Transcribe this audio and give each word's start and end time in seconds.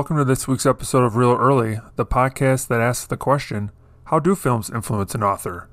Welcome 0.00 0.16
to 0.16 0.24
this 0.24 0.48
week's 0.48 0.64
episode 0.64 1.02
of 1.02 1.14
Reel 1.14 1.36
Early, 1.36 1.78
the 1.96 2.06
podcast 2.06 2.68
that 2.68 2.80
asks 2.80 3.06
the 3.06 3.18
question 3.18 3.70
How 4.04 4.18
do 4.18 4.34
films 4.34 4.70
influence 4.70 5.14
an 5.14 5.22
author? 5.22 5.68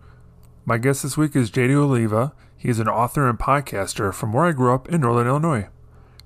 My 0.66 0.78
guest 0.78 1.04
this 1.04 1.16
week 1.16 1.34
is 1.34 1.50
JD 1.50 1.74
Oliva. 1.74 2.34
He 2.58 2.68
is 2.68 2.80
an 2.80 2.90
author 2.90 3.30
and 3.30 3.40
podcaster 3.40 4.14
from 4.14 4.34
where 4.34 4.44
I 4.44 4.52
grew 4.52 4.74
up 4.74 4.90
in 4.90 5.00
Northern 5.00 5.28
Illinois. 5.28 5.70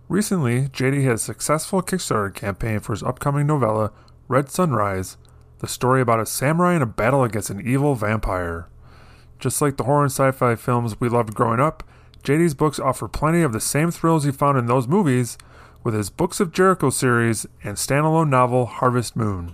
Recently, 0.10 0.68
JD 0.70 1.04
had 1.04 1.14
a 1.14 1.20
successful 1.20 1.84
Kickstarter 1.84 2.34
campaign 2.34 2.80
for 2.80 2.94
his 2.94 3.04
upcoming 3.04 3.46
novella, 3.46 3.92
Red 4.28 4.50
Sunrise, 4.50 5.18
the 5.60 5.68
story 5.68 6.02
about 6.02 6.20
a 6.20 6.26
samurai 6.26 6.76
in 6.76 6.82
a 6.82 6.88
battle 6.88 7.24
against 7.24 7.52
an 7.52 7.62
evil 7.62 7.94
vampire. 7.94 8.68
Just 9.38 9.62
like 9.62 9.78
the 9.78 9.84
horror 9.84 10.02
and 10.02 10.12
sci 10.12 10.32
fi 10.32 10.56
films 10.56 11.00
we 11.00 11.08
loved 11.08 11.36
growing 11.36 11.60
up, 11.60 11.84
JD's 12.24 12.56
books 12.56 12.80
offer 12.80 13.08
plenty 13.08 13.44
of 13.44 13.54
the 13.54 13.62
same 13.62 13.92
thrills 13.92 14.24
he 14.24 14.32
found 14.32 14.58
in 14.58 14.66
those 14.66 14.88
movies 14.88 15.38
with 15.84 15.94
his 15.94 16.10
Books 16.10 16.40
of 16.40 16.52
Jericho 16.52 16.90
series 16.90 17.46
and 17.64 17.78
standalone 17.78 18.30
novel 18.30 18.66
Harvest 18.66 19.16
Moon. 19.16 19.54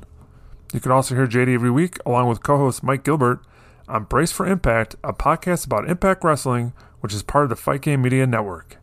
You 0.73 0.79
can 0.79 0.91
also 0.91 1.15
hear 1.15 1.27
JD 1.27 1.53
every 1.53 1.71
week 1.71 1.97
along 2.05 2.27
with 2.27 2.43
co 2.43 2.57
host 2.57 2.83
Mike 2.83 3.03
Gilbert 3.03 3.41
on 3.87 4.03
Brace 4.03 4.31
for 4.31 4.45
Impact, 4.45 4.95
a 5.03 5.13
podcast 5.13 5.65
about 5.65 5.89
Impact 5.89 6.23
Wrestling, 6.23 6.73
which 6.99 7.13
is 7.13 7.23
part 7.23 7.45
of 7.45 7.49
the 7.49 7.55
Fight 7.55 7.81
Game 7.81 8.01
Media 8.01 8.27
Network. 8.27 8.77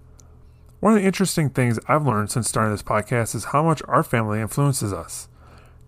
One 0.81 0.95
of 0.95 1.01
the 1.01 1.07
interesting 1.07 1.51
things 1.51 1.79
I've 1.89 2.07
learned 2.07 2.31
since 2.31 2.49
starting 2.49 2.73
this 2.73 2.83
podcast 2.83 3.35
is 3.35 3.47
how 3.47 3.63
much 3.63 3.83
our 3.87 4.03
family 4.03 4.41
influences 4.41 4.93
us. 4.93 5.29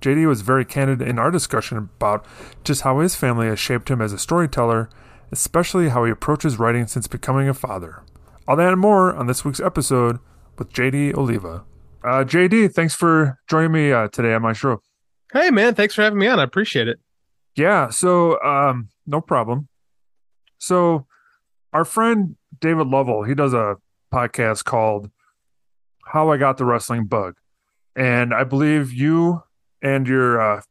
JD 0.00 0.26
was 0.28 0.42
very 0.42 0.64
candid 0.64 1.00
in 1.00 1.18
our 1.18 1.30
discussion 1.30 1.78
about 1.78 2.26
just 2.64 2.82
how 2.82 3.00
his 3.00 3.16
family 3.16 3.46
has 3.46 3.58
shaped 3.58 3.90
him 3.90 4.02
as 4.02 4.12
a 4.12 4.18
storyteller, 4.18 4.90
especially 5.32 5.88
how 5.88 6.04
he 6.04 6.10
approaches 6.10 6.58
writing 6.58 6.86
since 6.86 7.08
becoming 7.08 7.48
a 7.48 7.54
father. 7.54 8.02
All 8.46 8.56
that 8.56 8.72
and 8.72 8.80
more 8.80 9.14
on 9.14 9.26
this 9.26 9.44
week's 9.44 9.60
episode 9.60 10.18
with 10.58 10.72
JD 10.72 11.14
Oliva. 11.16 11.64
Uh, 12.04 12.24
JD, 12.24 12.72
thanks 12.72 12.94
for 12.94 13.38
joining 13.48 13.72
me 13.72 13.92
uh, 13.92 14.08
today 14.08 14.34
on 14.34 14.42
my 14.42 14.52
show. 14.52 14.80
Hey, 15.32 15.50
man, 15.50 15.74
thanks 15.74 15.94
for 15.94 16.02
having 16.02 16.18
me 16.18 16.26
on. 16.26 16.38
I 16.38 16.44
appreciate 16.44 16.88
it. 16.88 16.98
Yeah, 17.56 17.88
so 17.88 18.40
um, 18.42 18.90
no 19.06 19.20
problem. 19.20 19.68
So, 20.58 21.06
our 21.72 21.84
friend 21.84 22.36
David 22.60 22.86
Lovell, 22.86 23.24
he 23.24 23.34
does 23.34 23.54
a 23.54 23.76
podcast 24.12 24.64
called 24.64 25.10
How 26.06 26.30
I 26.30 26.36
Got 26.36 26.58
the 26.58 26.64
Wrestling 26.64 27.06
Bug. 27.06 27.36
And 27.94 28.32
I 28.32 28.44
believe 28.44 28.92
you 28.92 29.42
and 29.82 30.06
your 30.06 30.40
uh, 30.40 30.62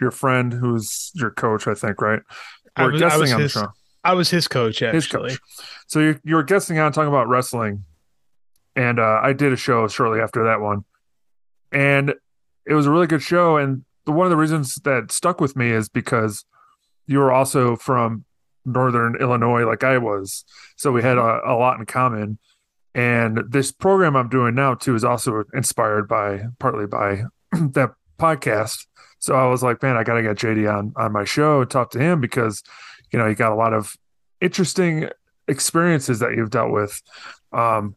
your 0.00 0.10
friend, 0.10 0.52
who's 0.52 1.10
your 1.14 1.30
coach, 1.30 1.66
I 1.66 1.74
think, 1.74 2.00
right? 2.00 2.20
We're 2.78 2.92
was, 2.92 3.00
guessing 3.00 3.32
on 3.32 3.40
his, 3.40 3.54
the 3.54 3.60
show. 3.60 3.68
I 4.02 4.12
was 4.12 4.30
his 4.30 4.48
coach, 4.48 4.82
actually. 4.82 4.96
His 4.96 5.06
coach. 5.06 5.38
So 5.86 6.00
you, 6.00 6.20
you 6.24 6.34
were 6.34 6.42
guessing 6.42 6.78
on 6.78 6.92
talking 6.92 7.08
about 7.08 7.28
wrestling 7.28 7.84
and 8.76 8.98
uh, 8.98 9.20
I 9.22 9.32
did 9.32 9.52
a 9.52 9.56
show 9.56 9.86
shortly 9.88 10.20
after 10.20 10.44
that 10.44 10.60
one, 10.60 10.84
and 11.72 12.14
it 12.66 12.74
was 12.74 12.86
a 12.86 12.90
really 12.90 13.06
good 13.06 13.22
show. 13.22 13.56
And 13.56 13.84
one 14.04 14.26
of 14.26 14.30
the 14.30 14.36
reasons 14.36 14.76
that 14.84 15.12
stuck 15.12 15.40
with 15.40 15.56
me 15.56 15.70
is 15.70 15.88
because 15.88 16.44
you 17.06 17.18
were 17.18 17.32
also 17.32 17.76
from 17.76 18.24
Northern 18.64 19.16
Illinois, 19.20 19.66
like 19.66 19.84
I 19.84 19.98
was, 19.98 20.44
so 20.76 20.90
we 20.92 21.02
had 21.02 21.18
a, 21.18 21.40
a 21.44 21.54
lot 21.54 21.78
in 21.78 21.86
common. 21.86 22.38
And 22.94 23.42
this 23.48 23.72
program 23.72 24.16
I'm 24.16 24.28
doing 24.28 24.54
now 24.54 24.74
too 24.74 24.94
is 24.94 25.04
also 25.04 25.44
inspired 25.52 26.08
by 26.08 26.44
partly 26.58 26.86
by 26.86 27.24
that 27.52 27.94
podcast. 28.18 28.86
So 29.18 29.34
I 29.34 29.46
was 29.46 29.62
like, 29.62 29.82
man, 29.82 29.96
I 29.96 30.04
got 30.04 30.14
to 30.14 30.22
get 30.22 30.36
JD 30.36 30.72
on 30.72 30.92
on 30.96 31.12
my 31.12 31.24
show 31.24 31.62
and 31.62 31.70
talk 31.70 31.90
to 31.92 31.98
him 31.98 32.20
because, 32.20 32.62
you 33.12 33.18
know, 33.18 33.26
you 33.26 33.34
got 33.34 33.52
a 33.52 33.56
lot 33.56 33.72
of 33.72 33.96
interesting 34.40 35.08
experiences 35.48 36.20
that 36.20 36.34
you've 36.36 36.50
dealt 36.50 36.70
with. 36.70 37.00
Um, 37.52 37.96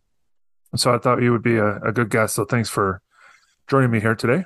so 0.79 0.93
I 0.93 0.97
thought 0.97 1.21
you 1.21 1.31
would 1.31 1.43
be 1.43 1.57
a, 1.57 1.77
a 1.77 1.91
good 1.91 2.09
guest. 2.09 2.35
So 2.35 2.45
thanks 2.45 2.69
for 2.69 3.01
joining 3.67 3.91
me 3.91 3.99
here 3.99 4.15
today. 4.15 4.43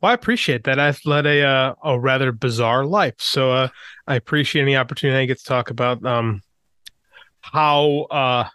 Well, 0.00 0.10
I 0.10 0.14
appreciate 0.14 0.64
that. 0.64 0.78
I've 0.78 1.00
led 1.04 1.26
a 1.26 1.42
uh, 1.42 1.74
a 1.84 2.00
rather 2.00 2.32
bizarre 2.32 2.86
life, 2.86 3.16
so 3.18 3.52
uh, 3.52 3.68
I 4.06 4.14
appreciate 4.16 4.62
any 4.62 4.76
opportunity 4.76 5.22
I 5.22 5.26
get 5.26 5.38
to 5.38 5.44
talk 5.44 5.68
about 5.70 6.04
um, 6.04 6.42
how 7.42 8.06
uh, 8.10 8.48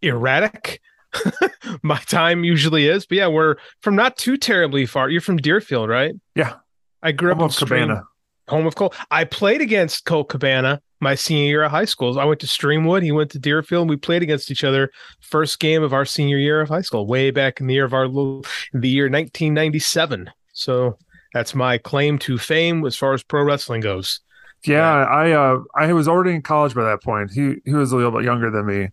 erratic 0.00 0.80
my 1.82 1.98
time 1.98 2.44
usually 2.44 2.88
is. 2.88 3.04
But 3.04 3.18
yeah, 3.18 3.28
we're 3.28 3.56
from 3.80 3.94
not 3.94 4.16
too 4.16 4.38
terribly 4.38 4.86
far. 4.86 5.10
You're 5.10 5.20
from 5.20 5.36
Deerfield, 5.36 5.90
right? 5.90 6.14
Yeah, 6.34 6.54
I 7.02 7.12
grew 7.12 7.32
up 7.32 7.40
in 7.40 7.50
Cabana 7.50 8.04
home 8.48 8.66
of 8.66 8.74
Colt. 8.74 8.94
I 9.10 9.24
played 9.24 9.60
against 9.60 10.04
Colt 10.04 10.28
Cabana 10.28 10.80
my 11.00 11.14
senior 11.14 11.44
year 11.44 11.62
of 11.64 11.70
high 11.70 11.84
school. 11.84 12.18
I 12.18 12.24
went 12.24 12.40
to 12.40 12.46
Streamwood. 12.46 13.02
He 13.02 13.12
went 13.12 13.30
to 13.32 13.38
Deerfield. 13.38 13.82
And 13.82 13.90
we 13.90 13.96
played 13.96 14.22
against 14.22 14.50
each 14.50 14.64
other 14.64 14.90
first 15.20 15.60
game 15.60 15.82
of 15.82 15.92
our 15.92 16.04
senior 16.04 16.38
year 16.38 16.60
of 16.60 16.68
high 16.68 16.80
school, 16.80 17.06
way 17.06 17.30
back 17.30 17.60
in 17.60 17.66
the 17.66 17.74
year 17.74 17.84
of 17.84 17.92
our 17.92 18.06
little, 18.06 18.44
the 18.72 18.88
year 18.88 19.04
1997. 19.04 20.30
So 20.52 20.98
that's 21.32 21.54
my 21.54 21.78
claim 21.78 22.18
to 22.20 22.38
fame 22.38 22.84
as 22.86 22.96
far 22.96 23.12
as 23.12 23.22
pro 23.22 23.42
wrestling 23.42 23.80
goes. 23.80 24.20
Yeah, 24.64 24.76
yeah. 24.76 25.04
I 25.04 25.32
uh 25.32 25.58
I 25.74 25.92
was 25.92 26.08
already 26.08 26.34
in 26.34 26.42
college 26.42 26.74
by 26.74 26.84
that 26.84 27.02
point. 27.02 27.32
He 27.32 27.56
he 27.66 27.74
was 27.74 27.92
a 27.92 27.96
little 27.96 28.12
bit 28.12 28.24
younger 28.24 28.50
than 28.50 28.64
me. 28.64 28.88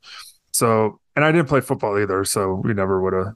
So 0.52 1.00
and 1.16 1.24
I 1.24 1.32
didn't 1.32 1.48
play 1.48 1.62
football 1.62 1.98
either, 1.98 2.26
so 2.26 2.56
we 2.56 2.74
never 2.74 3.02
would 3.02 3.14
have 3.14 3.36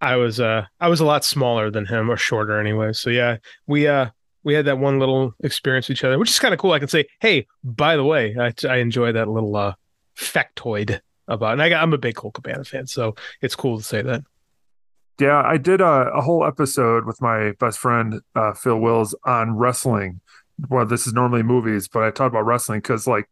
I 0.00 0.16
was 0.16 0.40
uh 0.40 0.66
I 0.80 0.88
was 0.88 1.00
a 1.00 1.04
lot 1.04 1.24
smaller 1.24 1.70
than 1.70 1.86
him 1.86 2.10
or 2.10 2.16
shorter 2.16 2.58
anyway. 2.58 2.92
So 2.92 3.10
yeah, 3.10 3.38
we 3.66 3.86
uh 3.86 4.10
we 4.44 4.54
had 4.54 4.66
that 4.66 4.78
one 4.78 4.98
little 4.98 5.34
experience 5.42 5.88
with 5.88 5.96
each 5.96 6.04
other, 6.04 6.18
which 6.18 6.30
is 6.30 6.38
kind 6.38 6.54
of 6.54 6.60
cool. 6.60 6.72
I 6.72 6.78
can 6.78 6.88
say, 6.88 7.06
hey, 7.20 7.46
by 7.64 7.96
the 7.96 8.04
way, 8.04 8.36
I, 8.38 8.52
I 8.68 8.76
enjoy 8.76 9.12
that 9.12 9.28
little 9.28 9.56
uh, 9.56 9.74
factoid 10.16 11.00
about, 11.26 11.54
and 11.54 11.62
I, 11.62 11.82
am 11.82 11.92
a 11.92 11.98
big 11.98 12.14
Colt 12.14 12.34
Cabana 12.34 12.64
fan, 12.64 12.86
so 12.86 13.16
it's 13.40 13.56
cool 13.56 13.78
to 13.78 13.84
say 13.84 14.02
that. 14.02 14.22
Yeah, 15.18 15.42
I 15.44 15.56
did 15.56 15.80
a, 15.80 16.10
a 16.12 16.20
whole 16.20 16.44
episode 16.44 17.06
with 17.06 17.22
my 17.22 17.52
best 17.58 17.78
friend 17.78 18.20
uh, 18.34 18.52
Phil 18.52 18.78
Wills 18.78 19.14
on 19.24 19.56
wrestling. 19.56 20.20
Well, 20.68 20.86
this 20.86 21.06
is 21.06 21.12
normally 21.12 21.42
movies, 21.42 21.88
but 21.88 22.02
I 22.02 22.10
talked 22.10 22.32
about 22.32 22.44
wrestling 22.44 22.80
because, 22.80 23.06
like, 23.06 23.28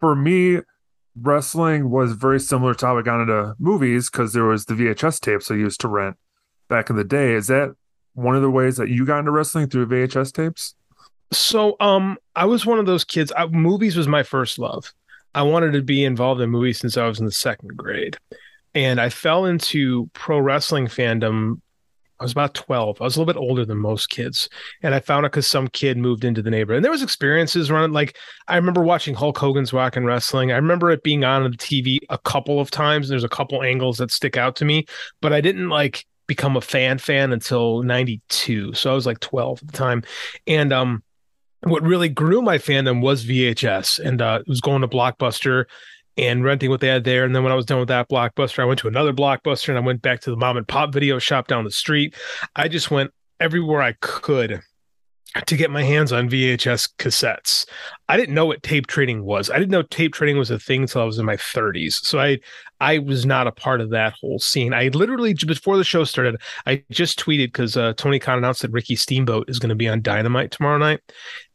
for 0.00 0.14
me, 0.14 0.60
wrestling 1.20 1.90
was 1.90 2.12
very 2.12 2.40
similar 2.40 2.74
to 2.74 2.86
how 2.86 2.98
I 2.98 3.02
got 3.02 3.20
into 3.20 3.54
movies 3.58 4.08
because 4.08 4.32
there 4.32 4.44
was 4.44 4.64
the 4.64 4.74
VHS 4.74 5.20
tapes 5.20 5.50
I 5.50 5.54
used 5.54 5.80
to 5.80 5.88
rent 5.88 6.16
back 6.68 6.88
in 6.88 6.96
the 6.96 7.04
day. 7.04 7.34
Is 7.34 7.48
that 7.48 7.74
one 8.18 8.34
of 8.34 8.42
the 8.42 8.50
ways 8.50 8.76
that 8.76 8.88
you 8.88 9.06
got 9.06 9.20
into 9.20 9.30
wrestling 9.30 9.68
through 9.68 9.86
VHS 9.86 10.32
tapes? 10.32 10.74
So, 11.32 11.76
um, 11.78 12.18
I 12.34 12.46
was 12.46 12.66
one 12.66 12.78
of 12.78 12.86
those 12.86 13.04
kids. 13.04 13.32
I, 13.36 13.46
movies 13.46 13.96
was 13.96 14.08
my 14.08 14.22
first 14.22 14.58
love. 14.58 14.92
I 15.34 15.42
wanted 15.42 15.72
to 15.74 15.82
be 15.82 16.04
involved 16.04 16.40
in 16.40 16.50
movies 16.50 16.78
since 16.78 16.96
I 16.96 17.06
was 17.06 17.20
in 17.20 17.26
the 17.26 17.32
second 17.32 17.76
grade, 17.76 18.16
and 18.74 19.00
I 19.00 19.08
fell 19.08 19.44
into 19.44 20.10
pro 20.14 20.38
wrestling 20.38 20.86
fandom. 20.86 21.60
I 22.18 22.24
was 22.24 22.32
about 22.32 22.54
twelve. 22.54 23.00
I 23.00 23.04
was 23.04 23.14
a 23.14 23.20
little 23.20 23.32
bit 23.32 23.38
older 23.38 23.64
than 23.64 23.78
most 23.78 24.08
kids, 24.08 24.48
and 24.82 24.94
I 24.94 25.00
found 25.00 25.26
it 25.26 25.30
because 25.30 25.46
some 25.46 25.68
kid 25.68 25.96
moved 25.96 26.24
into 26.24 26.42
the 26.42 26.50
neighborhood. 26.50 26.78
And 26.78 26.84
there 26.84 26.90
was 26.90 27.02
experiences 27.02 27.70
running. 27.70 27.92
Like 27.92 28.16
I 28.48 28.56
remember 28.56 28.82
watching 28.82 29.14
Hulk 29.14 29.38
Hogan's 29.38 29.72
Rock 29.72 29.96
'n' 29.96 30.06
Wrestling. 30.06 30.50
I 30.50 30.56
remember 30.56 30.90
it 30.90 31.04
being 31.04 31.24
on 31.24 31.44
the 31.44 31.56
TV 31.56 31.98
a 32.08 32.18
couple 32.18 32.58
of 32.58 32.70
times. 32.70 33.08
There's 33.08 33.22
a 33.22 33.28
couple 33.28 33.62
angles 33.62 33.98
that 33.98 34.10
stick 34.10 34.36
out 34.36 34.56
to 34.56 34.64
me, 34.64 34.86
but 35.20 35.32
I 35.32 35.40
didn't 35.40 35.68
like 35.68 36.06
become 36.28 36.56
a 36.56 36.60
fan 36.60 36.98
fan 36.98 37.32
until 37.32 37.82
92 37.82 38.74
so 38.74 38.90
i 38.90 38.94
was 38.94 39.06
like 39.06 39.18
12 39.18 39.62
at 39.62 39.66
the 39.66 39.76
time 39.76 40.02
and 40.46 40.72
um 40.72 41.02
what 41.62 41.82
really 41.82 42.08
grew 42.08 42.40
my 42.40 42.58
fandom 42.58 43.00
was 43.00 43.24
vhs 43.24 43.98
and 43.98 44.22
uh 44.22 44.38
it 44.40 44.48
was 44.48 44.60
going 44.60 44.82
to 44.82 44.88
blockbuster 44.88 45.64
and 46.16 46.44
renting 46.44 46.70
what 46.70 46.80
they 46.80 46.86
had 46.86 47.02
there 47.02 47.24
and 47.24 47.34
then 47.34 47.42
when 47.42 47.50
i 47.50 47.56
was 47.56 47.66
done 47.66 47.80
with 47.80 47.88
that 47.88 48.08
blockbuster 48.08 48.60
i 48.60 48.64
went 48.64 48.78
to 48.78 48.86
another 48.86 49.12
blockbuster 49.12 49.70
and 49.70 49.78
i 49.78 49.80
went 49.80 50.02
back 50.02 50.20
to 50.20 50.30
the 50.30 50.36
mom 50.36 50.56
and 50.56 50.68
pop 50.68 50.92
video 50.92 51.18
shop 51.18 51.48
down 51.48 51.64
the 51.64 51.70
street 51.70 52.14
i 52.54 52.68
just 52.68 52.90
went 52.90 53.10
everywhere 53.40 53.82
i 53.82 53.92
could 54.00 54.62
to 55.46 55.56
get 55.56 55.70
my 55.70 55.82
hands 55.82 56.12
on 56.12 56.28
VHS 56.28 56.88
cassettes. 56.98 57.66
I 58.08 58.16
didn't 58.16 58.34
know 58.34 58.46
what 58.46 58.62
tape 58.62 58.86
trading 58.86 59.24
was. 59.24 59.50
I 59.50 59.58
didn't 59.58 59.70
know 59.70 59.82
tape 59.82 60.14
trading 60.14 60.38
was 60.38 60.50
a 60.50 60.58
thing 60.58 60.82
until 60.82 61.02
I 61.02 61.04
was 61.04 61.18
in 61.18 61.26
my 61.26 61.36
30s. 61.36 62.04
So 62.04 62.18
I 62.18 62.38
I 62.80 62.98
was 62.98 63.26
not 63.26 63.46
a 63.46 63.52
part 63.52 63.80
of 63.80 63.90
that 63.90 64.14
whole 64.20 64.38
scene. 64.38 64.72
I 64.72 64.88
literally 64.88 65.34
before 65.34 65.76
the 65.76 65.84
show 65.84 66.04
started, 66.04 66.40
I 66.66 66.84
just 66.90 67.18
tweeted 67.18 67.48
because 67.48 67.76
uh, 67.76 67.94
Tony 67.94 68.18
Khan 68.18 68.38
announced 68.38 68.62
that 68.62 68.70
Ricky 68.70 68.96
Steamboat 68.96 69.48
is 69.48 69.58
going 69.58 69.70
to 69.70 69.74
be 69.74 69.88
on 69.88 70.02
Dynamite 70.02 70.50
tomorrow 70.50 70.78
night. 70.78 71.00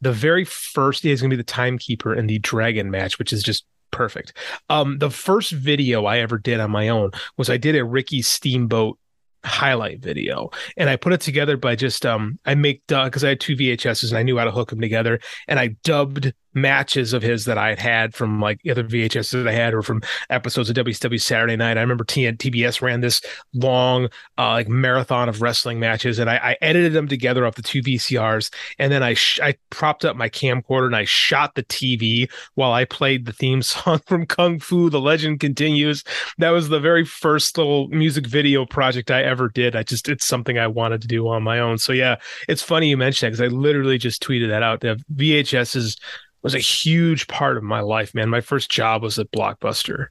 The 0.00 0.12
very 0.12 0.44
first 0.44 1.02
day 1.02 1.10
is 1.10 1.20
going 1.20 1.30
to 1.30 1.36
be 1.36 1.40
the 1.42 1.44
timekeeper 1.44 2.14
in 2.14 2.26
the 2.26 2.38
Dragon 2.38 2.90
match, 2.90 3.18
which 3.18 3.32
is 3.32 3.42
just 3.42 3.64
perfect. 3.90 4.36
Um, 4.68 4.98
the 4.98 5.10
first 5.10 5.52
video 5.52 6.04
I 6.04 6.18
ever 6.18 6.38
did 6.38 6.60
on 6.60 6.70
my 6.70 6.88
own 6.88 7.12
was 7.36 7.48
I 7.48 7.56
did 7.56 7.76
a 7.76 7.84
Ricky 7.84 8.22
Steamboat 8.22 8.98
highlight 9.44 10.00
video 10.00 10.50
and 10.78 10.88
i 10.88 10.96
put 10.96 11.12
it 11.12 11.20
together 11.20 11.58
by 11.58 11.76
just 11.76 12.06
um 12.06 12.38
i 12.46 12.54
make 12.54 12.82
because 12.86 13.22
i 13.22 13.28
had 13.28 13.40
two 13.40 13.54
vhs's 13.54 14.10
and 14.10 14.18
i 14.18 14.22
knew 14.22 14.38
how 14.38 14.44
to 14.44 14.50
hook 14.50 14.70
them 14.70 14.80
together 14.80 15.20
and 15.48 15.60
i 15.60 15.68
dubbed 15.84 16.32
matches 16.54 17.12
of 17.12 17.22
his 17.22 17.44
that 17.44 17.58
I 17.58 17.70
had 17.70 17.78
had 17.78 18.14
from 18.14 18.40
like 18.40 18.60
other 18.68 18.84
VHS 18.84 19.32
that 19.32 19.48
I 19.48 19.52
had 19.52 19.74
or 19.74 19.82
from 19.82 20.02
episodes 20.30 20.70
of 20.70 20.76
WCW 20.76 21.20
Saturday 21.20 21.56
Night. 21.56 21.76
I 21.76 21.80
remember 21.80 22.04
TN, 22.04 22.36
TBS 22.36 22.80
ran 22.80 23.00
this 23.00 23.20
long 23.52 24.04
uh, 24.38 24.50
like 24.50 24.68
marathon 24.68 25.28
of 25.28 25.42
wrestling 25.42 25.80
matches, 25.80 26.18
and 26.18 26.30
I, 26.30 26.36
I, 26.36 26.56
edited 26.60 26.92
them 26.92 27.08
together 27.08 27.46
off 27.46 27.56
the 27.56 27.62
two 27.62 27.82
VCRs, 27.82 28.52
and 28.78 28.92
then 28.92 29.02
I 29.02 29.14
sh- 29.14 29.40
I 29.42 29.54
propped 29.70 30.04
up 30.04 30.16
my 30.16 30.28
camcorder 30.28 30.86
and 30.86 30.96
I 30.96 31.04
shot 31.04 31.54
the 31.54 31.64
TV 31.64 32.30
while 32.54 32.72
I 32.72 32.84
played 32.84 33.26
the 33.26 33.32
theme 33.32 33.62
song 33.62 34.00
from 34.06 34.26
Kung 34.26 34.58
Fu: 34.60 34.90
The 34.90 35.00
Legend 35.00 35.40
Continues. 35.40 36.04
That 36.38 36.50
was 36.50 36.68
the 36.68 36.80
very 36.80 37.04
first 37.04 37.58
little 37.58 37.88
music 37.88 38.26
video 38.26 38.64
project 38.64 39.10
I 39.10 39.22
ever 39.22 39.48
did. 39.48 39.76
I 39.76 39.82
just 39.82 40.08
it's 40.08 40.24
something 40.24 40.58
I 40.58 40.66
wanted 40.66 41.02
to 41.02 41.08
do 41.08 41.28
on 41.28 41.42
my 41.42 41.58
own. 41.58 41.78
So 41.78 41.92
yeah, 41.92 42.16
it's 42.48 42.62
funny 42.62 42.88
you 42.88 42.96
mentioned 42.96 43.32
that 43.32 43.38
because 43.38 43.52
I 43.52 43.56
literally 43.56 43.98
just 43.98 44.22
tweeted 44.22 44.48
that 44.48 44.62
out. 44.62 44.80
VHS 44.80 45.76
is 45.76 45.96
was 46.44 46.54
a 46.54 46.60
huge 46.60 47.26
part 47.26 47.56
of 47.56 47.62
my 47.62 47.80
life, 47.80 48.14
man. 48.14 48.28
My 48.28 48.42
first 48.42 48.70
job 48.70 49.02
was 49.02 49.18
at 49.18 49.32
Blockbuster. 49.32 50.08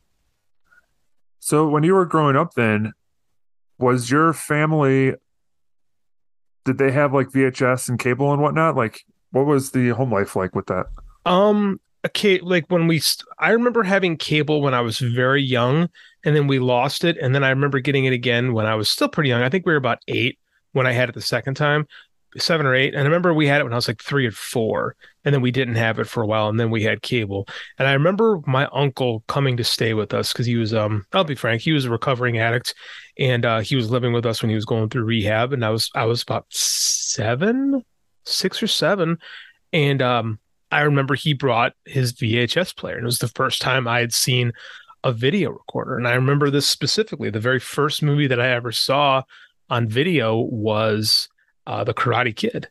So 1.39 1.69
when 1.69 1.83
you 1.83 1.93
were 1.93 2.05
growing 2.05 2.35
up 2.35 2.55
then, 2.55 2.93
was 3.77 4.09
your 4.09 4.33
family 4.33 5.13
did 6.65 6.77
they 6.77 6.91
have 6.91 7.13
like 7.13 7.27
VHS 7.27 7.89
and 7.89 7.99
cable 7.99 8.31
and 8.31 8.41
whatnot? 8.41 8.75
Like 8.75 9.05
what 9.31 9.45
was 9.45 9.71
the 9.71 9.89
home 9.89 10.11
life 10.11 10.35
like 10.35 10.55
with 10.55 10.65
that? 10.67 10.87
Um 11.25 11.79
okay, 12.05 12.39
like 12.39 12.65
when 12.69 12.87
we 12.87 13.01
I 13.37 13.51
remember 13.51 13.83
having 13.83 14.17
cable 14.17 14.61
when 14.61 14.73
I 14.73 14.81
was 14.81 14.99
very 14.99 15.43
young 15.43 15.89
and 16.23 16.35
then 16.35 16.47
we 16.47 16.59
lost 16.59 17.03
it 17.03 17.17
and 17.17 17.35
then 17.35 17.43
I 17.43 17.49
remember 17.49 17.79
getting 17.79 18.05
it 18.05 18.13
again 18.13 18.53
when 18.53 18.65
I 18.65 18.75
was 18.75 18.89
still 18.89 19.09
pretty 19.09 19.29
young. 19.29 19.43
I 19.43 19.49
think 19.49 19.65
we 19.65 19.73
were 19.73 19.77
about 19.77 19.99
8 20.07 20.39
when 20.71 20.87
I 20.87 20.93
had 20.93 21.09
it 21.09 21.15
the 21.15 21.21
second 21.21 21.55
time 21.55 21.85
seven 22.37 22.65
or 22.65 22.75
eight. 22.75 22.93
And 22.93 23.01
I 23.01 23.05
remember 23.05 23.33
we 23.33 23.47
had 23.47 23.61
it 23.61 23.63
when 23.63 23.73
I 23.73 23.77
was 23.77 23.87
like 23.87 24.01
three 24.01 24.27
or 24.27 24.31
four, 24.31 24.95
and 25.23 25.33
then 25.33 25.41
we 25.41 25.51
didn't 25.51 25.75
have 25.75 25.99
it 25.99 26.07
for 26.07 26.23
a 26.23 26.27
while, 26.27 26.49
and 26.49 26.59
then 26.59 26.69
we 26.69 26.83
had 26.83 27.01
cable. 27.01 27.47
And 27.77 27.87
I 27.87 27.93
remember 27.93 28.41
my 28.45 28.67
uncle 28.73 29.23
coming 29.27 29.57
to 29.57 29.63
stay 29.63 29.93
with 29.93 30.13
us 30.13 30.33
because 30.33 30.45
he 30.45 30.55
was, 30.55 30.73
um, 30.73 31.05
I'll 31.13 31.23
be 31.23 31.35
frank, 31.35 31.61
he 31.61 31.71
was 31.71 31.85
a 31.85 31.89
recovering 31.89 32.37
addict, 32.39 32.73
and 33.17 33.45
uh, 33.45 33.59
he 33.59 33.75
was 33.75 33.91
living 33.91 34.13
with 34.13 34.25
us 34.25 34.41
when 34.41 34.49
he 34.49 34.55
was 34.55 34.65
going 34.65 34.89
through 34.89 35.05
rehab. 35.05 35.53
And 35.53 35.63
I 35.63 35.69
was, 35.69 35.89
I 35.95 36.05
was 36.05 36.23
about 36.23 36.45
seven, 36.49 37.83
six 38.25 38.61
or 38.63 38.67
seven, 38.67 39.17
and 39.71 40.01
um, 40.01 40.39
I 40.71 40.81
remember 40.81 41.15
he 41.15 41.33
brought 41.33 41.73
his 41.85 42.13
VHS 42.13 42.75
player, 42.75 42.95
and 42.95 43.03
it 43.03 43.05
was 43.05 43.19
the 43.19 43.27
first 43.29 43.61
time 43.61 43.87
I 43.87 43.99
had 43.99 44.13
seen 44.13 44.53
a 45.03 45.11
video 45.11 45.51
recorder. 45.51 45.97
And 45.97 46.07
I 46.07 46.13
remember 46.13 46.49
this 46.49 46.67
specifically. 46.67 47.29
The 47.29 47.39
very 47.39 47.59
first 47.59 48.01
movie 48.01 48.27
that 48.27 48.39
I 48.39 48.51
ever 48.51 48.71
saw 48.71 49.23
on 49.69 49.87
video 49.87 50.37
was 50.37 51.27
uh, 51.67 51.83
The 51.83 51.93
Karate 51.93 52.35
Kid. 52.35 52.69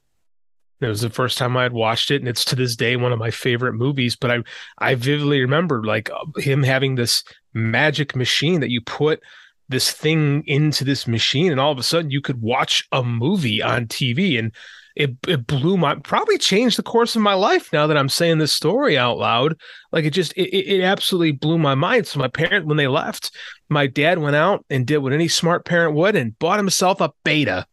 It 0.81 0.89
was 0.89 1.01
the 1.01 1.11
first 1.11 1.39
time 1.39 1.57
I 1.57 1.63
had 1.63 1.73
watched 1.73 2.11
it, 2.11 2.21
and 2.21 2.29
it's 2.29 2.45
to 2.47 2.57
this 2.57 2.75
day 2.75 2.97
one 2.97 3.13
of 3.13 3.19
my 3.19 3.31
favorite 3.31 3.75
movies. 3.75 4.17
But 4.17 4.31
I, 4.31 4.39
I 4.79 4.95
vividly 4.97 5.41
remember 5.41 5.85
like 5.85 6.11
him 6.37 6.63
having 6.63 6.97
this 6.97 7.23
magic 7.55 8.17
machine 8.17 8.61
that 8.61 8.71
you 8.71 8.81
put 8.81 9.23
this 9.69 9.93
thing 9.93 10.43
into 10.47 10.85
this 10.85 11.07
machine, 11.07 11.53
and 11.53 11.61
all 11.61 11.71
of 11.71 11.79
a 11.79 11.85
sudden 11.85 12.11
you 12.11 12.21
could 12.21 12.43
watch 12.43 12.87
a 12.91 13.05
movie 13.05 13.63
on 13.63 13.87
TV, 13.87 14.39
and 14.39 14.53
it 14.97 15.17
it 15.27 15.47
blew 15.47 15.77
my 15.77 15.95
probably 15.95 16.37
changed 16.37 16.79
the 16.79 16.83
course 16.83 17.15
of 17.15 17.23
my 17.23 17.35
life. 17.35 17.73
Now 17.73 17.87
that 17.87 17.97
I'm 17.97 18.09
saying 18.09 18.39
this 18.39 18.53
story 18.53 18.99
out 18.99 19.19
loud, 19.19 19.59
like 19.93 20.05
it 20.05 20.11
just 20.11 20.33
it, 20.33 20.51
it 20.51 20.83
absolutely 20.83 21.33
blew 21.33 21.59
my 21.59 21.77
mind. 21.77 22.09
So 22.09 22.19
my 22.19 22.29
parent, 22.29 22.67
when 22.67 22.77
they 22.77 22.89
left, 22.89 23.31
my 23.69 23.87
dad 23.87 24.19
went 24.19 24.37
out 24.37 24.65
and 24.69 24.87
did 24.87 24.99
what 24.99 25.13
any 25.13 25.29
smart 25.29 25.65
parent 25.65 25.95
would, 25.95 26.17
and 26.17 26.39
bought 26.41 26.59
himself 26.59 27.01
a 27.01 27.13
Beta 27.25 27.67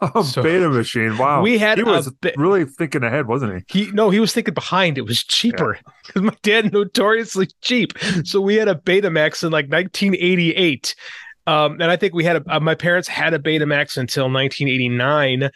a 0.14 0.24
so 0.24 0.42
beta 0.42 0.68
machine. 0.68 1.16
Wow. 1.18 1.42
We 1.42 1.58
had 1.58 1.78
he 1.78 1.84
was 1.84 2.10
be- 2.10 2.34
really 2.36 2.64
thinking 2.64 3.02
ahead, 3.02 3.26
wasn't 3.26 3.64
he? 3.68 3.84
He 3.84 3.90
no, 3.92 4.10
he 4.10 4.20
was 4.20 4.32
thinking 4.32 4.54
behind. 4.54 4.98
It 4.98 5.06
was 5.06 5.24
cheaper 5.24 5.78
because 6.06 6.22
yeah. 6.22 6.26
my 6.30 6.36
dad 6.42 6.72
notoriously 6.72 7.48
cheap. 7.62 7.98
So 8.24 8.40
we 8.40 8.56
had 8.56 8.68
a 8.68 8.74
Betamax 8.74 9.42
in 9.42 9.50
like 9.50 9.70
1988. 9.70 10.94
Um, 11.46 11.80
and 11.80 11.90
I 11.90 11.96
think 11.96 12.14
we 12.14 12.24
had 12.24 12.36
a, 12.36 12.56
uh, 12.56 12.60
my 12.60 12.74
parents 12.74 13.08
had 13.08 13.32
a 13.32 13.38
Betamax 13.38 13.96
until 13.96 14.24
1989, 14.24 15.50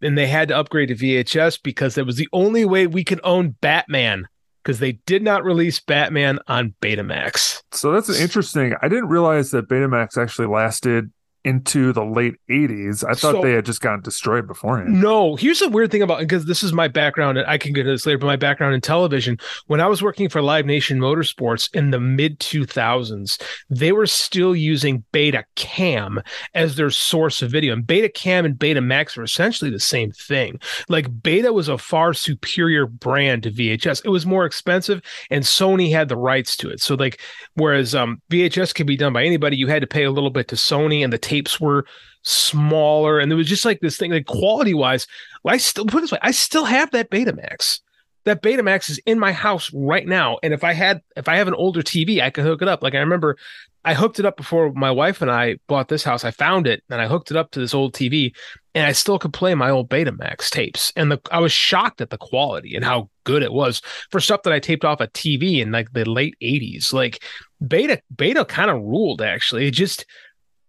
and 0.00 0.16
they 0.16 0.28
had 0.28 0.48
to 0.48 0.56
upgrade 0.56 0.88
to 0.88 0.94
VHS 0.94 1.60
because 1.62 1.98
it 1.98 2.06
was 2.06 2.16
the 2.16 2.28
only 2.32 2.64
way 2.64 2.86
we 2.86 3.02
could 3.02 3.20
own 3.24 3.56
Batman 3.60 4.28
because 4.62 4.78
they 4.78 4.92
did 5.06 5.22
not 5.22 5.44
release 5.44 5.80
Batman 5.80 6.38
on 6.46 6.74
Betamax. 6.80 7.62
So 7.72 7.90
that's 7.90 8.08
interesting. 8.08 8.74
I 8.80 8.88
didn't 8.88 9.08
realize 9.08 9.50
that 9.50 9.68
Betamax 9.68 10.16
actually 10.16 10.46
lasted 10.46 11.10
into 11.44 11.92
the 11.92 12.04
late 12.04 12.36
80s. 12.48 13.04
I 13.04 13.14
thought 13.14 13.36
so, 13.36 13.42
they 13.42 13.52
had 13.52 13.66
just 13.66 13.80
gotten 13.80 14.00
destroyed 14.00 14.46
beforehand. 14.46 15.00
No, 15.00 15.36
here's 15.36 15.58
the 15.58 15.68
weird 15.68 15.90
thing 15.90 16.02
about 16.02 16.20
because 16.20 16.46
this 16.46 16.62
is 16.62 16.72
my 16.72 16.88
background, 16.88 17.38
and 17.38 17.46
I 17.48 17.58
can 17.58 17.72
get 17.72 17.80
into 17.80 17.92
this 17.92 18.06
later, 18.06 18.18
but 18.18 18.26
my 18.26 18.36
background 18.36 18.74
in 18.74 18.80
television. 18.80 19.38
When 19.66 19.80
I 19.80 19.86
was 19.86 20.02
working 20.02 20.28
for 20.28 20.42
Live 20.42 20.66
Nation 20.66 20.98
Motorsports 20.98 21.74
in 21.74 21.90
the 21.90 22.00
mid 22.00 22.38
2000s, 22.40 23.40
they 23.68 23.92
were 23.92 24.06
still 24.06 24.54
using 24.54 25.04
Beta 25.12 25.44
Cam 25.56 26.20
as 26.54 26.76
their 26.76 26.90
source 26.90 27.42
of 27.42 27.50
video. 27.50 27.72
And 27.72 27.84
Betacam 27.84 28.44
and 28.44 28.56
Betamax 28.56 29.16
are 29.18 29.22
essentially 29.22 29.70
the 29.70 29.80
same 29.80 30.12
thing. 30.12 30.60
Like 30.88 31.22
Beta 31.22 31.52
was 31.52 31.68
a 31.68 31.78
far 31.78 32.14
superior 32.14 32.86
brand 32.86 33.42
to 33.44 33.50
VHS. 33.50 34.02
It 34.04 34.10
was 34.10 34.26
more 34.26 34.44
expensive, 34.46 35.02
and 35.30 35.44
Sony 35.44 35.90
had 35.90 36.08
the 36.08 36.16
rights 36.16 36.56
to 36.58 36.70
it. 36.70 36.80
So, 36.80 36.94
like, 36.94 37.20
whereas 37.54 37.94
um, 37.94 38.20
VHS 38.30 38.74
could 38.74 38.86
be 38.86 38.96
done 38.96 39.12
by 39.12 39.24
anybody, 39.24 39.56
you 39.56 39.66
had 39.66 39.82
to 39.82 39.86
pay 39.86 40.04
a 40.04 40.10
little 40.10 40.30
bit 40.30 40.48
to 40.48 40.56
Sony 40.56 41.02
and 41.02 41.12
the 41.12 41.18
tapes 41.32 41.58
were 41.58 41.86
smaller 42.24 43.18
and 43.18 43.30
there 43.30 43.36
was 43.38 43.48
just 43.48 43.64
like 43.64 43.80
this 43.80 43.96
thing 43.96 44.12
like 44.12 44.26
quality 44.26 44.74
wise 44.74 45.06
i 45.46 45.56
still 45.56 45.86
put 45.86 46.02
this 46.02 46.12
way 46.12 46.18
i 46.22 46.30
still 46.30 46.64
have 46.64 46.90
that 46.90 47.10
betamax. 47.10 47.80
That 48.24 48.42
betamax 48.42 48.88
is 48.88 49.00
in 49.04 49.18
my 49.18 49.32
house 49.32 49.68
right 49.72 50.06
now 50.06 50.38
and 50.42 50.52
if 50.54 50.62
i 50.62 50.72
had 50.72 51.02
if 51.16 51.26
i 51.26 51.36
have 51.36 51.48
an 51.48 51.54
older 51.54 51.82
tv 51.82 52.20
i 52.20 52.30
could 52.30 52.44
hook 52.44 52.62
it 52.62 52.68
up. 52.68 52.82
Like 52.82 52.94
i 52.94 52.98
remember 52.98 53.36
i 53.84 53.94
hooked 53.94 54.20
it 54.20 54.26
up 54.26 54.36
before 54.36 54.72
my 54.74 54.92
wife 54.92 55.22
and 55.22 55.30
i 55.30 55.56
bought 55.66 55.88
this 55.88 56.04
house 56.04 56.22
i 56.22 56.30
found 56.30 56.68
it 56.68 56.84
and 56.88 57.00
i 57.00 57.08
hooked 57.08 57.32
it 57.32 57.36
up 57.36 57.50
to 57.50 57.58
this 57.58 57.74
old 57.74 57.94
tv 57.94 58.32
and 58.76 58.86
i 58.86 58.92
still 58.92 59.18
could 59.18 59.32
play 59.32 59.54
my 59.56 59.70
old 59.70 59.88
betamax 59.88 60.50
tapes. 60.50 60.92
And 60.94 61.10
the, 61.10 61.20
i 61.32 61.40
was 61.40 61.50
shocked 61.50 62.00
at 62.00 62.10
the 62.10 62.18
quality 62.18 62.76
and 62.76 62.84
how 62.84 63.10
good 63.24 63.42
it 63.42 63.52
was 63.52 63.82
for 64.12 64.20
stuff 64.20 64.44
that 64.44 64.52
i 64.52 64.60
taped 64.60 64.84
off 64.84 65.00
a 65.00 65.08
tv 65.08 65.60
in 65.60 65.72
like 65.72 65.92
the 65.92 66.08
late 66.08 66.36
80s 66.40 66.92
like 66.92 67.24
beta 67.66 68.00
beta 68.14 68.44
kind 68.44 68.70
of 68.70 68.80
ruled 68.80 69.22
actually. 69.22 69.66
It 69.66 69.72
just 69.72 70.06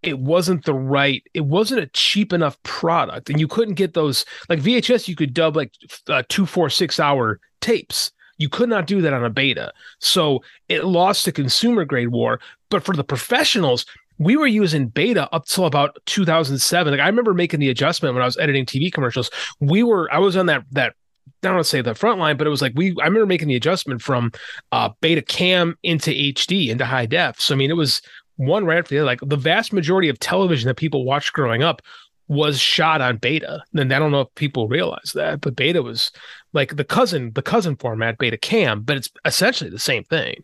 it 0.06 0.18
wasn't 0.18 0.64
the 0.64 0.74
right 0.74 1.22
it 1.34 1.46
wasn't 1.46 1.80
a 1.80 1.86
cheap 1.88 2.32
enough 2.32 2.60
product. 2.62 3.30
And 3.30 3.40
you 3.40 3.48
couldn't 3.48 3.74
get 3.74 3.94
those 3.94 4.24
like 4.48 4.60
vhs 4.60 5.08
you 5.08 5.16
could 5.16 5.34
dub 5.34 5.56
like 5.56 5.72
uh, 6.08 6.22
two 6.28 6.46
four 6.46 6.70
six 6.70 7.00
hour 7.00 7.40
tapes. 7.60 8.10
You 8.38 8.48
could 8.48 8.68
not 8.68 8.86
do 8.86 9.00
that 9.00 9.12
on 9.12 9.24
a 9.24 9.30
beta. 9.30 9.72
So 10.00 10.42
it 10.68 10.84
lost 10.84 11.24
to 11.24 11.32
consumer 11.32 11.84
grade 11.84 12.08
war. 12.08 12.40
But 12.68 12.84
for 12.84 12.94
the 12.94 13.04
professionals 13.04 13.86
we 14.18 14.36
were 14.36 14.46
using 14.46 14.86
beta 14.86 15.28
up 15.32 15.44
till 15.46 15.64
about 15.64 15.98
2007 16.06 16.92
like 16.92 17.00
i 17.00 17.06
remember 17.06 17.34
making 17.34 17.58
the 17.58 17.68
adjustment 17.68 18.14
when 18.14 18.22
i 18.22 18.26
was 18.26 18.36
editing 18.38 18.64
tv 18.64 18.92
commercials. 18.92 19.30
We 19.60 19.82
were 19.82 20.12
i 20.12 20.18
was 20.18 20.36
on 20.36 20.46
that 20.46 20.64
that 20.72 20.94
I 21.42 21.48
don't 21.48 21.56
want 21.56 21.64
to 21.64 21.70
say 21.70 21.82
the 21.82 21.94
front 21.94 22.18
line, 22.18 22.36
but 22.38 22.46
it 22.46 22.50
was 22.50 22.62
like 22.62 22.72
we 22.74 22.94
I 23.00 23.04
remember 23.04 23.26
making 23.26 23.48
the 23.48 23.56
adjustment 23.56 24.00
from 24.00 24.32
uh, 24.72 24.90
betacam 25.02 25.74
into 25.82 26.10
HD 26.10 26.68
into 26.68 26.86
high 26.86 27.06
def. 27.06 27.40
So 27.40 27.54
I 27.54 27.58
mean 27.58 27.70
it 27.70 27.76
was 27.76 28.00
one 28.36 28.64
right 28.64 28.78
after 28.78 28.94
the 28.94 29.00
other. 29.00 29.06
Like 29.06 29.20
the 29.22 29.36
vast 29.36 29.72
majority 29.72 30.08
of 30.08 30.18
television 30.18 30.68
that 30.68 30.76
people 30.76 31.04
watched 31.04 31.32
growing 31.32 31.62
up 31.62 31.82
was 32.28 32.58
shot 32.58 33.00
on 33.00 33.18
beta. 33.18 33.62
And 33.74 33.92
I 33.92 33.98
don't 33.98 34.10
know 34.10 34.22
if 34.22 34.34
people 34.34 34.68
realize 34.68 35.12
that, 35.14 35.40
but 35.40 35.56
beta 35.56 35.82
was 35.82 36.10
like 36.52 36.76
the 36.76 36.84
cousin, 36.84 37.32
the 37.34 37.42
cousin 37.42 37.76
format, 37.76 38.18
betacam, 38.18 38.84
but 38.84 38.96
it's 38.96 39.10
essentially 39.24 39.70
the 39.70 39.78
same 39.78 40.04
thing. 40.04 40.42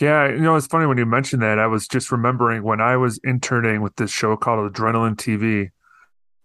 Yeah, 0.00 0.28
you 0.28 0.40
know, 0.40 0.56
it's 0.56 0.66
funny 0.66 0.86
when 0.86 0.98
you 0.98 1.06
mentioned 1.06 1.42
that. 1.42 1.58
I 1.58 1.66
was 1.66 1.86
just 1.86 2.10
remembering 2.10 2.64
when 2.64 2.80
I 2.80 2.96
was 2.96 3.20
interning 3.24 3.80
with 3.80 3.94
this 3.96 4.10
show 4.10 4.36
called 4.36 4.72
Adrenaline 4.72 5.14
TV. 5.14 5.70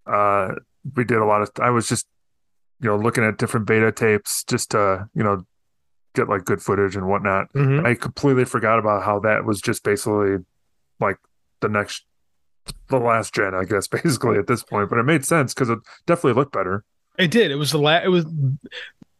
Uh, 0.06 0.56
we 0.96 1.04
did 1.04 1.18
a 1.18 1.26
lot 1.26 1.42
of. 1.42 1.50
I 1.60 1.72
was 1.72 1.90
just, 1.90 2.08
you 2.80 2.90
know, 2.90 2.96
looking 2.96 3.24
at 3.24 3.40
different 3.40 3.66
beta 3.66 3.92
tapes 3.92 4.44
just 4.44 4.72
to, 4.72 5.08
you 5.16 5.24
know, 5.24 5.46
get 6.16 6.30
like 6.30 6.46
good 6.46 6.62
footage 6.62 6.96
and 6.96 7.08
whatnot. 7.08 7.52
Mm-hmm. 7.54 7.86
I 7.86 7.94
completely 7.96 8.46
forgot 8.46 8.80
about 8.80 9.04
how 9.04 9.20
that 9.20 9.46
was 9.46 9.62
just 9.62 9.84
basically 9.84 10.38
like 11.00 11.18
the 11.62 11.70
next, 11.70 12.06
the 12.90 13.00
last 13.00 13.34
gen, 13.34 13.54
I 13.54 13.66
guess, 13.66 13.88
basically 13.88 14.38
at 14.38 14.48
this 14.48 14.64
point. 14.64 14.90
But 14.90 15.00
it 15.00 15.04
made 15.04 15.26
sense 15.26 15.54
because 15.54 15.70
it 15.70 15.80
definitely 16.06 16.34
looked 16.34 16.54
better. 16.54 16.84
It 17.18 17.32
did. 17.32 17.52
It 17.52 17.56
was 17.56 17.72
the 17.72 17.80
last. 17.80 18.06
It 18.06 18.10
was 18.10 18.26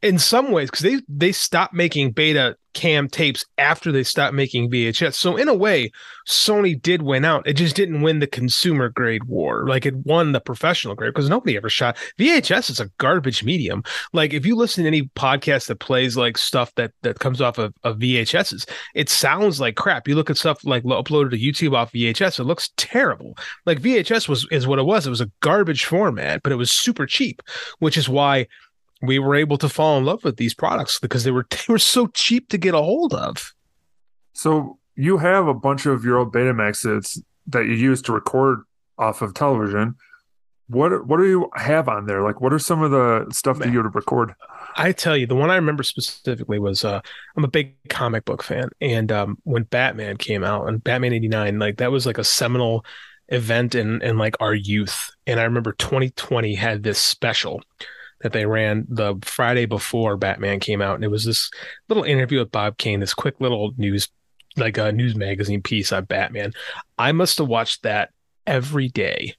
in 0.02 0.18
some 0.18 0.52
ways 0.52 0.70
because 0.70 0.84
they 0.84 1.02
they 1.08 1.32
stopped 1.32 1.74
making 1.74 2.12
beta 2.12 2.56
cam 2.74 3.08
tapes 3.08 3.44
after 3.58 3.92
they 3.92 4.04
stopped 4.04 4.34
making 4.34 4.70
VHS. 4.70 5.16
So 5.16 5.36
in 5.36 5.48
a 5.48 5.54
way, 5.54 5.92
Sony 6.28 6.80
did 6.80 7.02
win 7.02 7.26
out. 7.26 7.48
It 7.48 7.54
just 7.54 7.76
didn't 7.76 8.02
win 8.02 8.20
the 8.20 8.28
consumer 8.28 8.90
grade 8.90 9.24
war. 9.26 9.68
Like 9.68 9.86
it 9.86 9.96
won 9.96 10.32
the 10.32 10.40
professional 10.40 10.96
grade 10.96 11.14
because 11.14 11.30
nobody 11.30 11.58
ever 11.58 11.70
shot 11.70 11.98
VHS 12.18 12.70
is 12.70 12.80
a 12.80 12.90
garbage 12.98 13.44
medium. 13.44 13.84
Like 14.14 14.34
if 14.34 14.46
you 14.46 14.56
listen 14.56 14.84
to 14.84 14.88
any 14.88 15.04
podcast 15.16 15.68
that 15.68 15.80
plays 15.80 16.16
like 16.16 16.38
stuff 16.38 16.74
that 16.76 16.92
that 17.02 17.20
comes 17.20 17.42
off 17.42 17.58
of, 17.58 17.74
of 17.84 17.98
VHSs, 17.98 18.70
it 18.96 19.10
sounds 19.10 19.60
like 19.60 19.76
crap. 19.76 20.08
You 20.08 20.16
look 20.16 20.30
at 20.30 20.38
stuff 20.38 20.64
like 20.64 20.84
uploaded 20.84 21.32
to 21.32 21.38
YouTube 21.38 21.76
off 21.76 21.92
VHS, 21.92 22.40
it 22.40 22.44
looks 22.46 22.70
terrible. 22.78 23.36
Like 23.66 23.82
VHS 23.82 24.30
was 24.30 24.48
is 24.52 24.68
what 24.68 24.80
it 24.80 24.86
was. 24.86 25.08
It 25.08 25.12
was 25.12 25.22
a 25.22 25.32
garbage 25.42 25.86
format, 25.86 26.44
but 26.44 26.52
it 26.52 26.58
was 26.58 26.72
super 26.72 27.06
cheap, 27.06 27.42
which 27.80 27.98
is 27.98 28.08
why 28.08 28.48
we 29.02 29.20
were 29.20 29.36
able 29.36 29.58
to 29.58 29.70
fall 29.70 29.98
in 29.98 30.06
love 30.06 30.24
with 30.24 30.38
these 30.38 30.54
products 30.54 31.00
because 31.00 31.24
they 31.24 31.32
were 31.32 31.46
they 31.50 31.72
were 31.72 31.80
so 31.80 32.08
cheap 32.08 32.50
to 32.50 32.58
get 32.58 32.74
a 32.74 32.82
hold 32.82 33.14
of. 33.14 33.54
So 34.34 34.80
you 34.96 35.18
have 35.18 35.48
a 35.48 35.54
bunch 35.54 35.86
of 35.86 36.04
your 36.04 36.18
old 36.18 36.34
Betamaxes 36.34 37.22
that 37.48 37.66
you 37.66 37.74
use 37.74 38.02
to 38.04 38.12
record 38.12 38.62
off 38.98 39.22
of 39.22 39.34
television. 39.34 39.96
What 40.68 41.08
what 41.08 41.18
do 41.18 41.28
you 41.28 41.50
have 41.56 41.90
on 41.90 42.06
there? 42.06 42.22
Like, 42.22 42.42
what 42.42 42.54
are 42.54 42.60
some 42.60 42.84
of 42.84 42.92
the 42.92 43.28
stuff 43.32 43.58
that 43.60 43.72
you 43.72 43.82
would 43.82 43.96
record? 43.96 44.36
I 44.76 44.92
tell 44.92 45.18
you, 45.18 45.26
the 45.26 45.36
one 45.36 45.50
I 45.50 45.56
remember 45.56 45.82
specifically 45.82 46.60
was 46.60 46.86
uh, 46.86 47.02
I'm 47.36 47.44
a 47.44 47.48
big 47.48 47.76
comic 47.90 48.26
book 48.26 48.44
fan, 48.44 48.70
and 48.80 49.12
um, 49.12 49.40
when 49.44 49.64
Batman 49.64 50.18
came 50.18 50.44
out 50.44 50.68
and 50.68 50.84
Batman 50.84 51.14
'89, 51.14 51.58
like 51.58 51.78
that 51.78 51.92
was 51.92 52.06
like 52.06 52.20
a 52.20 52.24
seminal 52.24 52.86
event 53.30 53.74
in 53.74 54.02
in 54.04 54.20
like 54.20 54.36
our 54.40 54.54
youth. 54.54 55.10
And 55.26 55.40
I 55.40 55.44
remember 55.44 55.72
2020 55.72 56.54
had 56.54 56.84
this 56.84 57.00
special 57.00 57.64
that 58.22 58.34
they 58.34 58.46
ran 58.46 58.86
the 58.90 59.16
Friday 59.24 59.66
before 59.66 60.18
Batman 60.18 60.60
came 60.60 60.82
out, 60.82 60.96
and 60.96 61.04
it 61.04 61.12
was 61.12 61.26
this 61.26 61.50
little 61.88 62.04
interview 62.04 62.40
with 62.40 62.52
Bob 62.52 62.78
Kane, 62.78 63.00
this 63.00 63.14
quick 63.14 63.40
little 63.40 63.72
news 63.78 64.10
like 64.58 64.78
a 64.78 64.92
news 64.92 65.16
magazine 65.16 65.62
piece 65.62 65.92
on 65.92 66.06
Batman. 66.06 66.54
I 66.98 67.12
must 67.12 67.38
have 67.38 67.48
watched 67.48 67.84
that 67.84 68.12
every 68.46 68.90
day 68.90 69.36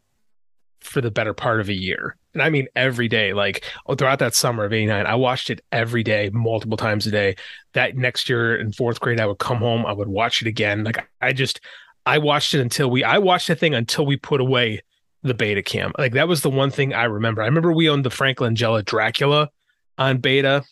for 0.81 1.01
the 1.01 1.11
better 1.11 1.35
part 1.35 1.61
of 1.61 1.69
a 1.69 1.75
year. 1.75 2.17
And 2.33 2.43
I 2.43 2.49
mean 2.49 2.69
every 2.77 3.09
day, 3.09 3.33
like 3.33 3.65
oh, 3.87 3.95
throughout 3.95 4.21
that 4.21 4.35
summer 4.35 4.65
of 4.65 4.73
89, 4.73 5.05
I 5.05 5.15
watched 5.17 5.51
it 5.51 5.61
every 5.73 6.03
day, 6.03 6.31
multiple 6.33 6.77
times 6.77 7.07
a 7.07 7.11
day. 7.11 7.37
That 7.75 7.97
next 7.97 8.29
year 8.29 8.57
in 8.57 8.73
fourth 8.73 9.01
grade, 9.01 9.21
I 9.21 9.27
would 9.27 9.39
come 9.39 9.59
home, 9.59 9.85
I 9.85 9.93
would 9.93 10.09
watch 10.09 10.41
it 10.41 10.49
again. 10.49 10.85
Like 10.85 11.09
I 11.21 11.33
just, 11.33 11.61
I 12.07 12.19
watched 12.19 12.55
it 12.55 12.61
until 12.61 12.91
we, 12.91 13.05
I 13.05 13.19
watched 13.19 13.49
the 13.49 13.57
thing 13.57 13.75
until 13.75 14.07
we 14.07 14.17
put 14.17 14.41
away 14.41 14.81
the 15.23 15.35
Betacam. 15.35 15.93
Like 15.99 16.13
that 16.13 16.29
was 16.29 16.43
the 16.43 16.51
one 16.51 16.71
thing 16.71 16.95
I 16.95 17.05
remember. 17.05 17.43
I 17.43 17.47
remember 17.47 17.73
we 17.73 17.89
owned 17.89 18.05
the 18.05 18.11
Frank 18.11 18.39
Langella 18.39 18.85
Dracula 18.85 19.51
on 19.99 20.19
beta. 20.19 20.65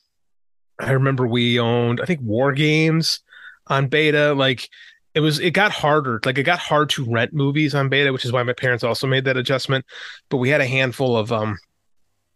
I 0.79 0.93
remember 0.93 1.27
we 1.27 1.59
owned, 1.59 2.01
I 2.01 2.05
think, 2.05 2.21
War 2.23 2.53
Games 2.53 3.21
on 3.67 3.89
beta. 3.89 4.33
Like 4.33 4.69
it 5.15 5.21
was 5.21 5.41
it 5.41 5.51
got 5.51 5.73
harder 5.73 6.21
like 6.25 6.39
it 6.39 6.45
got 6.45 6.61
hard 6.61 6.89
to 6.91 7.05
rent 7.05 7.33
movies 7.33 7.75
on 7.75 7.89
beta 7.89 8.13
which 8.13 8.25
is 8.25 8.31
why 8.31 8.43
my 8.45 8.53
parents 8.53 8.85
also 8.85 9.07
made 9.07 9.25
that 9.25 9.37
adjustment 9.37 9.85
but 10.29 10.37
we 10.37 10.49
had 10.49 10.61
a 10.61 10.67
handful 10.67 11.17
of 11.17 11.33
um 11.33 11.59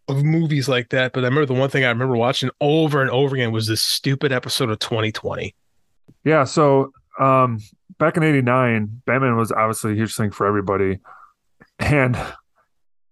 of 0.09 0.21
movies 0.23 0.67
like 0.67 0.89
that 0.89 1.13
but 1.13 1.23
i 1.23 1.27
remember 1.27 1.45
the 1.45 1.57
one 1.57 1.69
thing 1.69 1.85
i 1.85 1.89
remember 1.89 2.17
watching 2.17 2.49
over 2.59 3.01
and 3.01 3.09
over 3.09 3.35
again 3.35 3.53
was 3.53 3.67
this 3.67 3.81
stupid 3.81 4.33
episode 4.33 4.69
of 4.69 4.79
2020 4.79 5.55
yeah 6.25 6.43
so 6.43 6.91
um 7.19 7.57
back 7.99 8.17
in 8.17 8.23
89 8.23 9.01
batman 9.05 9.37
was 9.37 9.53
obviously 9.53 9.93
a 9.93 9.95
huge 9.95 10.15
thing 10.15 10.31
for 10.31 10.45
everybody 10.45 10.99
and 11.79 12.15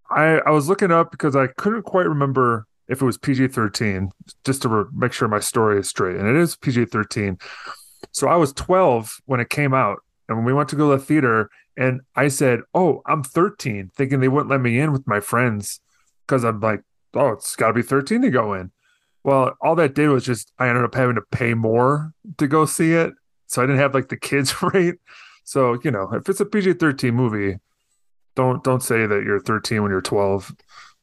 i 0.09 0.39
i 0.45 0.49
was 0.51 0.69
looking 0.69 0.91
up 0.91 1.11
because 1.11 1.35
i 1.35 1.47
couldn't 1.47 1.83
quite 1.83 2.07
remember 2.07 2.65
if 2.87 3.01
it 3.01 3.05
was 3.05 3.17
pg-13 3.17 4.09
just 4.43 4.61
to 4.61 4.69
re- 4.69 4.89
make 4.93 5.13
sure 5.13 5.27
my 5.27 5.39
story 5.39 5.79
is 5.79 5.87
straight 5.87 6.15
and 6.15 6.27
it 6.27 6.35
is 6.35 6.55
pg-13 6.57 7.39
so 8.11 8.27
I 8.27 8.35
was 8.35 8.53
12 8.53 9.21
when 9.25 9.39
it 9.39 9.49
came 9.49 9.73
out. 9.73 9.99
And 10.27 10.37
when 10.37 10.45
we 10.45 10.53
went 10.53 10.69
to 10.69 10.75
go 10.75 10.91
to 10.91 10.97
the 10.97 11.03
theater, 11.05 11.49
and 11.77 12.01
I 12.15 12.29
said, 12.29 12.61
Oh, 12.73 13.01
I'm 13.05 13.23
13, 13.23 13.91
thinking 13.95 14.19
they 14.19 14.27
wouldn't 14.27 14.49
let 14.49 14.61
me 14.61 14.79
in 14.79 14.91
with 14.91 15.07
my 15.07 15.19
friends 15.19 15.79
because 16.25 16.43
I'm 16.43 16.59
like, 16.59 16.81
Oh, 17.13 17.29
it's 17.29 17.55
got 17.55 17.67
to 17.67 17.73
be 17.73 17.81
13 17.81 18.21
to 18.21 18.29
go 18.29 18.53
in. 18.53 18.71
Well, 19.23 19.55
all 19.61 19.75
that 19.75 19.93
did 19.93 20.09
was 20.09 20.25
just 20.25 20.51
I 20.57 20.67
ended 20.67 20.83
up 20.83 20.95
having 20.95 21.15
to 21.15 21.21
pay 21.31 21.53
more 21.53 22.13
to 22.37 22.47
go 22.47 22.65
see 22.65 22.93
it. 22.93 23.13
So 23.47 23.61
I 23.61 23.65
didn't 23.65 23.79
have 23.79 23.93
like 23.93 24.09
the 24.09 24.17
kids 24.17 24.55
rate. 24.73 24.95
So, 25.43 25.77
you 25.83 25.91
know, 25.91 26.09
if 26.13 26.29
it's 26.29 26.39
a 26.39 26.45
PG 26.45 26.73
13 26.73 27.13
movie, 27.13 27.57
don't 28.35 28.63
don't 28.63 28.83
say 28.83 29.05
that 29.05 29.23
you're 29.23 29.39
13 29.39 29.81
when 29.81 29.91
you're 29.91 30.01
12 30.01 30.53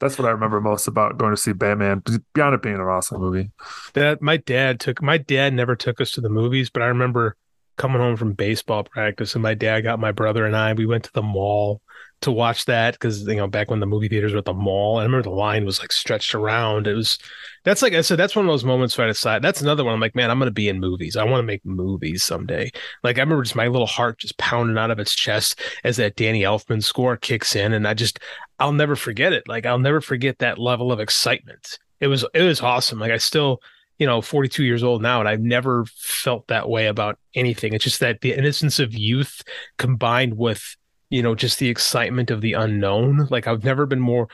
that's 0.00 0.18
what 0.18 0.28
I 0.28 0.30
remember 0.30 0.60
most 0.60 0.86
about 0.86 1.18
going 1.18 1.34
to 1.34 1.40
see 1.40 1.52
Batman. 1.52 2.02
Beyond 2.32 2.54
it 2.54 2.62
being 2.62 2.76
an 2.76 2.80
awesome 2.82 3.20
movie. 3.20 3.50
That 3.94 4.22
my 4.22 4.36
dad 4.36 4.80
took 4.80 5.02
my 5.02 5.18
dad 5.18 5.52
never 5.52 5.74
took 5.74 6.00
us 6.00 6.12
to 6.12 6.20
the 6.20 6.28
movies, 6.28 6.70
but 6.70 6.82
I 6.82 6.86
remember 6.86 7.36
coming 7.76 8.00
home 8.00 8.16
from 8.16 8.32
baseball 8.32 8.84
practice 8.84 9.34
and 9.34 9.42
my 9.42 9.54
dad 9.54 9.82
got 9.82 10.00
my 10.00 10.12
brother 10.12 10.46
and 10.46 10.56
I. 10.56 10.72
We 10.72 10.86
went 10.86 11.04
to 11.04 11.12
the 11.12 11.22
mall 11.22 11.80
to 12.20 12.32
watch 12.32 12.64
that 12.64 12.94
because 12.94 13.22
you 13.22 13.36
know 13.36 13.46
back 13.46 13.70
when 13.70 13.80
the 13.80 13.86
movie 13.86 14.08
theaters 14.08 14.32
were 14.32 14.38
at 14.38 14.44
the 14.44 14.54
mall, 14.54 14.98
I 14.98 15.04
remember 15.04 15.22
the 15.22 15.34
line 15.34 15.64
was 15.64 15.78
like 15.80 15.92
stretched 15.92 16.34
around. 16.34 16.86
It 16.86 16.94
was 16.94 17.18
that's 17.64 17.82
like 17.82 17.92
I 17.92 18.00
said, 18.00 18.18
that's 18.18 18.34
one 18.34 18.44
of 18.44 18.50
those 18.50 18.64
moments 18.64 18.96
where 18.96 19.06
I 19.06 19.10
decide 19.10 19.42
that's 19.42 19.60
another 19.60 19.84
one. 19.84 19.94
I'm 19.94 20.00
like, 20.00 20.16
man, 20.16 20.30
I'm 20.30 20.38
gonna 20.38 20.50
be 20.50 20.68
in 20.68 20.80
movies. 20.80 21.16
I 21.16 21.24
want 21.24 21.40
to 21.40 21.46
make 21.46 21.64
movies 21.64 22.24
someday. 22.24 22.70
Like 23.04 23.18
I 23.18 23.20
remember 23.20 23.44
just 23.44 23.56
my 23.56 23.68
little 23.68 23.86
heart 23.86 24.18
just 24.18 24.38
pounding 24.38 24.78
out 24.78 24.90
of 24.90 24.98
its 24.98 25.14
chest 25.14 25.60
as 25.84 25.96
that 25.98 26.16
Danny 26.16 26.42
Elfman 26.42 26.82
score 26.82 27.16
kicks 27.16 27.54
in, 27.54 27.72
and 27.72 27.86
I 27.86 27.94
just 27.94 28.18
I'll 28.58 28.72
never 28.72 28.96
forget 28.96 29.32
it. 29.32 29.46
Like 29.46 29.66
I'll 29.66 29.78
never 29.78 30.00
forget 30.00 30.38
that 30.38 30.58
level 30.58 30.90
of 30.90 31.00
excitement. 31.00 31.78
It 32.00 32.08
was 32.08 32.24
it 32.34 32.42
was 32.42 32.60
awesome. 32.60 32.98
Like 32.98 33.12
I 33.12 33.18
still 33.18 33.60
you 33.98 34.06
know 34.06 34.20
42 34.20 34.62
years 34.62 34.84
old 34.84 35.02
now 35.02 35.18
and 35.18 35.28
i've 35.28 35.40
never 35.40 35.84
felt 35.96 36.46
that 36.46 36.68
way 36.68 36.86
about 36.86 37.18
anything 37.34 37.72
it's 37.72 37.82
just 37.82 37.98
that 37.98 38.20
the 38.20 38.32
innocence 38.32 38.78
of 38.78 38.94
youth 38.94 39.42
combined 39.76 40.36
with 40.36 40.76
you 41.10 41.22
know, 41.22 41.34
just 41.34 41.58
the 41.58 41.68
excitement 41.68 42.30
of 42.30 42.40
the 42.40 42.52
unknown. 42.52 43.26
Like 43.30 43.46
I've 43.46 43.64
never 43.64 43.86
been 43.86 44.00
more 44.00 44.28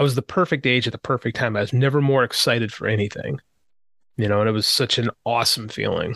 I 0.00 0.02
was 0.02 0.14
the 0.14 0.22
perfect 0.22 0.66
age 0.66 0.86
at 0.86 0.92
the 0.92 0.98
perfect 0.98 1.36
time. 1.36 1.58
I 1.58 1.60
was 1.60 1.74
never 1.74 2.00
more 2.00 2.24
excited 2.24 2.72
for 2.72 2.88
anything. 2.88 3.38
You 4.16 4.28
know, 4.28 4.40
and 4.40 4.48
it 4.48 4.52
was 4.52 4.66
such 4.66 4.96
an 4.96 5.10
awesome 5.26 5.68
feeling. 5.68 6.14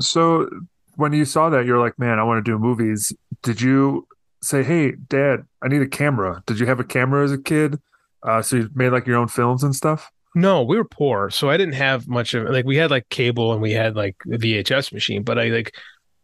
So 0.00 0.50
when 0.96 1.12
you 1.12 1.24
saw 1.24 1.48
that, 1.48 1.64
you're 1.64 1.78
like, 1.78 1.96
man, 1.96 2.18
I 2.18 2.24
want 2.24 2.44
to 2.44 2.50
do 2.50 2.58
movies. 2.58 3.12
Did 3.44 3.60
you 3.60 4.08
say, 4.42 4.64
hey, 4.64 4.94
dad, 5.06 5.44
I 5.62 5.68
need 5.68 5.80
a 5.80 5.88
camera? 5.88 6.42
Did 6.46 6.58
you 6.58 6.66
have 6.66 6.80
a 6.80 6.84
camera 6.84 7.24
as 7.24 7.30
a 7.30 7.38
kid? 7.38 7.80
Uh, 8.24 8.42
so 8.42 8.56
you 8.56 8.70
made 8.74 8.90
like 8.90 9.06
your 9.06 9.16
own 9.16 9.28
films 9.28 9.62
and 9.62 9.76
stuff? 9.76 10.10
No, 10.34 10.64
we 10.64 10.76
were 10.76 10.84
poor. 10.84 11.30
So 11.30 11.50
I 11.50 11.56
didn't 11.56 11.74
have 11.74 12.08
much 12.08 12.34
of 12.34 12.48
like 12.50 12.64
we 12.64 12.76
had 12.76 12.90
like 12.90 13.08
cable 13.10 13.52
and 13.52 13.62
we 13.62 13.72
had 13.72 13.94
like 13.94 14.16
a 14.26 14.38
VHS 14.38 14.92
machine, 14.92 15.22
but 15.22 15.38
I 15.38 15.44
like 15.50 15.76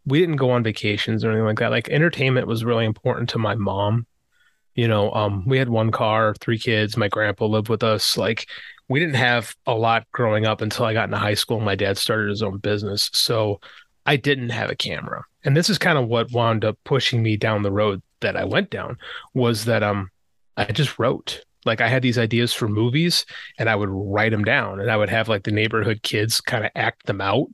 we 0.05 0.19
didn't 0.19 0.35
go 0.35 0.51
on 0.51 0.63
vacations 0.63 1.23
or 1.23 1.31
anything 1.31 1.45
like 1.45 1.59
that. 1.59 1.71
Like 1.71 1.89
entertainment 1.89 2.47
was 2.47 2.63
really 2.63 2.85
important 2.85 3.29
to 3.29 3.39
my 3.39 3.55
mom. 3.55 4.05
You 4.75 4.87
know, 4.87 5.11
um, 5.13 5.45
we 5.47 5.57
had 5.57 5.69
one 5.69 5.91
car, 5.91 6.35
three 6.39 6.59
kids. 6.59 6.97
My 6.97 7.07
grandpa 7.07 7.45
lived 7.45 7.69
with 7.69 7.81
us. 7.81 8.17
Like, 8.17 8.47
we 8.87 8.99
didn't 8.99 9.15
have 9.15 9.55
a 9.65 9.73
lot 9.73 10.05
growing 10.11 10.45
up 10.45 10.61
until 10.61 10.85
I 10.85 10.93
got 10.93 11.05
into 11.05 11.17
high 11.17 11.33
school. 11.33 11.59
My 11.59 11.75
dad 11.75 11.97
started 11.97 12.29
his 12.29 12.43
own 12.43 12.57
business, 12.57 13.09
so 13.13 13.61
I 14.05 14.17
didn't 14.17 14.49
have 14.49 14.69
a 14.69 14.75
camera. 14.75 15.23
And 15.43 15.55
this 15.55 15.69
is 15.69 15.77
kind 15.77 15.97
of 15.97 16.07
what 16.07 16.31
wound 16.31 16.65
up 16.65 16.77
pushing 16.83 17.23
me 17.23 17.37
down 17.37 17.63
the 17.63 17.71
road 17.71 18.01
that 18.19 18.35
I 18.35 18.43
went 18.43 18.69
down 18.69 18.97
was 19.33 19.65
that 19.65 19.81
um, 19.81 20.09
I 20.57 20.65
just 20.65 20.99
wrote. 20.99 21.41
Like 21.65 21.81
I 21.81 21.87
had 21.87 22.03
these 22.03 22.19
ideas 22.19 22.53
for 22.53 22.67
movies, 22.67 23.25
and 23.57 23.69
I 23.69 23.75
would 23.75 23.89
write 23.89 24.31
them 24.31 24.43
down, 24.43 24.79
and 24.79 24.91
I 24.91 24.97
would 24.97 25.09
have 25.09 25.29
like 25.29 25.43
the 25.43 25.51
neighborhood 25.51 26.03
kids 26.03 26.39
kind 26.41 26.63
of 26.63 26.71
act 26.75 27.07
them 27.07 27.21
out 27.21 27.47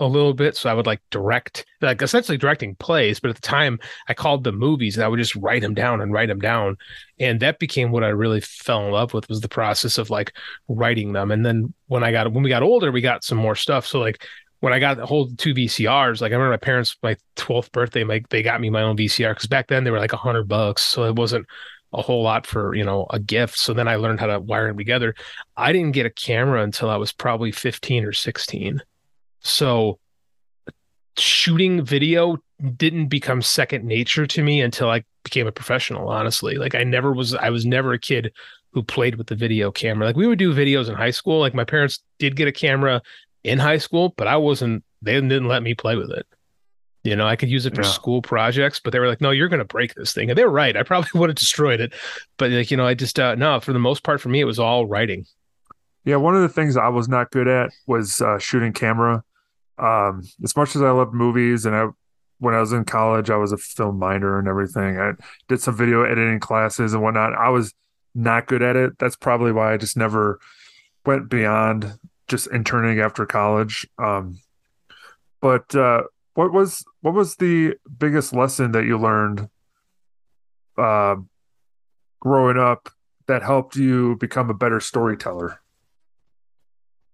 a 0.00 0.06
little 0.06 0.34
bit. 0.34 0.56
So 0.56 0.68
I 0.68 0.74
would 0.74 0.86
like 0.86 1.00
direct, 1.10 1.64
like 1.80 2.02
essentially 2.02 2.38
directing 2.38 2.74
plays. 2.76 3.20
But 3.20 3.28
at 3.28 3.36
the 3.36 3.42
time, 3.42 3.78
I 4.08 4.14
called 4.14 4.42
them 4.42 4.58
movies, 4.58 4.96
and 4.96 5.04
I 5.04 5.08
would 5.08 5.18
just 5.18 5.36
write 5.36 5.62
them 5.62 5.74
down 5.74 6.00
and 6.00 6.12
write 6.12 6.28
them 6.28 6.40
down, 6.40 6.76
and 7.20 7.38
that 7.40 7.60
became 7.60 7.92
what 7.92 8.02
I 8.02 8.08
really 8.08 8.40
fell 8.40 8.84
in 8.86 8.92
love 8.92 9.14
with 9.14 9.28
was 9.28 9.40
the 9.40 9.48
process 9.48 9.98
of 9.98 10.10
like 10.10 10.32
writing 10.66 11.12
them. 11.12 11.30
And 11.30 11.46
then 11.46 11.72
when 11.86 12.02
I 12.02 12.10
got 12.10 12.32
when 12.32 12.42
we 12.42 12.50
got 12.50 12.62
older, 12.62 12.90
we 12.90 13.02
got 13.02 13.22
some 13.22 13.38
more 13.38 13.54
stuff. 13.54 13.86
So 13.86 14.00
like 14.00 14.26
when 14.60 14.72
I 14.72 14.78
got 14.78 14.96
the 14.96 15.06
whole 15.06 15.28
two 15.36 15.54
VCRs, 15.54 16.20
like 16.20 16.32
I 16.32 16.34
remember 16.34 16.52
my 16.52 16.56
parents, 16.56 16.96
my 17.02 17.16
12th 17.36 17.70
birthday, 17.72 18.04
like 18.04 18.28
they 18.30 18.42
got 18.42 18.60
me 18.60 18.70
my 18.70 18.82
own 18.82 18.96
VCR 18.96 19.32
because 19.32 19.46
back 19.46 19.68
then 19.68 19.84
they 19.84 19.90
were 19.90 19.98
like 19.98 20.12
a 20.12 20.18
hundred 20.18 20.48
bucks. 20.48 20.82
So 20.82 21.04
it 21.04 21.16
wasn't 21.16 21.46
a 21.92 22.02
whole 22.02 22.22
lot 22.22 22.46
for, 22.46 22.74
you 22.74 22.84
know, 22.84 23.06
a 23.10 23.18
gift. 23.18 23.58
So 23.58 23.74
then 23.74 23.88
I 23.88 23.96
learned 23.96 24.20
how 24.20 24.26
to 24.26 24.38
wire 24.38 24.68
them 24.68 24.78
together. 24.78 25.14
I 25.56 25.72
didn't 25.72 25.92
get 25.92 26.06
a 26.06 26.10
camera 26.10 26.62
until 26.62 26.88
I 26.88 26.96
was 26.96 27.12
probably 27.12 27.52
15 27.52 28.04
or 28.04 28.12
16. 28.12 28.82
So 29.40 29.98
shooting 31.16 31.84
video 31.84 32.38
didn't 32.76 33.08
become 33.08 33.42
second 33.42 33.84
nature 33.84 34.26
to 34.26 34.42
me 34.42 34.60
until 34.60 34.90
I 34.90 35.04
became 35.24 35.46
a 35.46 35.52
professional, 35.52 36.08
honestly. 36.08 36.56
Like 36.56 36.74
I 36.74 36.84
never 36.84 37.12
was 37.12 37.34
I 37.34 37.50
was 37.50 37.66
never 37.66 37.92
a 37.92 37.98
kid 37.98 38.32
who 38.72 38.82
played 38.82 39.16
with 39.16 39.26
the 39.26 39.34
video 39.34 39.70
camera. 39.70 40.06
Like 40.06 40.16
we 40.16 40.26
would 40.26 40.38
do 40.38 40.54
videos 40.54 40.88
in 40.88 40.94
high 40.94 41.10
school. 41.10 41.40
Like 41.40 41.54
my 41.54 41.64
parents 41.64 42.00
did 42.18 42.36
get 42.36 42.48
a 42.48 42.52
camera 42.52 43.02
in 43.44 43.58
high 43.58 43.78
school, 43.78 44.14
but 44.16 44.26
I 44.26 44.36
wasn't 44.36 44.84
they 45.02 45.14
didn't 45.14 45.48
let 45.48 45.62
me 45.62 45.74
play 45.74 45.96
with 45.96 46.10
it. 46.10 46.26
You 47.02 47.16
know, 47.16 47.26
I 47.26 47.36
could 47.36 47.48
use 47.48 47.64
it 47.64 47.74
for 47.74 47.82
yeah. 47.82 47.88
school 47.88 48.20
projects, 48.20 48.78
but 48.78 48.92
they 48.92 48.98
were 48.98 49.08
like, 49.08 49.22
"No, 49.22 49.30
you're 49.30 49.48
going 49.48 49.60
to 49.60 49.64
break 49.64 49.94
this 49.94 50.12
thing." 50.12 50.28
And 50.28 50.36
they 50.36 50.44
were 50.44 50.50
right. 50.50 50.76
I 50.76 50.82
probably 50.82 51.08
would 51.18 51.30
have 51.30 51.36
destroyed 51.36 51.80
it, 51.80 51.94
but 52.36 52.50
like, 52.50 52.70
you 52.70 52.76
know, 52.76 52.86
I 52.86 52.92
just 52.92 53.18
uh, 53.18 53.34
no. 53.36 53.58
For 53.60 53.72
the 53.72 53.78
most 53.78 54.02
part, 54.02 54.20
for 54.20 54.28
me, 54.28 54.40
it 54.40 54.44
was 54.44 54.58
all 54.58 54.86
writing. 54.86 55.24
Yeah, 56.04 56.16
one 56.16 56.34
of 56.34 56.42
the 56.42 56.48
things 56.48 56.76
I 56.76 56.88
was 56.88 57.08
not 57.08 57.30
good 57.30 57.48
at 57.48 57.70
was 57.86 58.20
uh, 58.20 58.38
shooting 58.38 58.72
camera. 58.72 59.24
Um, 59.80 60.22
as 60.44 60.54
much 60.56 60.76
as 60.76 60.82
I 60.82 60.90
loved 60.90 61.14
movies 61.14 61.64
and 61.64 61.74
I 61.74 61.88
when 62.38 62.54
I 62.54 62.60
was 62.60 62.72
in 62.72 62.84
college, 62.84 63.28
I 63.30 63.36
was 63.36 63.52
a 63.52 63.58
film 63.58 63.98
minor 63.98 64.38
and 64.38 64.48
everything. 64.48 64.98
I 64.98 65.12
did 65.48 65.60
some 65.60 65.76
video 65.76 66.02
editing 66.04 66.40
classes 66.40 66.94
and 66.94 67.02
whatnot. 67.02 67.34
I 67.34 67.50
was 67.50 67.74
not 68.14 68.46
good 68.46 68.62
at 68.62 68.76
it. 68.76 68.98
That's 68.98 69.16
probably 69.16 69.52
why 69.52 69.74
I 69.74 69.76
just 69.76 69.96
never 69.96 70.40
went 71.04 71.28
beyond 71.28 71.98
just 72.28 72.46
interning 72.48 73.00
after 73.00 73.26
college. 73.26 73.86
Um, 73.98 74.40
but 75.40 75.74
uh, 75.74 76.04
what 76.34 76.52
was 76.52 76.84
what 77.02 77.14
was 77.14 77.36
the 77.36 77.74
biggest 77.98 78.34
lesson 78.34 78.72
that 78.72 78.84
you 78.84 78.98
learned 78.98 79.48
uh, 80.78 81.16
growing 82.20 82.58
up 82.58 82.88
that 83.26 83.42
helped 83.42 83.76
you 83.76 84.16
become 84.16 84.48
a 84.50 84.54
better 84.54 84.80
storyteller? 84.80 85.60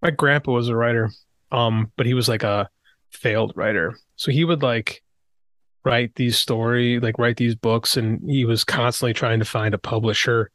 My 0.03 0.11
grandpa 0.11 0.53
was 0.53 0.69
a 0.69 0.77
writer, 0.77 1.11
um, 1.53 1.93
but 1.97 2.07
he 2.07 2.15
was 2.15 2.29
like 2.29 2.43
a 2.43 2.69
failed 3.11 3.53
writer. 3.55 3.97
So 4.17 4.31
he 4.31 4.45
would 4.45 4.63
like 4.63 5.03
write 5.85 6.15
these 6.17 6.39
story, 6.39 6.99
like 7.01 7.19
write 7.19 7.37
these 7.37 7.55
books, 7.55 7.97
and 7.97 8.21
he 8.29 8.45
was 8.45 8.65
constantly 8.65 9.15
trying 9.15 9.39
to 9.39 9.45
find 9.45 9.75
a 9.75 9.79
publisher, 9.79 10.51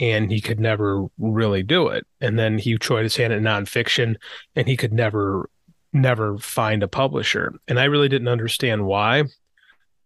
and 0.00 0.30
he 0.30 0.40
could 0.40 0.60
never 0.60 1.06
really 1.18 1.62
do 1.62 1.88
it. 1.88 2.06
And 2.20 2.38
then 2.38 2.58
he 2.58 2.76
tried 2.76 3.04
his 3.04 3.16
hand 3.16 3.32
at 3.32 3.40
nonfiction, 3.40 4.16
and 4.56 4.66
he 4.66 4.76
could 4.76 4.92
never, 4.92 5.48
never 5.92 6.38
find 6.38 6.82
a 6.82 6.88
publisher. 6.88 7.54
And 7.68 7.78
I 7.78 7.84
really 7.84 8.08
didn't 8.08 8.28
understand 8.28 8.84
why. 8.84 9.24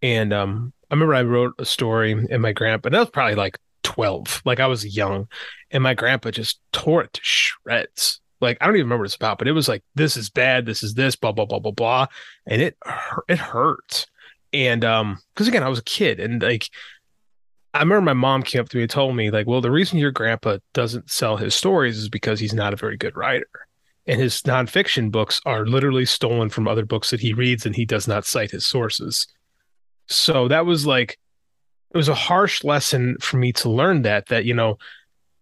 And 0.02 0.32
um, 0.32 0.73
I 0.90 0.94
remember 0.94 1.14
I 1.14 1.23
wrote 1.23 1.54
a 1.58 1.64
story, 1.64 2.12
and 2.12 2.42
my 2.42 2.52
grandpa, 2.52 2.88
and 2.88 2.94
that 2.94 3.00
was 3.00 3.11
probably 3.11 3.37
like 3.37 3.58
12, 3.85 4.42
like 4.44 4.61
I 4.61 4.66
was 4.66 4.97
young, 4.97 5.28
and 5.70 5.82
my 5.82 5.94
grandpa 5.94 6.30
just 6.30 6.61
tore 6.73 7.04
it 7.04 7.12
to 7.14 7.20
shreds 7.23 8.20
like 8.40 8.59
I 8.61 8.66
don't 8.66 8.76
even 8.76 8.87
remember 8.87 9.02
what 9.02 9.07
it's 9.07 9.16
about, 9.16 9.38
but 9.38 9.49
it 9.49 9.52
was 9.52 9.68
like 9.68 9.83
this 9.95 10.16
is 10.16 10.30
bad, 10.30 10.66
this 10.66 10.83
is 10.83 10.95
this, 10.95 11.16
blah 11.16 11.33
blah 11.33 11.45
blah 11.45 11.59
blah 11.59 11.73
blah, 11.73 12.07
and 12.47 12.62
it 12.62 12.76
it 13.28 13.38
hurt. 13.38 14.07
And 14.52 14.85
um, 14.85 15.18
because 15.35 15.49
again, 15.49 15.62
I 15.62 15.68
was 15.68 15.78
a 15.78 15.85
kid, 15.85 16.21
and 16.21 16.42
like 16.42 16.68
I 17.75 17.80
remember 17.80 18.02
my 18.02 18.14
mom 18.14 18.42
came 18.42 18.61
up 18.61 18.68
to 18.71 18.76
me 18.76 18.83
and 18.85 18.90
told 18.90 19.14
me 19.14 19.30
like, 19.30 19.47
well, 19.47 19.61
the 19.61 19.71
reason 19.71 19.99
your 19.99 20.11
grandpa 20.11 20.59
doesn't 20.73 21.11
sell 21.11 21.37
his 21.37 21.54
stories 21.54 21.99
is 21.99 22.09
because 22.09 22.40
he's 22.40 22.54
not 22.54 22.73
a 22.73 22.76
very 22.76 22.97
good 22.97 23.16
writer, 23.16 23.49
and 24.07 24.21
his 24.21 24.42
nonfiction 24.42 25.11
books 25.11 25.40
are 25.45 25.66
literally 25.66 26.07
stolen 26.07 26.49
from 26.49 26.68
other 26.68 26.87
books 26.87 27.11
that 27.11 27.21
he 27.21 27.33
reads, 27.33 27.66
and 27.66 27.76
he 27.76 27.85
does 27.85 28.09
not 28.09 28.25
cite 28.25 28.50
his 28.50 28.66
sources. 28.66 29.26
So 30.07 30.49
that 30.49 30.64
was 30.64 30.87
like 30.87 31.18
it 31.90 31.97
was 31.97 32.09
a 32.09 32.14
harsh 32.14 32.64
lesson 32.64 33.16
for 33.21 33.37
me 33.38 33.52
to 33.54 33.71
learn 33.71 34.02
that 34.02 34.26
that 34.26 34.45
you 34.45 34.54
know 34.54 34.78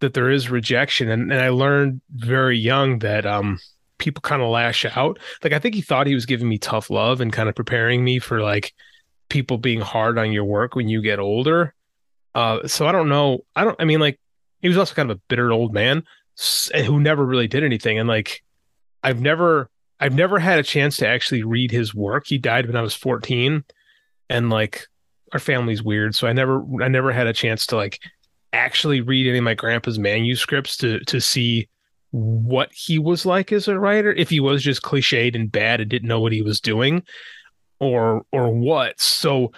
that 0.00 0.14
there 0.14 0.30
is 0.30 0.50
rejection. 0.50 1.08
And, 1.10 1.32
and 1.32 1.40
i 1.40 1.48
learned 1.48 2.00
very 2.10 2.58
young 2.58 2.98
that 3.00 3.26
um 3.26 3.58
people 3.98 4.20
kind 4.20 4.42
of 4.42 4.48
lash 4.48 4.84
out. 4.84 5.18
Like 5.42 5.52
i 5.52 5.58
think 5.58 5.74
he 5.74 5.80
thought 5.82 6.06
he 6.06 6.14
was 6.14 6.26
giving 6.26 6.48
me 6.48 6.58
tough 6.58 6.90
love 6.90 7.20
and 7.20 7.32
kind 7.32 7.48
of 7.48 7.54
preparing 7.54 8.04
me 8.04 8.18
for 8.18 8.40
like 8.40 8.72
people 9.28 9.58
being 9.58 9.80
hard 9.80 10.18
on 10.18 10.32
your 10.32 10.44
work 10.44 10.74
when 10.76 10.88
you 10.88 11.02
get 11.02 11.18
older. 11.18 11.74
Uh 12.34 12.66
so 12.66 12.86
i 12.86 12.92
don't 12.92 13.08
know. 13.08 13.40
I 13.54 13.64
don't 13.64 13.76
i 13.80 13.84
mean 13.84 14.00
like 14.00 14.20
he 14.60 14.68
was 14.68 14.78
also 14.78 14.94
kind 14.94 15.10
of 15.10 15.18
a 15.18 15.20
bitter 15.28 15.52
old 15.52 15.72
man 15.72 16.02
who 16.74 17.00
never 17.00 17.24
really 17.24 17.48
did 17.48 17.64
anything. 17.64 17.98
And 17.98 18.08
like 18.08 18.42
i've 19.02 19.20
never 19.20 19.70
i've 19.98 20.14
never 20.14 20.38
had 20.38 20.58
a 20.58 20.62
chance 20.62 20.98
to 20.98 21.08
actually 21.08 21.42
read 21.42 21.70
his 21.70 21.94
work. 21.94 22.26
He 22.26 22.38
died 22.38 22.66
when 22.66 22.76
i 22.76 22.82
was 22.82 22.94
14 22.94 23.64
and 24.28 24.50
like 24.50 24.86
our 25.32 25.38
family's 25.38 25.82
weird. 25.82 26.14
So 26.14 26.26
i 26.26 26.32
never 26.32 26.62
i 26.82 26.88
never 26.88 27.12
had 27.12 27.26
a 27.26 27.32
chance 27.32 27.66
to 27.66 27.76
like 27.76 27.98
actually 28.52 29.00
read 29.00 29.26
any 29.26 29.38
of 29.38 29.44
my 29.44 29.54
grandpa's 29.54 29.98
manuscripts 29.98 30.76
to 30.76 31.00
to 31.00 31.20
see 31.20 31.68
what 32.10 32.70
he 32.72 32.98
was 32.98 33.26
like 33.26 33.52
as 33.52 33.68
a 33.68 33.78
writer 33.78 34.12
if 34.12 34.30
he 34.30 34.40
was 34.40 34.62
just 34.62 34.82
cliched 34.82 35.34
and 35.34 35.52
bad 35.52 35.80
and 35.80 35.90
didn't 35.90 36.08
know 36.08 36.20
what 36.20 36.32
he 36.32 36.42
was 36.42 36.60
doing 36.60 37.02
or 37.80 38.22
or 38.32 38.48
what 38.48 38.98
so 39.00 39.52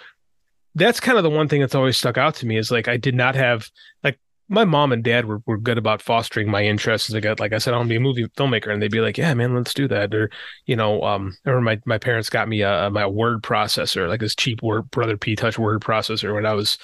that's 0.75 0.99
kind 0.99 1.17
of 1.17 1.23
the 1.23 1.29
one 1.29 1.47
thing 1.47 1.61
that's 1.61 1.75
always 1.75 1.97
stuck 1.97 2.17
out 2.17 2.35
to 2.35 2.45
me 2.45 2.57
is 2.57 2.71
like 2.71 2.87
I 2.87 2.97
did 2.97 3.15
not 3.15 3.35
have 3.35 3.69
like 4.03 4.19
my 4.51 4.65
mom 4.65 4.91
and 4.91 5.03
dad 5.03 5.25
were, 5.25 5.41
were 5.45 5.59
good 5.59 5.77
about 5.77 6.01
fostering 6.01 6.49
my 6.49 6.63
interests. 6.63 7.13
I 7.13 7.19
got, 7.19 7.39
like 7.39 7.53
I 7.53 7.59
said, 7.59 7.73
I 7.73 7.77
want 7.77 7.87
to 7.87 7.93
be 7.93 7.97
a 7.97 7.99
movie 7.99 8.25
filmmaker, 8.35 8.73
and 8.73 8.81
they'd 8.81 8.91
be 8.91 8.99
like, 8.99 9.17
"Yeah, 9.17 9.33
man, 9.35 9.53
let's 9.53 9.75
do 9.75 9.87
that." 9.89 10.13
Or, 10.13 10.31
you 10.65 10.75
know, 10.75 11.03
um, 11.03 11.37
or 11.45 11.61
my 11.61 11.79
my 11.85 11.99
parents 11.99 12.29
got 12.29 12.49
me 12.49 12.61
a, 12.61 12.89
my 12.89 13.05
word 13.05 13.43
processor, 13.43 14.09
like 14.09 14.19
this 14.19 14.35
cheap 14.35 14.63
word 14.63 14.89
Brother 14.89 15.17
P 15.17 15.35
Touch 15.35 15.59
word 15.59 15.81
processor 15.81 16.33
when 16.33 16.47
I 16.47 16.53
was 16.53 16.79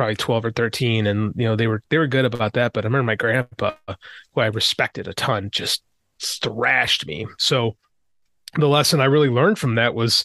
probably 0.00 0.16
twelve 0.16 0.44
or 0.44 0.50
thirteen, 0.50 1.06
and 1.06 1.34
you 1.36 1.44
know 1.44 1.56
they 1.56 1.66
were 1.66 1.82
they 1.90 1.98
were 1.98 2.06
good 2.06 2.24
about 2.24 2.54
that. 2.54 2.72
But 2.72 2.84
I 2.84 2.88
remember 2.88 3.04
my 3.04 3.16
grandpa, 3.16 3.72
who 3.86 4.40
I 4.40 4.46
respected 4.46 5.06
a 5.06 5.12
ton, 5.12 5.50
just 5.52 5.82
thrashed 6.22 7.06
me. 7.06 7.26
So 7.38 7.76
the 8.54 8.68
lesson 8.68 9.00
I 9.00 9.04
really 9.04 9.28
learned 9.28 9.58
from 9.58 9.76
that 9.76 9.94
was 9.94 10.24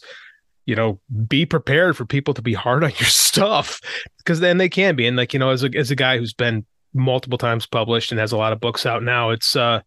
you 0.64 0.74
know, 0.74 0.98
be 1.28 1.46
prepared 1.46 1.96
for 1.96 2.04
people 2.04 2.34
to 2.34 2.42
be 2.42 2.52
hard 2.52 2.82
on 2.82 2.90
your 2.98 3.06
stuff 3.06 3.80
because 4.18 4.40
then 4.40 4.58
they 4.58 4.68
can 4.68 4.96
be. 4.96 5.06
And 5.06 5.16
like, 5.16 5.32
you 5.32 5.38
know, 5.38 5.50
as 5.50 5.62
a, 5.62 5.70
as 5.76 5.92
a 5.92 5.94
guy 5.94 6.18
who's 6.18 6.32
been 6.32 6.66
multiple 6.96 7.38
times 7.38 7.66
published 7.66 8.10
and 8.10 8.18
has 8.18 8.32
a 8.32 8.36
lot 8.36 8.52
of 8.52 8.60
books 8.60 8.86
out 8.86 9.02
now. 9.02 9.30
It's 9.30 9.54
uh 9.54 9.80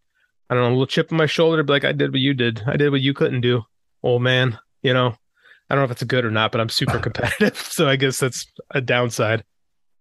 I 0.50 0.56
don't 0.56 0.64
know, 0.64 0.70
a 0.70 0.72
little 0.72 0.88
chip 0.88 1.12
on 1.12 1.18
my 1.18 1.26
shoulder, 1.26 1.62
but 1.64 1.74
like 1.74 1.86
I 1.86 1.92
did 1.92 2.12
what 2.12 2.22
you 2.22 2.34
did. 2.34 2.64
I 2.66 2.78
did 2.78 2.90
what 2.92 3.02
you 3.02 3.14
couldn't 3.14 3.42
do, 3.42 3.64
old 4.02 4.22
man. 4.22 4.58
You 4.82 4.94
know, 4.94 5.16
I 5.70 5.76
don't 5.76 5.80
know 5.80 5.86
if 5.86 5.92
it's 5.92 6.04
good 6.04 6.26
or 6.26 6.32
not, 6.32 6.52
but 6.52 6.62
I'm 6.62 6.70
super 6.70 7.00
competitive, 7.00 7.58
so 7.70 7.88
I 7.88 7.98
guess 7.98 8.20
that's 8.20 8.48
a 8.72 8.82
downside. 8.82 9.44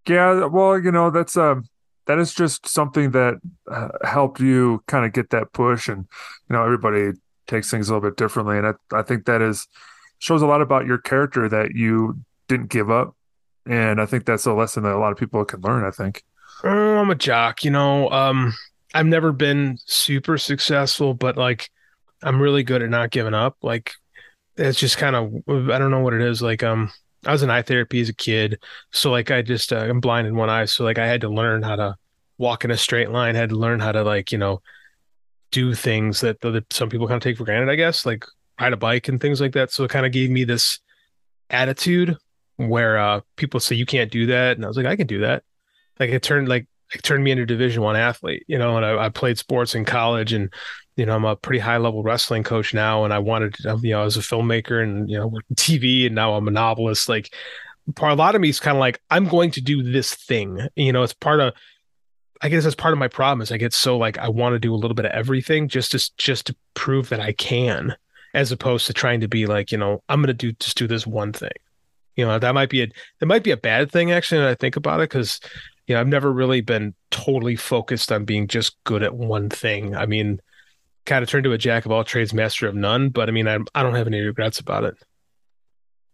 Yeah, 0.06 0.46
well, 0.46 0.78
you 0.78 0.90
know, 0.90 1.10
that's 1.10 1.36
um 1.36 1.64
that 2.06 2.18
is 2.18 2.32
just 2.34 2.66
something 2.66 3.10
that 3.10 3.34
uh, 3.70 3.88
helped 4.02 4.40
you 4.40 4.82
kind 4.86 5.04
of 5.04 5.12
get 5.12 5.30
that 5.30 5.52
push, 5.52 5.88
and 5.88 6.06
you 6.48 6.56
know, 6.56 6.64
everybody 6.64 7.12
takes 7.46 7.70
things 7.70 7.88
a 7.88 7.94
little 7.94 8.08
bit 8.08 8.16
differently, 8.16 8.58
and 8.58 8.66
I, 8.66 8.72
I 8.92 9.02
think 9.02 9.26
that 9.26 9.42
is 9.42 9.66
shows 10.18 10.42
a 10.42 10.46
lot 10.46 10.62
about 10.62 10.86
your 10.86 10.98
character 10.98 11.48
that 11.48 11.72
you 11.74 12.18
didn't 12.48 12.70
give 12.70 12.90
up, 12.90 13.14
and 13.66 14.00
I 14.00 14.06
think 14.06 14.24
that's 14.24 14.46
a 14.46 14.54
lesson 14.54 14.82
that 14.84 14.94
a 14.94 14.98
lot 14.98 15.12
of 15.12 15.18
people 15.18 15.44
can 15.44 15.60
learn. 15.60 15.84
I 15.84 15.90
think. 15.90 16.24
Oh, 16.64 16.96
I'm 16.96 17.10
a 17.10 17.14
jock, 17.14 17.64
you 17.64 17.70
know. 17.70 18.10
Um, 18.10 18.54
I've 18.94 19.06
never 19.06 19.32
been 19.32 19.78
super 19.84 20.38
successful, 20.38 21.14
but 21.14 21.36
like 21.36 21.70
I'm 22.22 22.40
really 22.40 22.62
good 22.62 22.82
at 22.82 22.90
not 22.90 23.10
giving 23.10 23.34
up. 23.34 23.56
Like 23.62 23.92
it's 24.56 24.78
just 24.78 24.98
kind 24.98 25.14
of 25.14 25.32
I 25.48 25.78
don't 25.78 25.90
know 25.90 26.00
what 26.00 26.14
it 26.14 26.22
is. 26.22 26.42
Like 26.42 26.62
um, 26.62 26.90
I 27.26 27.32
was 27.32 27.42
in 27.42 27.50
eye 27.50 27.62
therapy 27.62 28.00
as 28.00 28.08
a 28.08 28.14
kid, 28.14 28.62
so 28.92 29.10
like 29.10 29.30
I 29.30 29.42
just 29.42 29.72
uh, 29.72 29.78
I'm 29.78 30.00
blind 30.00 30.26
in 30.26 30.36
one 30.36 30.50
eye, 30.50 30.66
so 30.66 30.84
like 30.84 30.98
I 30.98 31.06
had 31.06 31.20
to 31.22 31.28
learn 31.28 31.62
how 31.62 31.76
to 31.76 31.96
walk 32.38 32.64
in 32.64 32.70
a 32.70 32.76
straight 32.76 33.10
line. 33.10 33.34
I 33.36 33.40
had 33.40 33.50
to 33.50 33.56
learn 33.56 33.80
how 33.80 33.92
to 33.92 34.02
like 34.02 34.32
you 34.32 34.38
know 34.38 34.62
do 35.50 35.74
things 35.74 36.20
that, 36.20 36.40
that 36.42 36.72
some 36.72 36.90
people 36.90 37.06
kind 37.06 37.16
of 37.16 37.22
take 37.22 37.38
for 37.38 37.44
granted. 37.44 37.70
I 37.70 37.76
guess 37.76 38.06
like 38.06 38.24
ride 38.60 38.72
a 38.72 38.76
bike 38.76 39.08
and 39.08 39.20
things 39.20 39.40
like 39.40 39.52
that. 39.52 39.72
So 39.72 39.84
it 39.84 39.90
kind 39.90 40.06
of 40.06 40.12
gave 40.12 40.30
me 40.30 40.44
this 40.44 40.78
attitude 41.50 42.16
where 42.56 42.98
uh, 42.98 43.20
people 43.36 43.60
say 43.60 43.76
you 43.76 43.86
can't 43.86 44.10
do 44.10 44.26
that, 44.26 44.56
and 44.56 44.64
I 44.64 44.68
was 44.68 44.76
like 44.76 44.86
I 44.86 44.96
can 44.96 45.06
do 45.06 45.20
that 45.20 45.42
like 46.00 46.10
it 46.10 46.22
turned 46.22 46.48
like 46.48 46.66
it 46.94 47.02
turned 47.02 47.24
me 47.24 47.30
into 47.30 47.42
a 47.42 47.46
division 47.46 47.82
one 47.82 47.96
athlete 47.96 48.44
you 48.46 48.58
know 48.58 48.76
and 48.76 48.84
I, 48.84 49.06
I, 49.06 49.08
played 49.08 49.38
sports 49.38 49.74
in 49.74 49.84
college 49.84 50.32
and 50.32 50.52
you 50.98 51.06
know 51.06 51.14
i'm 51.14 51.24
a 51.24 51.36
pretty 51.36 51.60
high 51.60 51.78
level 51.78 52.02
wrestling 52.02 52.42
coach 52.42 52.74
now 52.74 53.04
and 53.04 53.14
i 53.14 53.18
wanted 53.18 53.54
to 53.54 53.78
you 53.82 53.92
know 53.92 54.02
as 54.02 54.16
a 54.16 54.20
filmmaker 54.20 54.82
and 54.82 55.08
you 55.08 55.16
know 55.16 55.26
working 55.26 55.56
tv 55.56 56.06
and 56.06 56.14
now 56.14 56.34
i'm 56.34 56.48
a 56.48 56.50
novelist 56.50 57.08
like 57.08 57.32
part 57.94 58.12
a 58.12 58.16
lot 58.16 58.34
of 58.34 58.40
me 58.40 58.48
is 58.48 58.60
kind 58.60 58.76
of 58.76 58.80
like 58.80 59.00
i'm 59.10 59.26
going 59.26 59.50
to 59.50 59.60
do 59.60 59.82
this 59.82 60.14
thing 60.14 60.60
you 60.76 60.92
know 60.92 61.02
it's 61.02 61.14
part 61.14 61.40
of 61.40 61.54
i 62.42 62.48
guess 62.48 62.64
that's 62.64 62.74
part 62.74 62.92
of 62.92 62.98
my 62.98 63.08
problem 63.08 63.40
is 63.40 63.52
i 63.52 63.56
get 63.56 63.72
so 63.72 63.96
like 63.96 64.18
i 64.18 64.28
want 64.28 64.52
to 64.52 64.58
do 64.58 64.74
a 64.74 64.76
little 64.76 64.94
bit 64.94 65.06
of 65.06 65.12
everything 65.12 65.68
just 65.68 65.92
to 65.92 66.10
just 66.18 66.46
to 66.46 66.56
prove 66.74 67.08
that 67.08 67.20
i 67.20 67.32
can 67.32 67.96
as 68.34 68.52
opposed 68.52 68.86
to 68.86 68.92
trying 68.92 69.20
to 69.20 69.28
be 69.28 69.46
like 69.46 69.72
you 69.72 69.78
know 69.78 70.02
i'm 70.08 70.20
going 70.20 70.26
to 70.26 70.34
do 70.34 70.52
just 70.52 70.76
do 70.76 70.86
this 70.86 71.06
one 71.06 71.32
thing 71.32 71.50
you 72.16 72.26
know 72.26 72.38
that 72.38 72.54
might 72.54 72.68
be 72.68 72.82
a 72.82 72.88
that 73.20 73.26
might 73.26 73.44
be 73.44 73.52
a 73.52 73.56
bad 73.56 73.90
thing 73.90 74.12
actually 74.12 74.38
when 74.38 74.48
i 74.48 74.54
think 74.54 74.76
about 74.76 75.00
it 75.00 75.08
because 75.08 75.40
you 75.86 75.94
know, 75.94 76.02
I've 76.02 76.06
never 76.06 76.30
really 76.30 76.60
been 76.60 76.94
totally 77.10 77.56
focused 77.56 78.12
on 78.12 78.26
being 78.26 78.46
just 78.46 78.76
good 78.84 79.02
at 79.02 79.14
one 79.14 79.48
thing. 79.48 79.96
I 79.96 80.04
mean, 80.04 80.38
kind 81.08 81.22
of 81.22 81.28
turned 81.28 81.44
to 81.44 81.52
a 81.52 81.58
jack 81.58 81.86
of 81.86 81.90
all 81.90 82.04
trades, 82.04 82.32
master 82.32 82.68
of 82.68 82.74
none. 82.74 83.08
But 83.08 83.28
I 83.28 83.32
mean, 83.32 83.48
I 83.48 83.58
I 83.74 83.82
don't 83.82 83.94
have 83.94 84.06
any 84.06 84.20
regrets 84.20 84.60
about 84.60 84.84
it. 84.84 84.94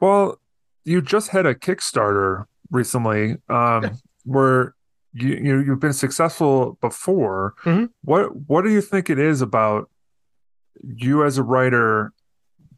Well, 0.01 0.41
you 0.85 1.03
just 1.03 1.29
had 1.29 1.45
a 1.45 1.55
Kickstarter 1.55 2.47
recently, 2.71 3.37
um, 3.49 3.99
where 4.25 4.75
you, 5.13 5.29
you 5.29 5.61
you've 5.61 5.81
been 5.81 5.93
successful 5.93 6.79
before. 6.81 7.55
Mm-hmm. 7.65 7.87
What 8.03 8.35
what 8.49 8.63
do 8.63 8.71
you 8.71 8.81
think 8.81 9.11
it 9.11 9.19
is 9.19 9.43
about 9.43 9.91
you 10.83 11.25
as 11.25 11.39
a 11.39 11.43
writer 11.43 12.13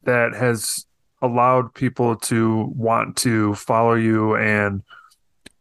that 0.04 0.34
has 0.34 0.86
allowed 1.22 1.74
people 1.74 2.16
to 2.16 2.72
want 2.74 3.16
to 3.16 3.54
follow 3.54 3.94
you 3.94 4.36
and 4.36 4.82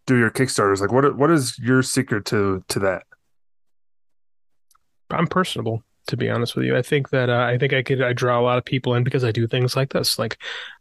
do 0.05 0.17
your 0.17 0.29
kickstarters 0.29 0.81
like 0.81 0.91
what 0.91 1.15
what 1.15 1.31
is 1.31 1.57
your 1.57 1.81
secret 1.81 2.25
to 2.25 2.63
to 2.67 2.77
that 2.77 3.03
i'm 5.09 5.25
personable 5.25 5.81
to 6.07 6.17
be 6.17 6.29
honest 6.29 6.55
with 6.55 6.65
you. 6.65 6.75
I 6.75 6.81
think 6.81 7.09
that 7.09 7.29
uh, 7.29 7.39
i 7.39 7.57
think 7.57 7.73
i 7.73 7.81
could 7.81 8.01
i 8.01 8.13
draw 8.13 8.39
a 8.39 8.43
lot 8.43 8.57
of 8.57 8.65
people 8.65 8.93
in 8.95 9.03
because 9.03 9.23
i 9.23 9.31
do 9.31 9.47
things 9.47 9.75
like 9.75 9.91
this. 9.91 10.19
Like 10.19 10.37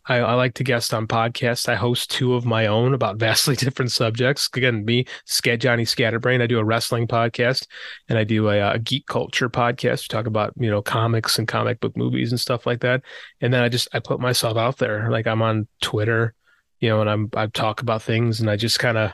I, 0.07 0.17
I, 0.17 0.35
like 0.35 0.53
to 0.55 0.65
guest 0.65 0.93
on 0.93 1.07
podcasts. 1.07 1.67
I 1.67 1.77
host 1.77 2.11
two 2.11 2.35
of 2.35 2.45
my 2.45 2.67
own 2.67 2.93
about 2.93 3.17
vastly 3.19 3.57
different 3.57 3.91
subjects. 3.91 4.49
Again 4.55 4.85
me 4.85 5.07
Scat 5.25 5.61
johnny 5.61 5.85
scatterbrain 5.85 6.43
i 6.43 6.47
do 6.47 6.59
a 6.59 6.65
wrestling 6.65 7.07
podcast 7.07 7.67
and 8.09 8.19
i 8.19 8.25
do 8.25 8.49
a, 8.49 8.75
a 8.75 8.79
geek 8.79 9.07
culture 9.07 9.49
podcast. 9.49 10.09
We 10.09 10.15
talk 10.15 10.27
about 10.27 10.53
you 10.57 10.71
know 10.71 10.83
comics 10.83 11.39
and 11.39 11.49
comic 11.49 11.81
book 11.81 11.97
movies 11.97 12.33
and 12.33 12.41
stuff 12.41 12.67
like 12.67 12.81
that. 12.81 13.03
And 13.41 13.53
then 13.53 13.63
i 13.63 13.69
just 13.69 13.89
i 13.93 13.99
put 13.99 14.21
myself 14.21 14.57
out 14.57 14.79
there. 14.79 15.11
Like 15.11 15.27
i'm 15.27 15.43
on 15.43 15.69
twitter 15.81 16.35
you 16.85 16.91
know, 16.91 17.01
and 17.01 17.09
I'm 17.09 17.31
I 17.35 17.47
talk 17.47 17.81
about 17.81 18.03
things 18.03 18.41
and 18.41 18.51
I 18.51 18.57
just 18.57 18.79
kind 18.79 18.99
of 18.99 19.13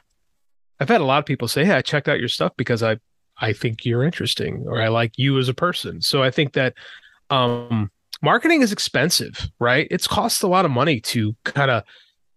I've 0.80 0.88
had 0.88 1.00
a 1.00 1.04
lot 1.04 1.20
of 1.20 1.24
people 1.24 1.46
say, 1.46 1.64
"Hey, 1.64 1.74
I 1.74 1.82
checked 1.82 2.08
out 2.08 2.18
your 2.18 2.28
stuff 2.28 2.52
because 2.56 2.82
I 2.82 2.98
I 3.40 3.52
think 3.52 3.84
you're 3.84 4.04
interesting 4.04 4.64
or 4.66 4.80
I 4.80 4.88
like 4.88 5.18
you 5.18 5.38
as 5.38 5.48
a 5.48 5.54
person." 5.54 6.00
So 6.00 6.22
I 6.22 6.30
think 6.30 6.52
that 6.54 6.74
um 7.30 7.90
marketing 8.22 8.62
is 8.62 8.72
expensive, 8.72 9.48
right? 9.58 9.86
It's 9.90 10.06
costs 10.06 10.42
a 10.42 10.48
lot 10.48 10.64
of 10.64 10.70
money 10.70 11.00
to 11.00 11.34
kind 11.44 11.70
of 11.70 11.84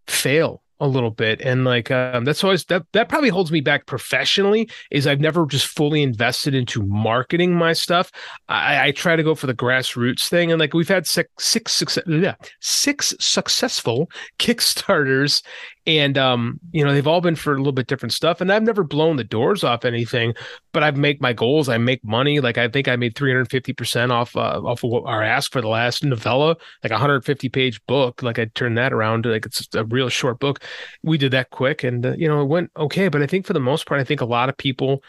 fail 0.08 0.63
a 0.80 0.88
little 0.88 1.12
bit 1.12 1.39
and 1.39 1.63
like 1.63 1.92
um, 1.92 2.26
that's 2.26 2.44
always 2.44 2.66
that 2.66 2.84
that 2.92 3.08
probably 3.08 3.30
holds 3.30 3.54
me 3.54 3.62
back 3.62 3.86
professionally 3.86 4.70
is 4.92 5.08
i've 5.08 5.22
never 5.22 5.46
just 5.46 5.68
fully 5.68 6.04
invested 6.04 6.54
into 6.54 6.84
marketing 6.84 7.56
my 7.56 7.72
stuff 7.72 8.12
i, 8.50 8.88
I 8.88 8.92
try 8.92 9.16
to 9.16 9.24
go 9.24 9.34
for 9.34 9.48
the 9.48 9.54
grassroots 9.54 10.28
thing 10.28 10.52
and 10.52 10.60
like 10.60 10.74
we've 10.74 10.89
had 10.89 11.08
six 11.08 11.30
six 11.39 11.72
success, 11.72 12.04
yeah, 12.08 12.36
six 12.60 13.13
successful 13.20 14.10
kickstarters 14.39 15.42
and 15.86 16.17
um 16.17 16.60
you 16.72 16.84
know 16.84 16.93
they've 16.93 17.08
all 17.08 17.19
been 17.19 17.36
for 17.36 17.54
a 17.54 17.58
little 17.58 17.74
bit 17.74 17.88
different 17.88 18.13
stuff 18.13 18.39
and 18.39 18.52
i've 18.52 18.63
never 18.63 18.84
blown 18.84 19.17
the 19.17 19.24
doors 19.24 19.63
off 19.63 19.84
anything 19.84 20.34
but 20.72 20.82
i 20.82 20.91
make 20.91 21.22
my 21.22 21.34
goals 21.34 21.67
i 21.67 21.78
make 21.78 22.04
money. 22.04 22.39
Like 22.39 22.58
i 22.58 22.67
think 22.67 22.88
i 22.88 22.96
made 22.96 23.15
350% 23.15 24.12
off 24.12 24.36
uh, 24.36 24.62
off 24.63 24.84
of 24.84 24.89
what 24.89 25.04
our 25.06 25.22
ask 25.22 25.52
for 25.52 25.62
the 25.62 25.67
last 25.67 26.04
novella 26.04 26.56
like 26.84 26.91
a 26.91 26.96
150 26.96 27.50
page 27.50 27.86
book. 27.86 28.24
Like 28.24 28.39
i 28.39 28.46
turned 28.46 28.78
that 28.78 28.93
around 28.93 29.26
like 29.26 29.46
it's 29.46 29.67
a 29.74 29.86
real 29.86 30.10
short 30.10 30.39
book. 30.39 30.63
We 31.04 31.17
did 31.17 31.32
that 31.32 31.50
quick 31.50 31.84
and 31.84 32.06
uh, 32.06 32.13
you 32.13 32.28
know 32.28 32.41
it 32.41 32.46
went 32.46 32.72
okay 32.78 33.10
but 33.10 33.22
i 33.22 33.28
think 33.28 33.46
for 33.46 33.54
the 33.54 33.60
most 33.60 33.86
part 33.86 34.00
i 34.00 34.04
think 34.04 34.22
a 34.22 34.26
lot 34.26 34.50
of 34.50 34.58
people 34.58 35.04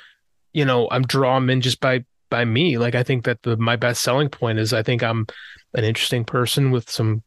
you 0.52 0.64
know 0.64 0.88
i'm 0.90 1.02
drawn 1.02 1.48
in 1.50 1.60
just 1.60 1.80
by 1.80 2.04
by 2.30 2.44
me. 2.44 2.78
Like 2.78 2.96
i 2.96 3.04
think 3.04 3.24
that 3.24 3.42
the 3.42 3.56
my 3.56 3.76
best 3.76 4.02
selling 4.02 4.28
point 4.28 4.58
is 4.58 4.72
i 4.72 4.82
think 4.82 5.02
i'm 5.04 5.26
an 5.74 5.84
interesting 5.84 6.24
person 6.24 6.72
with 6.72 6.90
some 6.90 7.22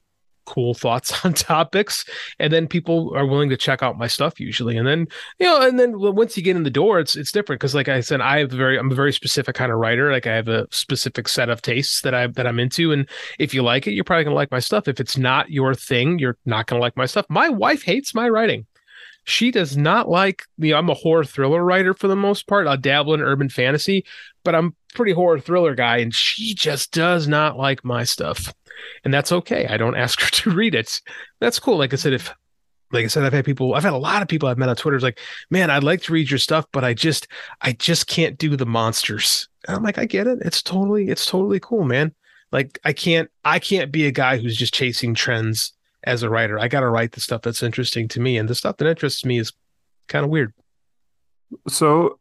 cool 0.48 0.74
thoughts 0.74 1.14
on 1.26 1.34
topics 1.34 2.06
and 2.40 2.52
then 2.52 2.68
people 2.68 3.14
are 3.16 3.28
willing 3.28 3.50
to 3.50 3.58
check 3.58 3.84
out 3.84 3.98
my 3.98 4.08
stuff 4.08 4.40
usually 4.40 4.78
and 4.78 4.88
then 4.88 5.06
you 5.38 5.46
know 5.46 5.62
and 5.62 5.78
then 5.80 6.00
once 6.00 6.36
you 6.36 6.42
get 6.42 6.56
in 6.56 6.64
the 6.64 6.70
door 6.70 7.00
it's 7.00 7.16
it's 7.16 7.32
different 7.32 7.60
because 7.60 7.76
like 7.76 7.90
i 7.90 8.00
said 8.00 8.22
i 8.22 8.40
have 8.40 8.54
a 8.54 8.56
very 8.56 8.80
i'm 8.80 8.92
a 8.92 8.96
very 8.96 9.14
specific 9.14 9.54
kind 9.54 9.72
of 9.72 9.78
writer 9.78 10.12
like 10.12 10.26
i 10.26 10.34
have 10.34 10.48
a 10.48 10.66
specific 10.72 11.28
set 11.28 11.50
of 11.50 11.62
tastes 11.62 12.02
that 12.02 12.16
i 12.16 12.26
that 12.28 12.48
i'm 12.48 12.60
into 12.60 12.92
and 12.92 13.08
if 13.38 13.54
you 13.54 13.62
like 13.62 13.86
it 13.86 13.98
you're 13.98 14.04
probably 14.04 14.24
gonna 14.24 14.36
like 14.36 14.52
my 14.52 14.60
stuff. 14.60 14.88
If 14.88 15.00
it's 15.00 15.18
not 15.18 15.50
your 15.50 15.74
thing 15.74 16.20
you're 16.20 16.38
not 16.46 16.68
gonna 16.68 16.80
like 16.80 16.96
my 16.96 17.06
stuff. 17.06 17.26
My 17.30 17.50
wife 17.50 17.84
hates 17.84 18.16
my 18.16 18.30
writing. 18.30 18.66
She 19.26 19.52
does 19.52 19.76
not 19.76 20.08
like 20.08 20.44
you 20.58 20.72
know 20.72 20.78
i'm 20.78 20.90
a 20.90 20.94
horror 20.94 21.26
thriller 21.26 21.62
writer 21.62 21.94
for 21.94 22.08
the 22.08 22.16
most 22.16 22.48
part 22.48 22.66
i 22.66 22.78
dabble 22.78 23.14
in 23.14 23.20
urban 23.20 23.50
fantasy 23.50 24.06
but 24.46 24.56
i'm 24.56 24.74
pretty 24.98 25.14
horror 25.14 25.40
thriller 25.40 25.76
guy 25.76 25.98
and 25.98 26.14
she 26.14 26.54
just 26.54 26.92
does 26.92 27.28
not 27.28 27.58
like 27.58 27.86
my 27.86 28.04
stuff 28.04 28.54
and 29.04 29.14
that's 29.14 29.32
okay. 29.32 29.68
I 29.68 29.78
don't 29.78 29.96
ask 29.96 30.20
her 30.22 30.30
to 30.30 30.52
read 30.52 30.76
it. 30.76 31.02
That's 31.40 31.60
cool. 31.60 31.78
Like 31.78 31.94
I 31.94 31.98
said, 31.98 32.14
if 32.14 32.34
like 32.92 33.04
I 33.04 33.08
said, 33.08 33.24
I've 33.24 33.34
had 33.34 33.44
people, 33.44 33.74
I've 33.74 33.84
had 33.84 33.94
a 33.94 33.98
lot 33.98 34.22
of 34.22 34.30
people 34.30 34.48
I've 34.48 34.58
met 34.58 34.70
on 34.70 34.76
Twitter. 34.78 34.96
It's 34.96 35.04
like, 35.04 35.20
man, 35.50 35.70
I'd 35.70 35.84
like 35.84 36.02
to 36.04 36.14
read 36.14 36.32
your 36.32 36.38
stuff, 36.38 36.66
but 36.72 36.86
I 36.86 36.94
just, 36.94 37.28
I 37.60 37.74
just 37.74 38.08
can't 38.08 38.38
do 38.38 38.56
the 38.56 38.66
monsters. 38.66 39.50
And 39.68 39.76
I'm 39.76 39.84
like, 39.84 39.98
I 39.98 40.06
get 40.06 40.26
it. 40.26 40.40
It's 40.42 40.64
totally, 40.64 41.10
it's 41.10 41.26
totally 41.26 41.60
cool, 41.60 41.84
man. 41.84 42.16
Like 42.54 42.80
I 42.86 42.94
can't, 42.94 43.30
I 43.44 43.60
can't 43.60 43.92
be 43.92 44.08
a 44.08 44.12
guy 44.12 44.38
who's 44.38 44.56
just 44.56 44.74
chasing 44.74 45.14
trends 45.14 45.74
as 46.06 46.24
a 46.24 46.30
writer. 46.30 46.58
I 46.58 46.70
got 46.70 46.80
to 46.80 46.90
write 46.90 47.12
the 47.12 47.20
stuff 47.20 47.42
that's 47.42 47.62
interesting 47.62 48.08
to 48.10 48.22
me, 48.22 48.38
and 48.38 48.48
the 48.48 48.56
stuff 48.56 48.78
that 48.78 48.88
interests 48.88 49.26
me 49.26 49.38
is 49.38 49.52
kind 50.08 50.24
of 50.24 50.32
weird. 50.32 50.54
So, 51.68 52.20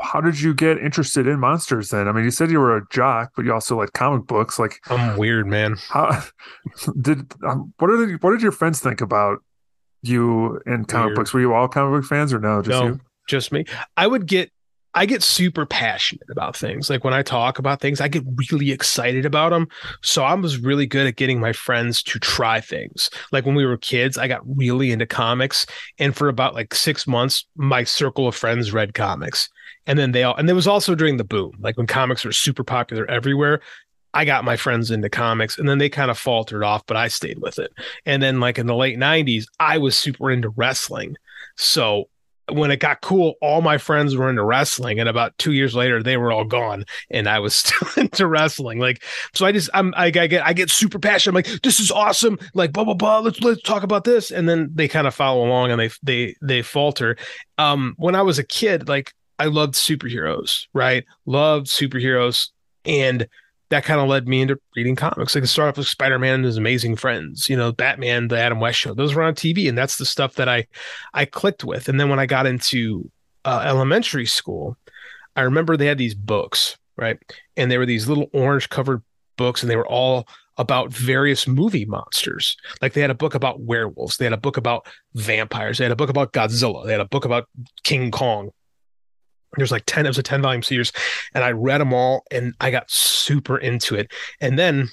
how 0.00 0.20
did 0.20 0.40
you 0.40 0.54
get 0.54 0.78
interested 0.78 1.26
in 1.26 1.38
monsters 1.38 1.90
then? 1.90 2.08
I 2.08 2.12
mean, 2.12 2.24
you 2.24 2.30
said 2.30 2.50
you 2.50 2.58
were 2.58 2.76
a 2.76 2.86
jock, 2.90 3.32
but 3.36 3.44
you 3.44 3.52
also 3.52 3.76
like 3.76 3.92
comic 3.92 4.26
books. 4.26 4.58
Like, 4.58 4.80
I'm 4.88 5.16
weird, 5.16 5.46
man. 5.46 5.76
How 5.88 6.22
did 7.00 7.32
um, 7.46 7.72
what 7.78 7.90
are 7.90 7.96
the, 7.96 8.18
what 8.20 8.32
did 8.32 8.42
your 8.42 8.52
friends 8.52 8.80
think 8.80 9.00
about 9.00 9.38
you 10.02 10.60
and 10.66 10.88
comic 10.88 11.08
weird. 11.08 11.16
books? 11.16 11.34
Were 11.34 11.40
you 11.40 11.54
all 11.54 11.68
comic 11.68 12.00
book 12.00 12.08
fans 12.08 12.32
or 12.32 12.40
no? 12.40 12.62
Just 12.62 12.70
no, 12.70 12.86
you? 12.88 13.00
just 13.28 13.52
me. 13.52 13.64
I 13.96 14.06
would 14.06 14.26
get 14.26 14.50
I 14.94 15.06
get 15.06 15.22
super 15.22 15.66
passionate 15.66 16.28
about 16.30 16.56
things. 16.56 16.90
Like 16.90 17.04
when 17.04 17.14
I 17.14 17.22
talk 17.22 17.58
about 17.58 17.80
things, 17.80 18.00
I 18.00 18.08
get 18.08 18.24
really 18.50 18.72
excited 18.72 19.24
about 19.24 19.50
them. 19.50 19.68
So 20.02 20.24
I 20.24 20.34
was 20.34 20.58
really 20.58 20.86
good 20.86 21.06
at 21.06 21.16
getting 21.16 21.38
my 21.38 21.52
friends 21.52 22.02
to 22.04 22.18
try 22.18 22.60
things. 22.60 23.08
Like 23.30 23.46
when 23.46 23.54
we 23.54 23.64
were 23.64 23.76
kids, 23.76 24.18
I 24.18 24.26
got 24.26 24.42
really 24.44 24.90
into 24.90 25.06
comics. 25.06 25.64
And 25.98 26.16
for 26.16 26.28
about 26.28 26.54
like 26.54 26.74
six 26.74 27.06
months, 27.06 27.46
my 27.54 27.84
circle 27.84 28.26
of 28.26 28.34
friends 28.34 28.72
read 28.72 28.94
comics. 28.94 29.48
And 29.86 29.98
then 29.98 30.12
they 30.12 30.22
all, 30.22 30.36
and 30.36 30.48
there 30.48 30.56
was 30.56 30.66
also 30.66 30.94
during 30.94 31.16
the 31.16 31.24
boom, 31.24 31.52
like 31.60 31.76
when 31.76 31.86
comics 31.86 32.24
were 32.24 32.32
super 32.32 32.64
popular 32.64 33.08
everywhere. 33.10 33.60
I 34.12 34.24
got 34.24 34.44
my 34.44 34.56
friends 34.56 34.90
into 34.90 35.08
comics 35.08 35.56
and 35.56 35.68
then 35.68 35.78
they 35.78 35.88
kind 35.88 36.10
of 36.10 36.18
faltered 36.18 36.64
off, 36.64 36.84
but 36.86 36.96
I 36.96 37.06
stayed 37.08 37.38
with 37.38 37.60
it. 37.60 37.72
And 38.04 38.20
then, 38.22 38.40
like 38.40 38.58
in 38.58 38.66
the 38.66 38.74
late 38.74 38.98
90s, 38.98 39.44
I 39.60 39.78
was 39.78 39.96
super 39.96 40.30
into 40.30 40.48
wrestling. 40.48 41.16
So 41.56 42.08
when 42.52 42.70
it 42.70 42.80
got 42.80 43.00
cool, 43.00 43.34
all 43.40 43.62
my 43.62 43.78
friends 43.78 44.16
were 44.16 44.28
into 44.28 44.42
wrestling, 44.42 44.98
and 44.98 45.08
about 45.08 45.36
two 45.38 45.52
years 45.52 45.74
later, 45.74 46.02
they 46.02 46.16
were 46.16 46.32
all 46.32 46.44
gone, 46.44 46.84
and 47.10 47.28
I 47.28 47.38
was 47.38 47.54
still 47.56 47.88
into 47.96 48.26
wrestling. 48.26 48.78
Like, 48.78 49.02
so 49.34 49.46
I 49.46 49.52
just, 49.52 49.70
I'm, 49.74 49.94
I, 49.96 50.06
I 50.06 50.10
get, 50.10 50.46
I 50.46 50.52
get 50.52 50.70
super 50.70 50.98
passionate. 50.98 51.30
I'm 51.30 51.52
like, 51.52 51.62
this 51.62 51.80
is 51.80 51.90
awesome. 51.90 52.38
Like, 52.54 52.72
blah 52.72 52.84
blah 52.84 52.94
blah. 52.94 53.20
Let's 53.20 53.40
let's 53.40 53.62
talk 53.62 53.82
about 53.82 54.04
this, 54.04 54.30
and 54.30 54.48
then 54.48 54.70
they 54.74 54.88
kind 54.88 55.06
of 55.06 55.14
follow 55.14 55.46
along, 55.46 55.70
and 55.70 55.80
they 55.80 55.90
they 56.02 56.36
they 56.42 56.62
falter. 56.62 57.16
Um, 57.58 57.94
when 57.98 58.14
I 58.14 58.22
was 58.22 58.38
a 58.38 58.44
kid, 58.44 58.88
like 58.88 59.14
I 59.40 59.46
loved 59.46 59.72
superheroes, 59.72 60.66
right? 60.74 61.06
Loved 61.24 61.66
superheroes, 61.66 62.50
and 62.84 63.26
that 63.70 63.84
kind 63.84 63.98
of 63.98 64.06
led 64.06 64.28
me 64.28 64.42
into 64.42 64.60
reading 64.76 64.96
comics. 64.96 65.34
Like, 65.34 65.44
I 65.44 65.46
started 65.46 65.70
off 65.70 65.78
with 65.78 65.86
Spider 65.86 66.18
Man 66.18 66.34
and 66.34 66.44
His 66.44 66.58
Amazing 66.58 66.96
Friends, 66.96 67.48
you 67.48 67.56
know, 67.56 67.72
Batman, 67.72 68.28
the 68.28 68.38
Adam 68.38 68.60
West 68.60 68.78
Show. 68.78 68.92
Those 68.92 69.14
were 69.14 69.22
on 69.22 69.34
TV, 69.34 69.66
and 69.66 69.78
that's 69.78 69.96
the 69.96 70.04
stuff 70.04 70.34
that 70.34 70.46
I 70.46 70.66
I 71.14 71.24
clicked 71.24 71.64
with. 71.64 71.88
And 71.88 71.98
then 71.98 72.10
when 72.10 72.18
I 72.18 72.26
got 72.26 72.46
into 72.46 73.10
uh, 73.46 73.62
elementary 73.64 74.26
school, 74.26 74.76
I 75.34 75.40
remember 75.40 75.74
they 75.74 75.86
had 75.86 75.96
these 75.96 76.14
books, 76.14 76.76
right? 76.96 77.16
And 77.56 77.70
they 77.70 77.78
were 77.78 77.86
these 77.86 78.08
little 78.08 78.28
orange 78.34 78.68
covered 78.68 79.02
books, 79.38 79.62
and 79.62 79.70
they 79.70 79.76
were 79.76 79.88
all 79.88 80.28
about 80.58 80.92
various 80.92 81.48
movie 81.48 81.86
monsters. 81.86 82.58
Like 82.82 82.92
they 82.92 83.00
had 83.00 83.08
a 83.08 83.14
book 83.14 83.34
about 83.34 83.60
werewolves, 83.60 84.18
they 84.18 84.26
had 84.26 84.34
a 84.34 84.36
book 84.36 84.58
about 84.58 84.86
vampires, 85.14 85.78
they 85.78 85.84
had 85.84 85.92
a 85.92 85.96
book 85.96 86.10
about 86.10 86.34
Godzilla, 86.34 86.84
they 86.84 86.92
had 86.92 87.00
a 87.00 87.06
book 87.06 87.24
about 87.24 87.48
King 87.84 88.10
Kong 88.10 88.50
there's 89.56 89.72
like 89.72 89.84
10 89.86 90.06
it 90.06 90.08
was 90.08 90.18
a 90.18 90.22
10 90.22 90.42
volume 90.42 90.62
series 90.62 90.92
and 91.34 91.44
i 91.44 91.50
read 91.50 91.80
them 91.80 91.92
all 91.92 92.24
and 92.30 92.54
i 92.60 92.70
got 92.70 92.90
super 92.90 93.58
into 93.58 93.94
it. 93.94 94.12
And 94.40 94.58
then 94.58 94.88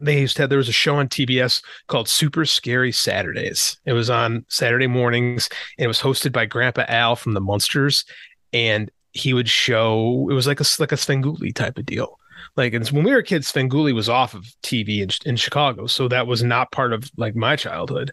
they 0.00 0.20
used 0.20 0.36
to 0.36 0.42
have 0.42 0.50
there 0.50 0.58
was 0.58 0.68
a 0.68 0.72
show 0.72 0.96
on 0.96 1.08
tbs 1.08 1.62
called 1.88 2.08
super 2.08 2.44
scary 2.44 2.92
saturdays. 2.92 3.78
It 3.84 3.92
was 3.92 4.10
on 4.10 4.44
saturday 4.48 4.86
mornings 4.86 5.48
and 5.78 5.84
it 5.84 5.88
was 5.88 6.00
hosted 6.00 6.32
by 6.32 6.46
grandpa 6.46 6.84
al 6.88 7.16
from 7.16 7.34
the 7.34 7.40
munsters 7.40 8.04
and 8.52 8.90
he 9.12 9.32
would 9.32 9.48
show 9.48 10.28
it 10.30 10.34
was 10.34 10.46
like 10.46 10.60
a 10.60 10.64
like 10.78 10.92
a 10.92 10.96
svengoolie 10.96 11.54
type 11.54 11.78
of 11.78 11.86
deal. 11.86 12.18
Like 12.56 12.74
and 12.74 12.86
when 12.88 13.04
we 13.04 13.12
were 13.12 13.22
kids 13.22 13.52
svengoolie 13.52 13.94
was 13.94 14.08
off 14.08 14.34
of 14.34 14.44
tv 14.62 15.00
in, 15.00 15.10
in 15.28 15.36
chicago 15.36 15.86
so 15.86 16.08
that 16.08 16.26
was 16.26 16.42
not 16.42 16.72
part 16.72 16.92
of 16.92 17.10
like 17.16 17.36
my 17.36 17.56
childhood. 17.56 18.12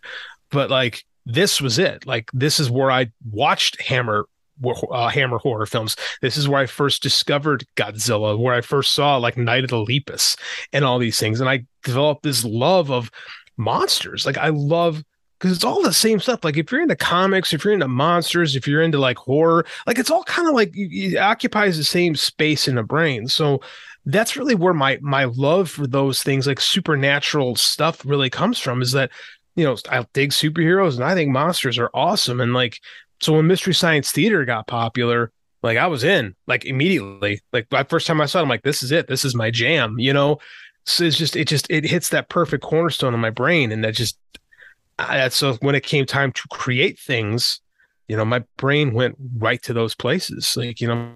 But 0.49 0.69
like 0.69 1.03
this 1.25 1.61
was 1.61 1.77
it. 1.79 2.05
Like 2.05 2.29
this 2.33 2.59
is 2.59 2.69
where 2.69 2.91
i 2.91 3.11
watched 3.29 3.81
hammer 3.81 4.27
uh, 4.91 5.09
Hammer 5.09 5.37
horror 5.37 5.65
films. 5.65 5.95
This 6.21 6.37
is 6.37 6.47
where 6.47 6.61
I 6.61 6.65
first 6.65 7.03
discovered 7.03 7.65
Godzilla, 7.75 8.37
where 8.37 8.53
I 8.53 8.61
first 8.61 8.93
saw 8.93 9.17
like 9.17 9.37
Night 9.37 9.63
of 9.63 9.69
the 9.69 9.83
Lepus 9.83 10.35
and 10.73 10.85
all 10.85 10.99
these 10.99 11.19
things. 11.19 11.39
And 11.39 11.49
I 11.49 11.65
developed 11.83 12.23
this 12.23 12.43
love 12.43 12.91
of 12.91 13.11
monsters. 13.57 14.25
Like 14.25 14.37
I 14.37 14.49
love 14.49 15.03
because 15.41 15.55
it's 15.55 15.65
all 15.65 15.81
the 15.81 15.91
same 15.91 16.19
stuff. 16.19 16.43
Like 16.43 16.57
if 16.57 16.71
you're 16.71 16.83
into 16.83 16.95
comics, 16.95 17.51
if 17.51 17.63
you're 17.63 17.73
into 17.73 17.87
monsters, 17.87 18.55
if 18.55 18.67
you're 18.67 18.83
into 18.83 18.99
like 18.99 19.17
horror, 19.17 19.65
like 19.87 19.97
it's 19.97 20.11
all 20.11 20.23
kind 20.23 20.47
of 20.47 20.53
like 20.53 20.71
it 20.73 21.17
occupies 21.17 21.77
the 21.77 21.83
same 21.83 22.15
space 22.15 22.67
in 22.67 22.75
the 22.75 22.83
brain. 22.83 23.27
So 23.27 23.59
that's 24.05 24.35
really 24.35 24.55
where 24.55 24.73
my 24.73 24.99
my 25.01 25.25
love 25.25 25.69
for 25.69 25.87
those 25.87 26.23
things 26.23 26.47
like 26.47 26.59
supernatural 26.59 27.55
stuff 27.55 28.05
really 28.05 28.29
comes 28.29 28.59
from 28.59 28.81
is 28.81 28.91
that 28.91 29.11
you 29.55 29.63
know 29.63 29.75
I 29.89 30.05
dig 30.13 30.31
superheroes 30.31 30.95
and 30.95 31.03
I 31.03 31.13
think 31.13 31.31
monsters 31.31 31.77
are 31.77 31.91
awesome 31.93 32.41
and 32.41 32.53
like 32.53 32.79
so 33.21 33.33
when 33.33 33.47
Mystery 33.47 33.73
Science 33.73 34.11
Theater 34.11 34.43
got 34.45 34.67
popular, 34.67 35.31
like 35.61 35.77
I 35.77 35.87
was 35.87 36.03
in 36.03 36.35
like 36.47 36.65
immediately. 36.65 37.41
Like 37.53 37.69
the 37.69 37.85
first 37.87 38.07
time 38.07 38.19
I 38.19 38.25
saw 38.25 38.39
it, 38.39 38.43
I'm 38.43 38.49
like, 38.49 38.63
this 38.63 38.81
is 38.81 38.91
it. 38.91 39.07
This 39.07 39.23
is 39.23 39.35
my 39.35 39.51
jam, 39.51 39.99
you 39.99 40.11
know? 40.11 40.39
So 40.85 41.03
it's 41.03 41.17
just, 41.17 41.35
it 41.35 41.47
just, 41.47 41.69
it 41.69 41.83
hits 41.83 42.09
that 42.09 42.29
perfect 42.29 42.63
cornerstone 42.63 43.13
in 43.13 43.19
my 43.19 43.29
brain. 43.29 43.71
And 43.71 43.83
that 43.83 43.93
just, 43.93 44.17
I, 44.97 45.29
so 45.29 45.53
when 45.61 45.75
it 45.75 45.83
came 45.83 46.05
time 46.07 46.31
to 46.31 46.41
create 46.49 46.97
things, 46.97 47.61
you 48.07 48.17
know, 48.17 48.25
my 48.25 48.43
brain 48.57 48.93
went 48.93 49.15
right 49.37 49.61
to 49.63 49.73
those 49.73 49.93
places. 49.93 50.57
Like, 50.57 50.81
you 50.81 50.87
know, 50.87 51.11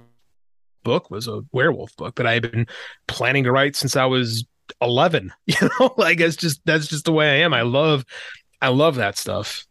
book 0.84 1.10
was 1.10 1.28
a 1.28 1.42
werewolf 1.52 1.96
book 1.98 2.16
that 2.16 2.28
I 2.28 2.34
had 2.34 2.52
been 2.52 2.68
planning 3.08 3.44
to 3.46 3.52
write 3.52 3.76
since 3.76 3.96
I 3.96 4.06
was 4.06 4.46
11, 4.80 5.34
you 5.48 5.56
know, 5.80 5.96
like 5.98 6.20
it's 6.20 6.36
just, 6.36 6.62
that's 6.66 6.86
just 6.86 7.06
the 7.06 7.12
way 7.12 7.32
I 7.32 7.44
am. 7.44 7.54
I 7.56 7.64
love, 7.64 8.06
I 8.62 8.68
love 8.68 8.96
that 8.96 9.18
stuff 9.18 9.66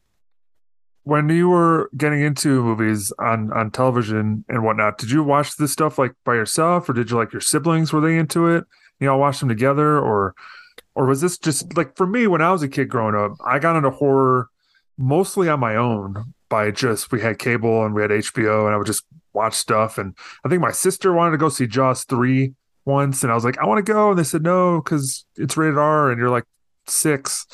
when 1.05 1.29
you 1.29 1.49
were 1.49 1.91
getting 1.97 2.23
into 2.23 2.63
movies 2.63 3.13
on 3.19 3.53
on 3.53 3.71
television 3.71 4.45
and 4.49 4.65
whatnot, 4.65 4.99
did 4.99 5.11
you 5.11 5.23
watch 5.23 5.57
this 5.57 5.73
stuff 5.73 5.99
like 5.99 6.13
by 6.25 6.35
yourself, 6.35 6.89
or 6.89 6.95
did 6.95 7.11
you 7.11 7.17
like 7.17 7.33
your 7.33 7.41
siblings? 7.41 7.93
Were 7.93 8.01
they 8.01 8.17
into 8.17 8.49
it? 8.49 8.65
You 9.01 9.07
know, 9.07 9.17
watch 9.17 9.41
them 9.41 9.49
together, 9.49 9.99
or 9.99 10.35
or 10.95 11.07
was 11.07 11.21
this 11.21 11.39
just 11.39 11.77
like 11.77 11.97
for 11.97 12.07
me 12.07 12.27
when 12.27 12.41
I 12.41 12.53
was 12.53 12.63
a 12.63 12.69
kid 12.69 12.89
growing 12.89 13.15
up? 13.15 13.37
I 13.45 13.59
got 13.59 13.77
into 13.77 13.91
horror 13.91 14.49
mostly 14.97 15.49
on 15.49 15.61
my 15.61 15.77
own 15.77 16.35
by 16.49 16.71
just 16.71 17.13
we 17.13 17.21
had 17.21 17.39
cable 17.39 17.85
and 17.85 17.95
we 17.95 18.03
had 18.03 18.11
HBO, 18.11 18.65
and 18.65 18.75
I 18.75 18.79
would 18.79 18.87
just 18.87 19.05
watch 19.35 19.55
stuff. 19.55 19.99
And 19.99 20.17
I 20.45 20.49
think 20.49 20.63
my 20.63 20.73
sister 20.73 21.13
wanted 21.13 21.33
to 21.33 21.39
go 21.39 21.51
see 21.51 21.67
Jaws 21.67 22.05
three 22.05 22.55
once, 22.87 23.23
and 23.23 23.31
I 23.31 23.35
was 23.35 23.45
like, 23.45 23.59
I 23.59 23.67
want 23.67 23.85
to 23.85 23.93
go, 23.93 24.11
and 24.11 24.19
they 24.19 24.25
said 24.25 24.43
no 24.43 24.81
because 24.81 25.27
it's 25.37 25.57
rated 25.59 25.77
R, 25.77 26.11
and 26.11 26.19
you're 26.19 26.31
like 26.31 26.45
six. 26.87 27.47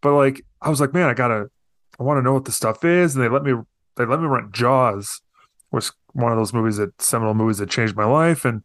But 0.00 0.14
like, 0.14 0.44
I 0.60 0.70
was 0.70 0.80
like, 0.80 0.92
man, 0.92 1.08
I 1.08 1.14
gotta 1.14 1.50
I 2.00 2.02
want 2.02 2.16
to 2.16 2.22
know 2.22 2.32
what 2.32 2.46
the 2.46 2.52
stuff 2.52 2.84
is, 2.84 3.14
and 3.14 3.22
they 3.22 3.28
let 3.28 3.42
me 3.42 3.52
they 3.96 4.06
let 4.06 4.20
me 4.20 4.26
rent 4.26 4.52
Jaws, 4.52 5.20
was 5.70 5.92
one 6.12 6.32
of 6.32 6.38
those 6.38 6.54
movies 6.54 6.78
that 6.78 7.00
seminal 7.00 7.34
movies 7.34 7.58
that 7.58 7.68
changed 7.68 7.94
my 7.94 8.06
life, 8.06 8.44
and 8.44 8.64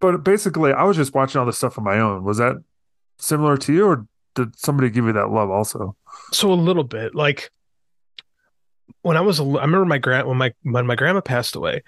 but 0.00 0.24
basically 0.24 0.72
I 0.72 0.84
was 0.84 0.96
just 0.96 1.14
watching 1.14 1.38
all 1.38 1.46
this 1.46 1.58
stuff 1.58 1.76
on 1.76 1.84
my 1.84 1.98
own. 1.98 2.24
Was 2.24 2.38
that 2.38 2.56
similar 3.18 3.58
to 3.58 3.72
you, 3.72 3.86
or 3.86 4.06
did 4.34 4.58
somebody 4.58 4.88
give 4.88 5.04
you 5.04 5.12
that 5.12 5.30
love 5.30 5.50
also? 5.50 5.96
So 6.32 6.50
a 6.50 6.54
little 6.54 6.84
bit, 6.84 7.14
like 7.14 7.50
when 9.02 9.16
I 9.16 9.20
was, 9.20 9.38
I 9.38 9.44
remember 9.44 9.84
my 9.84 9.98
grand 9.98 10.26
when 10.26 10.38
my 10.38 10.54
when 10.62 10.86
my 10.86 10.96
grandma 10.96 11.20
passed 11.20 11.56
away. 11.56 11.82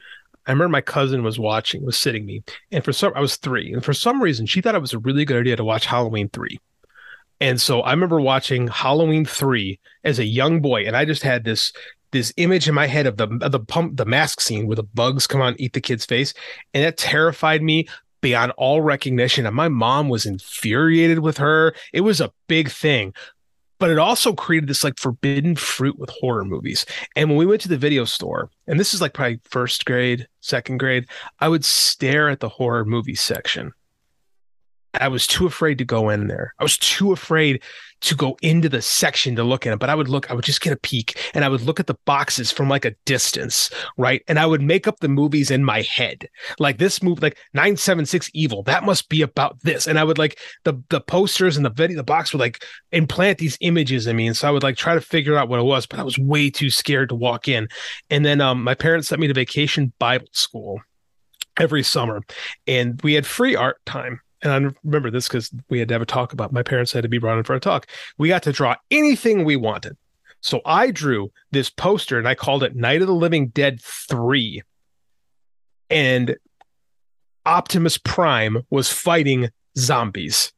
I 0.47 0.53
remember 0.53 0.71
my 0.71 0.81
cousin 0.81 1.23
was 1.23 1.39
watching, 1.39 1.85
was 1.85 1.99
sitting 1.99 2.25
me, 2.25 2.43
and 2.73 2.83
for 2.83 2.93
some, 2.93 3.13
I 3.15 3.21
was 3.21 3.37
three, 3.37 3.73
and 3.73 3.85
for 3.85 3.93
some 3.93 4.23
reason, 4.23 4.47
she 4.47 4.61
thought 4.61 4.75
it 4.75 4.81
was 4.81 4.95
a 4.95 4.99
really 4.99 5.25
good 5.25 5.37
idea 5.37 5.55
to 5.55 5.65
watch 5.65 5.85
Halloween 5.85 6.29
three. 6.31 6.59
And 7.41 7.61
so 7.61 7.81
I 7.81 7.93
remember 7.93 8.21
watching 8.21 8.69
Halloween 8.69 9.25
three 9.25 9.81
as 10.05 10.19
a 10.19 10.25
young 10.25 10.61
boy, 10.61 10.87
and 10.87 10.97
I 10.97 11.05
just 11.05 11.23
had 11.23 11.45
this 11.45 11.73
this 12.13 12.33
image 12.39 12.69
in 12.69 12.75
my 12.75 12.87
head 12.87 13.07
of 13.07 13.17
the 13.17 13.29
of 13.41 13.53
the 13.53 13.61
pump 13.61 13.97
the 13.97 14.05
mask 14.05 14.41
scene 14.41 14.67
where 14.67 14.77
the 14.77 14.83
bugs 14.83 15.27
come 15.27 15.41
on 15.41 15.57
eat 15.59 15.73
the 15.73 15.81
kid's 15.81 16.05
face, 16.05 16.35
and 16.75 16.85
that 16.85 16.97
terrified 16.97 17.63
me 17.63 17.89
beyond 18.21 18.53
all 18.59 18.83
recognition. 18.83 19.47
And 19.47 19.57
my 19.57 19.69
mom 19.69 20.09
was 20.09 20.27
infuriated 20.27 21.21
with 21.21 21.39
her. 21.39 21.75
It 21.93 22.03
was 22.03 22.21
a 22.21 22.33
big 22.49 22.71
thing 22.71 23.15
but 23.81 23.91
it 23.91 23.99
also 23.99 24.35
created 24.35 24.69
this 24.69 24.85
like 24.85 24.99
forbidden 24.99 25.57
fruit 25.57 25.99
with 25.99 26.11
horror 26.11 26.45
movies. 26.45 26.85
And 27.17 27.31
when 27.31 27.39
we 27.39 27.47
went 27.47 27.63
to 27.63 27.69
the 27.69 27.79
video 27.79 28.05
store, 28.05 28.51
and 28.67 28.79
this 28.79 28.95
is 28.95 29.01
like 29.01 29.15
probably 29.15 29.41
first 29.45 29.87
grade, 29.87 30.29
second 30.41 30.77
grade, 30.77 31.07
I 31.41 31.49
would 31.49 31.65
stare 31.65 32.29
at 32.29 32.41
the 32.41 32.49
horror 32.49 32.85
movie 32.85 33.15
section 33.15 33.73
I 34.95 35.09
was 35.09 35.27
too 35.27 35.47
afraid 35.47 35.79
to 35.79 35.85
go 35.85 36.09
in 36.09 36.27
there. 36.27 36.55
I 36.59 36.65
was 36.65 36.77
too 36.77 37.13
afraid 37.13 37.63
to 38.01 38.17
go 38.17 38.37
into 38.41 38.69
the 38.69 38.81
section 38.81 39.37
to 39.37 39.45
look 39.45 39.67
at 39.67 39.73
it. 39.73 39.79
But 39.79 39.91
I 39.91 39.95
would 39.95 40.09
look, 40.09 40.31
I 40.31 40.35
would 40.35 40.45
just 40.45 40.63
get 40.63 40.73
a 40.73 40.79
peek 40.79 41.19
and 41.35 41.45
I 41.45 41.49
would 41.49 41.61
look 41.61 41.79
at 41.79 41.87
the 41.87 41.99
boxes 42.07 42.51
from 42.51 42.69
like 42.69 42.85
a 42.85 42.95
distance, 43.05 43.71
right? 43.97 44.23
And 44.27 44.39
I 44.39 44.47
would 44.47 44.63
make 44.63 44.89
up 44.89 45.01
the 45.01 45.09
movies 45.09 45.51
in 45.51 45.65
my 45.65 45.83
head. 45.83 46.29
Like 46.59 46.79
this 46.79 47.03
movie, 47.03 47.21
like 47.21 47.39
976 47.55 48.31
Evil, 48.33 48.63
that 48.65 48.85
must 48.85 49.09
be 49.09 49.23
about 49.23 49.61
this. 49.61 49.87
And 49.87 49.99
I 49.99 50.05
would 50.05 50.19
like 50.19 50.39
the 50.65 50.83
the 50.89 51.01
posters 51.01 51.57
and 51.57 51.65
the 51.65 51.71
video, 51.71 51.97
the 51.97 52.03
box 52.03 52.33
would 52.33 52.41
like 52.41 52.65
implant 52.93 53.39
these 53.39 53.59
images 53.61 54.07
in 54.07 54.17
me. 54.17 54.27
And 54.27 54.37
so 54.37 54.49
I 54.49 54.51
would 54.51 54.63
like 54.63 54.77
try 54.77 54.95
to 54.95 55.01
figure 55.01 55.37
out 55.37 55.49
what 55.49 55.61
it 55.61 55.65
was, 55.65 55.87
but 55.87 56.01
I 56.01 56.03
was 56.03 56.19
way 56.19 56.51
too 56.51 56.71
scared 56.71 57.11
to 57.11 57.15
walk 57.15 57.49
in. 57.49 57.69
And 58.09 58.25
then 58.25 58.41
um 58.41 58.65
my 58.65 58.75
parents 58.75 59.09
sent 59.09 59.21
me 59.21 59.29
to 59.29 59.35
vacation 59.35 59.93
Bible 59.99 60.29
school 60.33 60.81
every 61.59 61.83
summer 61.83 62.23
and 62.67 63.01
we 63.03 63.13
had 63.13 63.27
free 63.27 63.55
art 63.55 63.77
time 63.85 64.21
and 64.43 64.53
I 64.53 64.71
remember 64.85 65.11
this 65.11 65.29
because 65.29 65.51
we 65.69 65.79
had 65.79 65.89
to 65.89 65.95
have 65.95 66.03
a 66.03 66.07
talk 66.07 66.33
about 66.33 66.53
my 66.53 66.63
parents 66.63 66.93
had 66.93 67.03
to 67.03 67.09
be 67.09 67.19
brought 67.19 67.39
in 67.39 67.45
for 67.45 67.55
a 67.55 67.61
talk. 67.61 67.87
We 68.19 68.29
got 68.29 68.43
to 68.45 68.53
draw 68.53 68.77
anything 68.91 69.45
we 69.45 69.57
wanted. 69.57 69.97
So 70.41 70.61
I 70.65 70.91
drew 70.91 71.31
this 71.51 71.69
poster 71.69 72.19
and 72.19 72.27
I 72.27 72.35
called 72.35 72.63
it 72.63 72.75
Night 72.75 73.03
of 73.03 73.07
the 73.07 73.15
Living 73.15 73.49
Dead 73.49 73.81
3. 73.83 74.63
And 75.91 76.37
Optimus 77.45 77.99
Prime 77.99 78.63
was 78.71 78.91
fighting 78.91 79.51
zombies. 79.77 80.53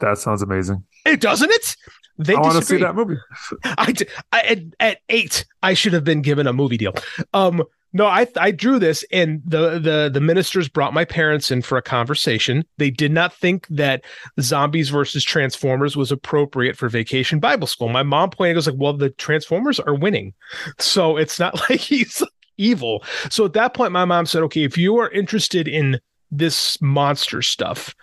That 0.00 0.18
sounds 0.18 0.42
amazing. 0.42 0.84
It 1.06 1.20
doesn't 1.20 1.50
it? 1.50 1.76
They 2.18 2.34
I 2.34 2.40
want 2.40 2.56
to 2.56 2.62
see 2.62 2.76
that 2.78 2.94
movie. 2.94 3.16
I, 3.64 3.94
I 4.32 4.40
at, 4.42 4.58
at, 4.78 4.98
eight, 5.08 5.44
I 5.62 5.74
should 5.74 5.92
have 5.94 6.04
been 6.04 6.22
given 6.22 6.46
a 6.46 6.52
movie 6.52 6.76
deal. 6.76 6.94
Um, 7.32 7.64
no, 7.96 8.06
I 8.06 8.26
I 8.36 8.50
drew 8.50 8.80
this, 8.80 9.04
and 9.12 9.40
the 9.46 9.78
the 9.78 10.10
the 10.12 10.20
ministers 10.20 10.68
brought 10.68 10.92
my 10.92 11.04
parents 11.04 11.52
in 11.52 11.62
for 11.62 11.78
a 11.78 11.82
conversation. 11.82 12.64
They 12.76 12.90
did 12.90 13.12
not 13.12 13.32
think 13.32 13.68
that 13.68 14.04
zombies 14.40 14.88
versus 14.88 15.22
Transformers 15.22 15.96
was 15.96 16.10
appropriate 16.10 16.76
for 16.76 16.88
Vacation 16.88 17.38
Bible 17.38 17.68
School. 17.68 17.88
My 17.88 18.02
mom 18.02 18.30
pointed 18.30 18.54
goes 18.54 18.66
like, 18.66 18.76
"Well, 18.76 18.94
the 18.94 19.10
Transformers 19.10 19.78
are 19.78 19.94
winning, 19.94 20.34
so 20.80 21.16
it's 21.16 21.38
not 21.38 21.54
like 21.70 21.78
he's 21.78 22.20
evil." 22.58 23.04
So 23.30 23.44
at 23.44 23.52
that 23.52 23.74
point, 23.74 23.92
my 23.92 24.04
mom 24.04 24.26
said, 24.26 24.42
"Okay, 24.42 24.64
if 24.64 24.76
you 24.76 24.96
are 24.98 25.10
interested 25.10 25.68
in 25.68 26.00
this 26.32 26.76
monster 26.82 27.42
stuff, 27.42 27.94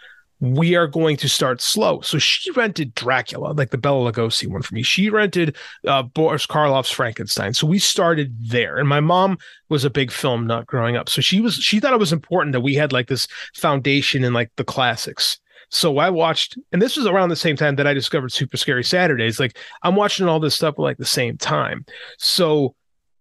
we 0.42 0.76
are 0.76 0.88
going 0.88 1.16
to 1.18 1.30
start 1.30 1.62
slow. 1.62 2.02
So 2.02 2.18
she 2.18 2.50
rented 2.52 2.96
Dracula, 2.96 3.54
like 3.54 3.70
the 3.70 3.78
Bela 3.78 4.12
Lugosi 4.12 4.48
one 4.48 4.64
for 4.64 4.74
me. 4.74 4.82
She 4.82 5.10
rented 5.10 5.56
uh, 5.88 6.02
Boris 6.02 6.48
Karloff's 6.48 6.90
Frankenstein. 6.90 7.54
So 7.54 7.68
we 7.68 7.78
started 7.78 8.36
there. 8.40 8.78
And 8.78 8.90
my 8.90 9.00
mom 9.00 9.38
was 9.70 9.86
a 9.86 9.90
big 9.92 10.12
film 10.12 10.48
nut 10.48 10.66
growing 10.66 10.98
up. 10.98 11.10
So 11.10 11.22
she 11.22 11.40
was 11.40 11.56
she 11.56 11.80
thought 11.80 11.94
it 11.94 12.00
was 12.00 12.12
important 12.12 12.54
that 12.54 12.62
we 12.62 12.74
had 12.74 12.92
like 12.92 13.08
this 13.08 13.28
foundation 13.56 14.24
in 14.24 14.34
like 14.34 14.52
the 14.58 14.64
classics. 14.64 15.40
So 15.70 16.00
I 16.00 16.10
watched, 16.10 16.58
and 16.74 16.82
this 16.82 16.98
was 16.98 17.06
around 17.06 17.30
the 17.30 17.36
same 17.36 17.56
time 17.56 17.76
that 17.78 17.88
I 17.88 17.94
discovered 17.94 18.34
Super 18.34 18.58
Scary 18.58 18.84
Saturdays. 18.84 19.40
Like 19.40 19.58
I'm 19.84 19.96
watching 19.96 20.28
all 20.28 20.40
this 20.40 20.56
stuff 20.56 20.80
like 20.80 20.98
the 20.98 21.06
same 21.06 21.38
time. 21.38 21.86
So 22.18 22.76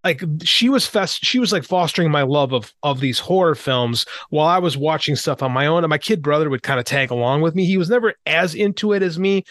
like 0.04 0.22
she 0.42 0.68
was 0.68 0.86
fest 0.86 1.24
she 1.24 1.38
was 1.38 1.52
like 1.52 1.64
fostering 1.64 2.10
my 2.10 2.22
love 2.22 2.52
of 2.52 2.72
of 2.82 3.00
these 3.00 3.18
horror 3.18 3.54
films 3.54 4.06
while 4.30 4.46
I 4.46 4.58
was 4.58 4.76
watching 4.76 5.16
stuff 5.16 5.42
on 5.42 5.52
my 5.52 5.66
own 5.66 5.84
and 5.84 5.90
my 5.90 5.98
kid 5.98 6.22
brother 6.22 6.48
would 6.48 6.62
kind 6.62 6.78
of 6.80 6.86
tag 6.86 7.10
along 7.10 7.42
with 7.42 7.54
me. 7.54 7.64
He 7.64 7.76
was 7.76 7.90
never 7.90 8.14
as 8.26 8.54
into 8.54 8.92
it 8.92 9.02
as 9.02 9.18
me 9.18 9.44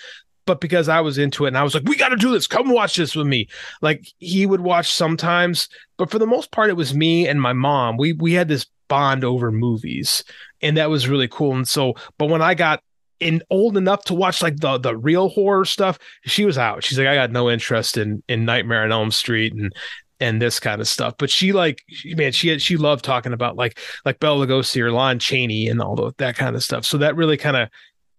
but 0.45 0.61
because 0.61 0.89
I 0.89 1.01
was 1.01 1.19
into 1.19 1.45
it 1.45 1.49
and 1.49 1.57
I 1.57 1.63
was 1.63 1.75
like 1.75 1.83
we 1.83 1.95
got 1.95 2.09
to 2.09 2.15
do 2.15 2.31
this. 2.31 2.47
Come 2.47 2.69
watch 2.69 2.95
this 2.95 3.15
with 3.15 3.27
me. 3.27 3.47
Like 3.81 4.07
he 4.17 4.45
would 4.45 4.61
watch 4.61 4.91
sometimes 4.91 5.69
but 5.97 6.09
for 6.09 6.19
the 6.19 6.27
most 6.27 6.51
part 6.51 6.69
it 6.69 6.77
was 6.77 6.93
me 6.93 7.27
and 7.27 7.41
my 7.41 7.53
mom. 7.53 7.97
We 7.97 8.13
we 8.13 8.33
had 8.33 8.47
this 8.47 8.65
bond 8.87 9.23
over 9.23 9.51
movies 9.51 10.23
and 10.61 10.77
that 10.77 10.89
was 10.89 11.07
really 11.07 11.27
cool 11.27 11.55
and 11.55 11.67
so 11.67 11.93
but 12.17 12.29
when 12.29 12.41
I 12.41 12.55
got 12.55 12.81
in 13.19 13.43
old 13.49 13.77
enough 13.77 14.05
to 14.05 14.13
watch 14.13 14.41
like 14.41 14.57
the 14.57 14.77
the 14.77 14.97
real 14.97 15.29
horror 15.29 15.65
stuff 15.65 15.99
she 16.25 16.45
was 16.45 16.57
out. 16.57 16.83
She's 16.83 16.97
like 16.97 17.07
i 17.07 17.15
got 17.15 17.31
no 17.31 17.49
interest 17.51 17.97
in 17.97 18.23
in 18.27 18.45
nightmare 18.45 18.83
on 18.83 18.91
elm 18.91 19.11
street 19.11 19.53
and 19.53 19.73
and 20.19 20.41
this 20.41 20.59
kind 20.59 20.81
of 20.81 20.87
stuff. 20.87 21.15
But 21.17 21.29
she 21.29 21.53
like, 21.53 21.83
man, 22.05 22.31
she 22.31 22.57
she 22.59 22.77
loved 22.77 23.05
talking 23.05 23.33
about 23.33 23.55
like 23.55 23.79
like 24.05 24.19
Bela 24.19 24.45
Lugosi 24.45 24.81
or 24.81 24.91
Lon 24.91 25.19
Chaney 25.19 25.67
and 25.67 25.81
all 25.81 25.95
the, 25.95 26.11
that 26.17 26.35
kind 26.35 26.55
of 26.55 26.63
stuff. 26.63 26.85
So 26.85 26.97
that 26.99 27.15
really 27.15 27.37
kind 27.37 27.57
of, 27.57 27.69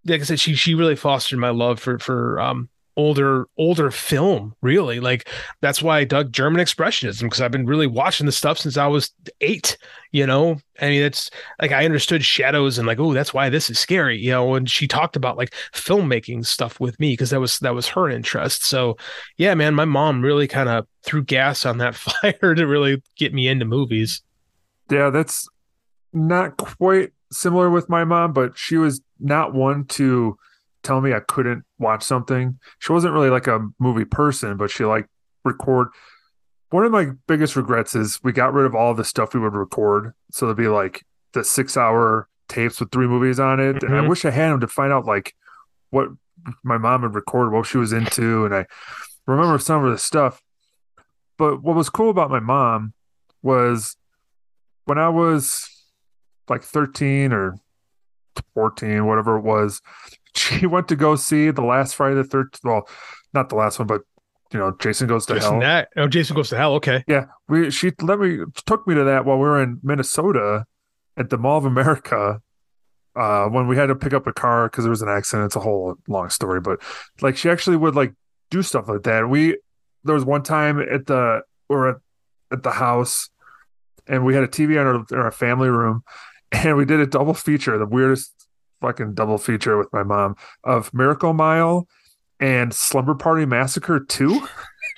like 0.06 0.20
I 0.20 0.24
said, 0.24 0.40
she 0.40 0.54
she 0.54 0.74
really 0.74 0.96
fostered 0.96 1.38
my 1.38 1.50
love 1.50 1.80
for 1.80 1.98
for 1.98 2.40
um 2.40 2.68
older 3.00 3.48
older 3.56 3.90
film 3.90 4.54
really. 4.60 5.00
Like 5.00 5.28
that's 5.60 5.82
why 5.82 5.98
i 5.98 6.04
dug 6.04 6.32
german 6.32 6.62
expressionism 6.64 7.22
because 7.22 7.40
i've 7.40 7.50
been 7.50 7.66
really 7.66 7.86
watching 7.86 8.26
the 8.26 8.32
stuff 8.32 8.58
since 8.58 8.76
i 8.76 8.86
was 8.86 9.12
eight 9.40 9.76
you 10.12 10.26
know? 10.26 10.58
I 10.80 10.88
mean 10.88 11.02
it's 11.02 11.30
like 11.60 11.72
i 11.72 11.84
understood 11.84 12.24
shadows 12.24 12.78
and 12.78 12.86
like 12.86 12.98
oh 12.98 13.14
that's 13.14 13.32
why 13.32 13.48
this 13.48 13.70
is 13.70 13.78
scary 13.78 14.18
you 14.18 14.30
know? 14.30 14.54
And 14.54 14.68
she 14.68 14.86
talked 14.86 15.16
about 15.16 15.38
like 15.38 15.54
filmmaking 15.72 16.44
stuff 16.44 16.80
with 16.80 16.98
me 17.00 17.12
because 17.12 17.30
that 17.30 17.40
was 17.40 17.58
that 17.60 17.74
was 17.74 17.88
her 17.88 18.10
interest. 18.10 18.66
So 18.66 18.96
yeah 19.38 19.54
man 19.54 19.74
my 19.74 19.84
mom 19.84 20.22
really 20.22 20.46
kind 20.48 20.68
of 20.68 20.86
threw 21.02 21.22
gas 21.24 21.64
on 21.64 21.78
that 21.78 21.94
fire 22.06 22.54
to 22.54 22.66
really 22.66 23.02
get 23.16 23.32
me 23.32 23.48
into 23.48 23.64
movies. 23.64 24.22
Yeah 24.90 25.10
that's 25.10 25.48
not 26.12 26.56
quite 26.56 27.12
similar 27.32 27.70
with 27.70 27.88
my 27.88 28.04
mom 28.04 28.32
but 28.32 28.58
she 28.58 28.76
was 28.76 29.00
not 29.20 29.54
one 29.54 29.84
to 29.84 30.36
tell 30.82 31.00
me 31.00 31.12
I 31.12 31.20
couldn't 31.20 31.64
watch 31.78 32.02
something. 32.02 32.58
She 32.78 32.92
wasn't 32.92 33.14
really 33.14 33.30
like 33.30 33.46
a 33.46 33.68
movie 33.78 34.04
person, 34.04 34.56
but 34.56 34.70
she 34.70 34.84
like 34.84 35.06
record. 35.44 35.88
One 36.70 36.84
of 36.84 36.92
my 36.92 37.10
biggest 37.26 37.56
regrets 37.56 37.94
is 37.94 38.20
we 38.22 38.32
got 38.32 38.52
rid 38.52 38.66
of 38.66 38.74
all 38.74 38.94
the 38.94 39.04
stuff 39.04 39.34
we 39.34 39.40
would 39.40 39.54
record. 39.54 40.14
So 40.30 40.46
there'd 40.46 40.56
be 40.56 40.68
like 40.68 41.04
the 41.32 41.44
six 41.44 41.76
hour 41.76 42.28
tapes 42.48 42.80
with 42.80 42.90
three 42.90 43.06
movies 43.06 43.40
on 43.40 43.60
it. 43.60 43.76
Mm-hmm. 43.76 43.86
And 43.86 43.94
I 43.94 43.98
mm-hmm. 44.00 44.08
wish 44.08 44.24
I 44.24 44.30
had 44.30 44.50
them 44.50 44.60
to 44.60 44.68
find 44.68 44.92
out 44.92 45.06
like 45.06 45.34
what 45.90 46.08
my 46.62 46.78
mom 46.78 47.02
had 47.02 47.14
recorded, 47.14 47.52
what 47.52 47.66
she 47.66 47.78
was 47.78 47.92
into. 47.92 48.44
And 48.44 48.54
I 48.54 48.66
remember 49.26 49.58
some 49.58 49.84
of 49.84 49.90
the 49.90 49.98
stuff. 49.98 50.42
But 51.36 51.62
what 51.62 51.76
was 51.76 51.88
cool 51.88 52.10
about 52.10 52.30
my 52.30 52.40
mom 52.40 52.92
was 53.42 53.96
when 54.84 54.98
I 54.98 55.08
was 55.08 55.68
like 56.48 56.62
13 56.62 57.32
or 57.32 57.56
14, 58.54 59.06
whatever 59.06 59.38
it 59.38 59.42
was, 59.42 59.80
she 60.34 60.66
went 60.66 60.88
to 60.88 60.96
go 60.96 61.16
see 61.16 61.50
the 61.50 61.62
last 61.62 61.94
Friday 61.94 62.16
the 62.16 62.24
third. 62.24 62.56
Well, 62.62 62.88
not 63.32 63.48
the 63.48 63.56
last 63.56 63.78
one, 63.78 63.88
but 63.88 64.02
you 64.52 64.58
know, 64.58 64.74
Jason 64.80 65.06
goes 65.06 65.26
to 65.26 65.34
Jason 65.34 65.52
hell. 65.52 65.60
That, 65.60 65.88
oh, 65.96 66.08
Jason 66.08 66.34
goes 66.34 66.48
to 66.50 66.56
hell. 66.56 66.74
Okay. 66.74 67.04
Yeah, 67.06 67.26
we 67.48 67.70
she 67.70 67.92
let 68.00 68.18
me 68.18 68.40
took 68.66 68.86
me 68.86 68.94
to 68.94 69.04
that 69.04 69.24
while 69.24 69.38
we 69.38 69.44
were 69.44 69.62
in 69.62 69.78
Minnesota 69.82 70.64
at 71.16 71.30
the 71.30 71.38
Mall 71.38 71.58
of 71.58 71.64
America. 71.64 72.40
Uh, 73.16 73.46
when 73.46 73.66
we 73.66 73.76
had 73.76 73.86
to 73.86 73.96
pick 73.96 74.12
up 74.12 74.28
a 74.28 74.32
car 74.32 74.68
because 74.68 74.84
there 74.84 74.90
was 74.90 75.02
an 75.02 75.08
accident. 75.08 75.46
It's 75.46 75.56
a 75.56 75.60
whole 75.60 75.96
long 76.06 76.30
story, 76.30 76.60
but 76.60 76.80
like 77.20 77.36
she 77.36 77.50
actually 77.50 77.76
would 77.76 77.96
like 77.96 78.14
do 78.50 78.62
stuff 78.62 78.88
like 78.88 79.02
that. 79.02 79.28
We 79.28 79.58
there 80.04 80.14
was 80.14 80.24
one 80.24 80.42
time 80.42 80.80
at 80.80 81.06
the 81.06 81.42
or 81.68 81.88
at, 81.88 81.96
at 82.52 82.62
the 82.62 82.70
house, 82.70 83.28
and 84.06 84.24
we 84.24 84.34
had 84.34 84.44
a 84.44 84.48
TV 84.48 84.72
in 84.72 84.78
our, 84.78 85.04
in 85.10 85.18
our 85.18 85.32
family 85.32 85.68
room, 85.68 86.02
and 86.52 86.76
we 86.76 86.84
did 86.84 87.00
a 87.00 87.06
double 87.06 87.34
feature, 87.34 87.78
the 87.78 87.86
weirdest 87.86 88.39
fucking 88.80 89.14
double 89.14 89.38
feature 89.38 89.76
with 89.76 89.92
my 89.92 90.02
mom 90.02 90.36
of 90.64 90.92
Miracle 90.94 91.32
Mile 91.32 91.86
and 92.38 92.72
Slumber 92.72 93.14
Party 93.14 93.46
Massacre 93.46 94.00
2. 94.00 94.46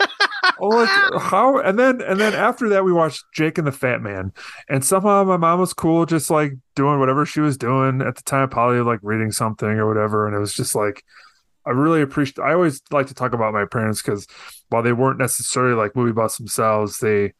oh, 0.60 0.68
like 0.68 0.88
how 1.20 1.58
and 1.58 1.78
then 1.78 2.00
and 2.00 2.20
then 2.20 2.34
after 2.34 2.68
that 2.68 2.84
we 2.84 2.92
watched 2.92 3.24
Jake 3.34 3.58
and 3.58 3.66
the 3.66 3.72
Fat 3.72 4.00
Man. 4.00 4.32
And 4.68 4.84
somehow 4.84 5.24
my 5.24 5.36
mom 5.36 5.60
was 5.60 5.72
cool 5.72 6.06
just 6.06 6.30
like 6.30 6.52
doing 6.74 6.98
whatever 7.00 7.26
she 7.26 7.40
was 7.40 7.56
doing 7.56 8.00
at 8.02 8.16
the 8.16 8.22
time, 8.22 8.48
probably 8.48 8.80
like 8.80 9.00
reading 9.02 9.32
something 9.32 9.68
or 9.68 9.88
whatever. 9.88 10.26
And 10.26 10.36
it 10.36 10.40
was 10.40 10.54
just 10.54 10.74
like 10.74 11.04
I 11.64 11.70
really 11.70 12.02
appreciate. 12.02 12.42
I 12.42 12.54
always 12.54 12.82
like 12.90 13.06
to 13.08 13.14
talk 13.14 13.34
about 13.34 13.52
my 13.52 13.64
parents 13.64 14.02
because 14.02 14.26
while 14.68 14.82
they 14.82 14.92
weren't 14.92 15.18
necessarily 15.18 15.74
like 15.74 15.94
movie 15.94 16.12
buffs 16.12 16.38
themselves, 16.38 16.98
they 16.98 17.34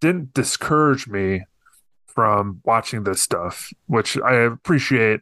didn't 0.00 0.32
discourage 0.32 1.06
me 1.06 1.42
from 2.06 2.60
watching 2.64 3.04
this 3.04 3.20
stuff, 3.20 3.72
which 3.86 4.18
I 4.18 4.34
appreciate. 4.34 5.20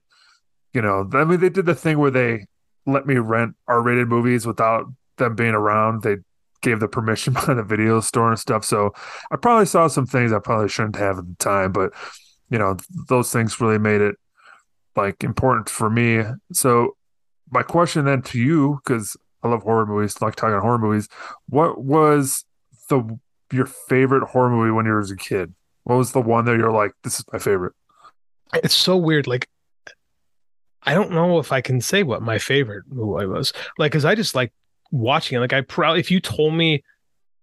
You 0.76 0.82
know, 0.82 1.08
I 1.14 1.24
mean, 1.24 1.40
they 1.40 1.48
did 1.48 1.64
the 1.64 1.74
thing 1.74 1.98
where 1.98 2.10
they 2.10 2.44
let 2.84 3.06
me 3.06 3.14
rent 3.14 3.56
R-rated 3.66 4.08
movies 4.08 4.46
without 4.46 4.84
them 5.16 5.34
being 5.34 5.54
around. 5.54 6.02
They 6.02 6.16
gave 6.60 6.80
the 6.80 6.86
permission 6.86 7.32
by 7.46 7.54
the 7.54 7.62
video 7.62 7.98
store 8.00 8.28
and 8.28 8.38
stuff. 8.38 8.62
So 8.62 8.92
I 9.30 9.36
probably 9.36 9.64
saw 9.64 9.86
some 9.86 10.04
things 10.04 10.34
I 10.34 10.38
probably 10.38 10.68
shouldn't 10.68 10.96
have 10.96 11.18
at 11.18 11.26
the 11.26 11.34
time, 11.36 11.72
but 11.72 11.94
you 12.50 12.58
know, 12.58 12.76
those 13.08 13.32
things 13.32 13.58
really 13.58 13.78
made 13.78 14.02
it 14.02 14.16
like 14.96 15.24
important 15.24 15.70
for 15.70 15.88
me. 15.88 16.24
So 16.52 16.94
my 17.50 17.62
question 17.62 18.04
then 18.04 18.20
to 18.20 18.38
you, 18.38 18.78
because 18.84 19.16
I 19.42 19.48
love 19.48 19.62
horror 19.62 19.86
movies, 19.86 20.20
like 20.20 20.36
talking 20.36 20.60
horror 20.60 20.76
movies, 20.78 21.08
what 21.48 21.82
was 21.82 22.44
the 22.90 23.18
your 23.50 23.64
favorite 23.64 24.28
horror 24.28 24.50
movie 24.50 24.72
when 24.72 24.84
you 24.84 24.92
were 24.92 25.00
a 25.00 25.16
kid? 25.16 25.54
What 25.84 25.96
was 25.96 26.12
the 26.12 26.20
one 26.20 26.44
that 26.44 26.58
you're 26.58 26.70
like, 26.70 26.92
this 27.02 27.18
is 27.18 27.24
my 27.32 27.38
favorite? 27.38 27.72
It's 28.52 28.74
so 28.74 28.98
weird. 28.98 29.26
Like 29.26 29.48
I 30.82 30.94
don't 30.94 31.12
know 31.12 31.38
if 31.38 31.52
I 31.52 31.60
can 31.60 31.80
say 31.80 32.02
what 32.02 32.22
my 32.22 32.38
favorite 32.38 32.84
movie 32.88 33.26
was. 33.26 33.52
Like, 33.78 33.92
cause 33.92 34.04
I 34.04 34.14
just 34.14 34.34
like 34.34 34.52
watching 34.90 35.36
it. 35.36 35.40
Like 35.40 35.52
I 35.52 35.60
probably 35.62 36.00
if 36.00 36.10
you 36.10 36.20
told 36.20 36.54
me 36.54 36.84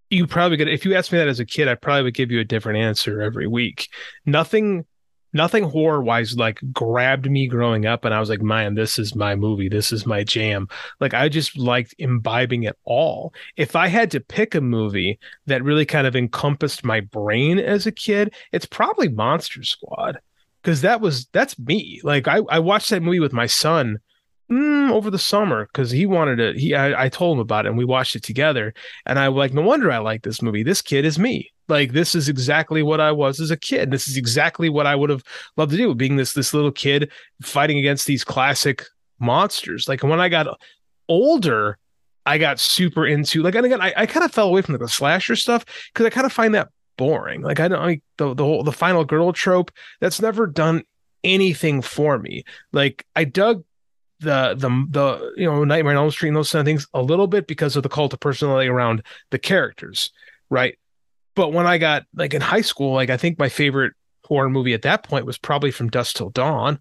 you 0.09 0.27
probably 0.27 0.57
could 0.57 0.69
if 0.69 0.85
you 0.85 0.95
asked 0.95 1.11
me 1.11 1.17
that 1.17 1.27
as 1.27 1.39
a 1.39 1.45
kid, 1.45 1.67
I 1.67 1.75
probably 1.75 2.03
would 2.03 2.13
give 2.13 2.31
you 2.31 2.39
a 2.39 2.45
different 2.45 2.79
answer 2.79 3.21
every 3.21 3.47
week. 3.47 3.89
Nothing 4.25 4.85
nothing 5.33 5.63
horror 5.63 6.01
wise 6.01 6.37
like 6.37 6.59
grabbed 6.71 7.29
me 7.29 7.47
growing 7.47 7.85
up 7.85 8.05
and 8.05 8.13
I 8.13 8.19
was 8.19 8.29
like, 8.29 8.41
man, 8.41 8.75
this 8.75 8.99
is 8.99 9.15
my 9.15 9.35
movie. 9.35 9.67
This 9.67 9.91
is 9.91 10.05
my 10.05 10.23
jam. 10.23 10.67
Like 10.99 11.13
I 11.13 11.27
just 11.27 11.57
liked 11.57 11.95
imbibing 11.97 12.63
it 12.63 12.77
all. 12.83 13.33
If 13.57 13.75
I 13.75 13.87
had 13.87 14.11
to 14.11 14.19
pick 14.19 14.53
a 14.55 14.61
movie 14.61 15.19
that 15.47 15.63
really 15.63 15.85
kind 15.85 16.05
of 16.07 16.15
encompassed 16.15 16.85
my 16.85 17.01
brain 17.01 17.57
as 17.59 17.87
a 17.87 17.91
kid, 17.91 18.33
it's 18.51 18.67
probably 18.67 19.09
Monster 19.09 19.63
Squad. 19.63 20.19
Cause 20.63 20.81
that 20.81 21.01
was 21.01 21.27
that's 21.33 21.59
me. 21.59 21.99
Like 22.03 22.27
I, 22.27 22.39
I 22.49 22.59
watched 22.59 22.89
that 22.91 23.03
movie 23.03 23.19
with 23.19 23.33
my 23.33 23.47
son 23.47 23.99
mm, 24.49 24.91
over 24.91 25.09
the 25.09 25.19
summer 25.19 25.65
because 25.65 25.91
he 25.91 26.05
wanted 26.05 26.37
to. 26.37 26.59
He 26.59 26.73
I, 26.73 27.05
I 27.05 27.09
told 27.09 27.37
him 27.37 27.41
about 27.41 27.65
it 27.65 27.69
and 27.69 27.77
we 27.77 27.85
watched 27.85 28.15
it 28.15 28.23
together. 28.23 28.73
And 29.05 29.19
I 29.19 29.27
like, 29.27 29.53
no 29.53 29.61
wonder 29.61 29.91
I 29.91 29.97
like 29.97 30.23
this 30.23 30.41
movie. 30.41 30.63
This 30.63 30.81
kid 30.81 31.05
is 31.05 31.19
me. 31.19 31.51
Like 31.67 31.93
this 31.93 32.15
is 32.15 32.29
exactly 32.29 32.83
what 32.83 32.99
I 32.99 33.11
was 33.11 33.39
as 33.39 33.51
a 33.51 33.57
kid. 33.57 33.91
This 33.91 34.07
is 34.07 34.17
exactly 34.17 34.69
what 34.69 34.85
I 34.85 34.95
would 34.95 35.09
have 35.09 35.23
loved 35.57 35.71
to 35.71 35.77
do, 35.77 35.95
being 35.95 36.17
this 36.17 36.33
this 36.33 36.53
little 36.53 36.71
kid 36.71 37.11
fighting 37.41 37.77
against 37.77 38.05
these 38.05 38.23
classic 38.23 38.85
monsters. 39.19 39.87
Like 39.87 40.03
when 40.03 40.19
I 40.19 40.29
got 40.29 40.59
older, 41.07 41.77
I 42.25 42.37
got 42.37 42.59
super 42.59 43.05
into 43.05 43.41
like 43.41 43.55
and 43.55 43.65
again 43.65 43.81
I, 43.81 43.93
I 43.95 44.05
kind 44.05 44.25
of 44.25 44.31
fell 44.31 44.47
away 44.47 44.61
from 44.61 44.73
like 44.73 44.81
the 44.81 44.89
slasher 44.89 45.35
stuff 45.35 45.65
because 45.93 46.05
I 46.05 46.09
kind 46.09 46.25
of 46.25 46.33
find 46.33 46.55
that 46.55 46.69
boring. 47.03 47.41
Like 47.41 47.59
I 47.59 47.67
don't 47.67 47.81
like 47.81 48.01
the 48.17 48.33
the 48.33 48.45
whole 48.45 48.63
the 48.63 48.71
final 48.71 49.03
girl 49.03 49.33
trope 49.33 49.71
that's 49.99 50.21
never 50.21 50.47
done 50.47 50.83
anything 51.21 51.81
for 51.81 52.17
me. 52.17 52.45
Like 52.71 53.05
I 53.13 53.25
dug 53.25 53.65
the 54.21 54.55
the 54.57 54.69
the 54.89 55.33
you 55.35 55.45
know 55.45 55.65
Nightmare 55.65 55.97
on 55.97 56.03
Elm 56.03 56.11
Street 56.11 56.29
and 56.29 56.37
those 56.37 56.49
kind 56.53 56.61
of 56.61 56.65
things 56.65 56.87
a 56.93 57.01
little 57.01 57.27
bit 57.27 57.45
because 57.45 57.75
of 57.75 57.83
the 57.83 57.89
cult 57.89 58.13
of 58.13 58.21
personality 58.21 58.69
around 58.69 59.03
the 59.31 59.37
characters, 59.37 60.11
right? 60.49 60.77
But 61.35 61.51
when 61.51 61.67
I 61.67 61.77
got 61.77 62.05
like 62.15 62.33
in 62.33 62.41
high 62.41 62.61
school, 62.61 62.93
like 62.93 63.09
I 63.09 63.17
think 63.17 63.37
my 63.37 63.49
favorite 63.49 63.93
horror 64.23 64.49
movie 64.49 64.73
at 64.73 64.83
that 64.83 65.03
point 65.03 65.25
was 65.25 65.37
probably 65.37 65.71
From 65.71 65.89
Dusk 65.89 66.15
Till 66.15 66.29
Dawn, 66.29 66.79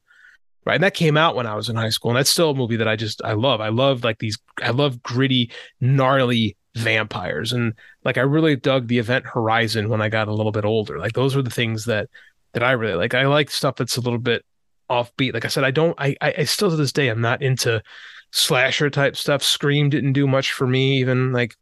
right? 0.65 0.75
And 0.75 0.85
that 0.85 0.95
came 0.95 1.17
out 1.17 1.35
when 1.35 1.49
I 1.49 1.57
was 1.57 1.69
in 1.69 1.75
high 1.75 1.89
school, 1.89 2.13
and 2.13 2.19
that's 2.19 2.31
still 2.31 2.51
a 2.51 2.55
movie 2.55 2.77
that 2.77 2.87
I 2.87 2.95
just 2.95 3.21
I 3.25 3.33
love. 3.33 3.61
I 3.61 3.71
love 3.71 4.05
like 4.05 4.21
these 4.21 4.39
I 4.63 4.71
love 4.71 5.03
gritty, 5.03 5.51
gnarly 5.81 6.57
vampires, 6.75 7.53
and 7.53 7.75
like 8.05 8.19
I 8.19 8.23
really 8.23 8.57
dug 8.57 8.89
the 8.89 8.99
Event 8.99 9.27
Horizon 9.27 9.89
when 9.89 10.01
I 10.01 10.09
got 10.09 10.29
a 10.29 10.35
little 10.35 10.53
bit 10.53 10.65
older. 10.65 10.99
Like 10.99 11.13
those 11.13 11.37
were 11.37 11.43
the 11.43 11.51
things 11.51 11.85
that 11.87 12.09
that 12.53 12.63
I 12.63 12.73
really 12.73 12.95
like. 12.95 13.15
I 13.15 13.27
like 13.27 13.51
stuff 13.51 13.77
that's 13.77 13.97
a 13.97 14.01
little 14.01 14.19
bit 14.19 14.45
offbeat. 14.91 15.35
Like 15.35 15.45
I 15.45 15.49
said, 15.49 15.65
I 15.65 15.71
don't. 15.71 15.95
I, 15.99 16.17
I 16.21 16.45
still 16.45 16.71
to 16.71 16.77
this 16.77 16.93
day 16.93 17.09
I'm 17.09 17.21
not 17.21 17.43
into 17.43 17.83
slasher 18.31 18.91
type 18.91 19.17
stuff. 19.17 19.43
Scream 19.43 19.91
didn't 19.91 20.13
do 20.13 20.27
much 20.27 20.53
for 20.53 20.67
me. 20.67 20.99
Even 20.99 21.33
like 21.33 21.55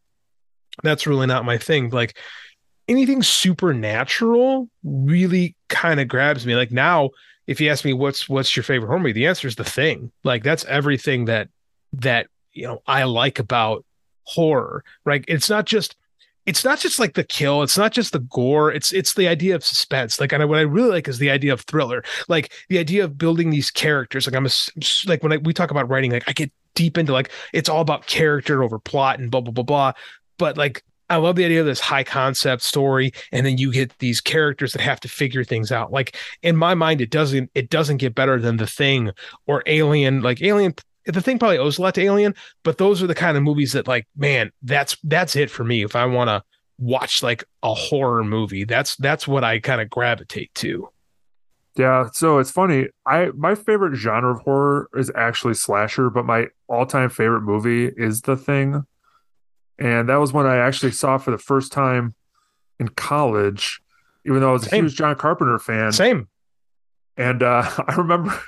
that's 0.82 1.06
really 1.06 1.26
not 1.26 1.44
my 1.44 1.58
thing. 1.58 1.90
Like 1.90 2.16
anything 2.88 3.22
supernatural 3.22 4.68
really 4.82 5.56
kind 5.68 6.00
of 6.00 6.08
grabs 6.08 6.46
me. 6.46 6.56
Like 6.56 6.72
now, 6.72 7.10
if 7.46 7.60
you 7.60 7.70
ask 7.70 7.84
me 7.84 7.92
what's 7.92 8.28
what's 8.28 8.56
your 8.56 8.62
favorite 8.62 8.88
horror 8.88 9.00
movie, 9.00 9.12
the 9.12 9.26
answer 9.26 9.48
is 9.48 9.56
The 9.56 9.64
Thing. 9.64 10.12
Like 10.24 10.42
that's 10.42 10.64
everything 10.64 11.26
that 11.26 11.48
that 11.94 12.26
you 12.52 12.66
know 12.66 12.82
I 12.86 13.04
like 13.04 13.38
about 13.38 13.84
horror. 14.30 14.84
Right? 15.04 15.24
It's 15.28 15.50
not 15.50 15.66
just 15.66 15.96
it's 16.46 16.64
not 16.64 16.78
just 16.78 16.98
like 16.98 17.14
the 17.14 17.22
kill 17.22 17.62
it's 17.62 17.76
not 17.76 17.92
just 17.92 18.12
the 18.12 18.18
gore 18.18 18.72
it's 18.72 18.92
it's 18.92 19.14
the 19.14 19.28
idea 19.28 19.54
of 19.54 19.62
suspense 19.62 20.18
like 20.18 20.32
and 20.32 20.48
what 20.48 20.58
i 20.58 20.62
really 20.62 20.90
like 20.90 21.06
is 21.06 21.18
the 21.18 21.30
idea 21.30 21.52
of 21.52 21.60
thriller 21.60 22.02
like 22.28 22.52
the 22.68 22.78
idea 22.78 23.04
of 23.04 23.18
building 23.18 23.50
these 23.50 23.70
characters 23.70 24.26
like 24.26 24.34
i'm 24.34 24.46
a, 24.46 24.50
like 25.06 25.22
when 25.22 25.32
I, 25.32 25.36
we 25.36 25.52
talk 25.52 25.70
about 25.70 25.88
writing 25.88 26.10
like 26.10 26.28
i 26.28 26.32
get 26.32 26.50
deep 26.74 26.96
into 26.96 27.12
like 27.12 27.30
it's 27.52 27.68
all 27.68 27.80
about 27.82 28.06
character 28.06 28.62
over 28.62 28.78
plot 28.78 29.18
and 29.20 29.30
blah 29.30 29.42
blah 29.42 29.52
blah 29.52 29.64
blah 29.64 29.92
but 30.38 30.56
like 30.56 30.82
I 31.10 31.16
love 31.16 31.34
the 31.34 31.44
idea 31.44 31.58
of 31.58 31.66
this 31.66 31.80
high 31.80 32.04
concept 32.04 32.62
story, 32.62 33.10
and 33.32 33.44
then 33.44 33.58
you 33.58 33.72
get 33.72 33.98
these 33.98 34.20
characters 34.20 34.72
that 34.72 34.80
have 34.80 35.00
to 35.00 35.08
figure 35.08 35.42
things 35.42 35.72
out. 35.72 35.90
Like 35.90 36.16
in 36.42 36.56
my 36.56 36.74
mind, 36.74 37.00
it 37.00 37.10
doesn't 37.10 37.50
it 37.52 37.68
doesn't 37.68 37.96
get 37.96 38.14
better 38.14 38.38
than 38.38 38.58
the 38.58 38.66
Thing 38.66 39.10
or 39.48 39.64
Alien. 39.66 40.22
Like 40.22 40.40
Alien 40.40 40.72
the 41.06 41.20
thing 41.20 41.38
probably 41.38 41.58
owes 41.58 41.78
a 41.78 41.82
lot 41.82 41.94
to 41.94 42.02
Alien, 42.02 42.34
but 42.62 42.78
those 42.78 43.02
are 43.02 43.06
the 43.06 43.14
kind 43.14 43.36
of 43.36 43.42
movies 43.42 43.72
that 43.72 43.88
like, 43.88 44.06
man, 44.16 44.50
that's 44.62 44.96
that's 45.04 45.36
it 45.36 45.50
for 45.50 45.64
me. 45.64 45.82
If 45.82 45.96
I 45.96 46.06
want 46.06 46.28
to 46.28 46.42
watch 46.78 47.22
like 47.22 47.44
a 47.62 47.74
horror 47.74 48.24
movie, 48.24 48.64
that's 48.64 48.96
that's 48.96 49.26
what 49.26 49.44
I 49.44 49.58
kind 49.60 49.80
of 49.80 49.90
gravitate 49.90 50.52
to. 50.56 50.88
Yeah, 51.76 52.08
so 52.12 52.38
it's 52.38 52.50
funny. 52.50 52.88
I 53.06 53.30
my 53.36 53.54
favorite 53.54 53.96
genre 53.96 54.34
of 54.34 54.42
horror 54.42 54.88
is 54.94 55.10
actually 55.14 55.54
slasher, 55.54 56.10
but 56.10 56.26
my 56.26 56.48
all-time 56.68 57.10
favorite 57.10 57.42
movie 57.42 57.86
is 57.86 58.22
The 58.22 58.36
Thing. 58.36 58.84
And 59.78 60.08
that 60.08 60.16
was 60.16 60.32
when 60.32 60.46
I 60.46 60.56
actually 60.56 60.92
saw 60.92 61.16
for 61.16 61.30
the 61.30 61.38
first 61.38 61.72
time 61.72 62.14
in 62.78 62.88
college, 62.88 63.80
even 64.26 64.40
though 64.40 64.50
I 64.50 64.52
was 64.52 64.64
Same. 64.64 64.84
a 64.84 64.88
huge 64.88 64.96
John 64.96 65.14
Carpenter 65.14 65.58
fan. 65.58 65.92
Same. 65.92 66.28
And 67.16 67.42
uh, 67.42 67.62
I 67.88 67.94
remember 67.94 68.38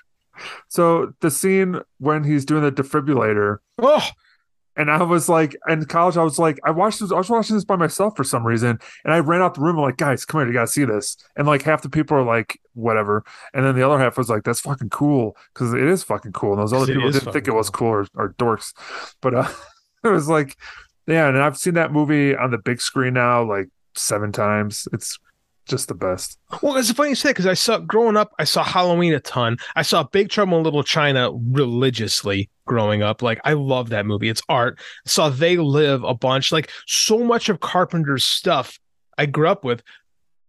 so 0.68 1.12
the 1.20 1.30
scene 1.30 1.80
when 1.98 2.24
he's 2.24 2.44
doing 2.44 2.62
the 2.62 2.72
defibrillator. 2.72 3.58
Oh, 3.80 4.08
and 4.76 4.90
I 4.90 5.02
was 5.02 5.28
like, 5.28 5.54
in 5.68 5.84
college, 5.84 6.16
I 6.16 6.22
was 6.22 6.38
like, 6.38 6.58
I 6.64 6.70
watched 6.70 7.00
this, 7.00 7.12
I 7.12 7.16
was 7.16 7.28
watching 7.28 7.56
this 7.56 7.64
by 7.64 7.76
myself 7.76 8.16
for 8.16 8.24
some 8.24 8.46
reason. 8.46 8.78
And 9.04 9.12
I 9.12 9.18
ran 9.18 9.42
out 9.42 9.54
the 9.54 9.60
room. 9.60 9.76
I'm 9.76 9.82
like, 9.82 9.98
guys, 9.98 10.24
come 10.24 10.40
here, 10.40 10.48
you 10.48 10.54
gotta 10.54 10.66
see 10.66 10.84
this. 10.84 11.16
And 11.36 11.46
like 11.46 11.62
half 11.62 11.82
the 11.82 11.90
people 11.90 12.16
are 12.16 12.24
like, 12.24 12.58
whatever. 12.72 13.22
And 13.52 13.66
then 13.66 13.76
the 13.76 13.86
other 13.86 13.98
half 13.98 14.16
was 14.16 14.30
like, 14.30 14.44
that's 14.44 14.60
fucking 14.60 14.90
cool. 14.90 15.36
Cause 15.54 15.74
it 15.74 15.82
is 15.82 16.02
fucking 16.02 16.32
cool. 16.32 16.52
And 16.52 16.62
those 16.62 16.72
other 16.72 16.86
people 16.86 17.10
didn't 17.10 17.32
think 17.32 17.48
it 17.48 17.54
was 17.54 17.68
cool 17.68 17.88
or, 17.88 18.06
or 18.14 18.34
dorks. 18.38 18.72
But 19.20 19.34
uh, 19.34 19.48
it 20.04 20.08
was 20.08 20.28
like, 20.28 20.56
yeah, 21.06 21.28
and 21.28 21.38
I've 21.38 21.58
seen 21.58 21.74
that 21.74 21.92
movie 21.92 22.34
on 22.34 22.50
the 22.50 22.58
big 22.58 22.80
screen 22.80 23.14
now 23.14 23.42
like 23.44 23.68
seven 23.94 24.32
times. 24.32 24.88
It's 24.92 25.18
just 25.66 25.88
the 25.88 25.94
best. 25.94 26.38
Well, 26.60 26.76
it's 26.76 26.90
funny 26.92 27.10
you 27.10 27.14
say 27.14 27.30
because 27.30 27.46
I 27.46 27.54
saw 27.54 27.78
growing 27.78 28.16
up, 28.16 28.32
I 28.38 28.44
saw 28.44 28.62
Halloween 28.62 29.14
a 29.14 29.20
ton. 29.20 29.58
I 29.76 29.82
saw 29.82 30.02
Big 30.02 30.28
Trouble 30.28 30.58
in 30.58 30.64
Little 30.64 30.82
China 30.82 31.30
religiously 31.32 32.50
growing 32.66 33.02
up. 33.02 33.22
Like 33.22 33.40
I 33.44 33.52
love 33.52 33.88
that 33.90 34.06
movie. 34.06 34.28
It's 34.28 34.42
art. 34.48 34.78
I 35.06 35.08
saw 35.08 35.28
They 35.28 35.56
Live 35.56 36.02
a 36.04 36.14
bunch. 36.14 36.52
Like 36.52 36.70
so 36.86 37.18
much 37.18 37.48
of 37.48 37.60
Carpenter's 37.60 38.24
stuff 38.24 38.78
I 39.18 39.26
grew 39.26 39.48
up 39.48 39.64
with. 39.64 39.82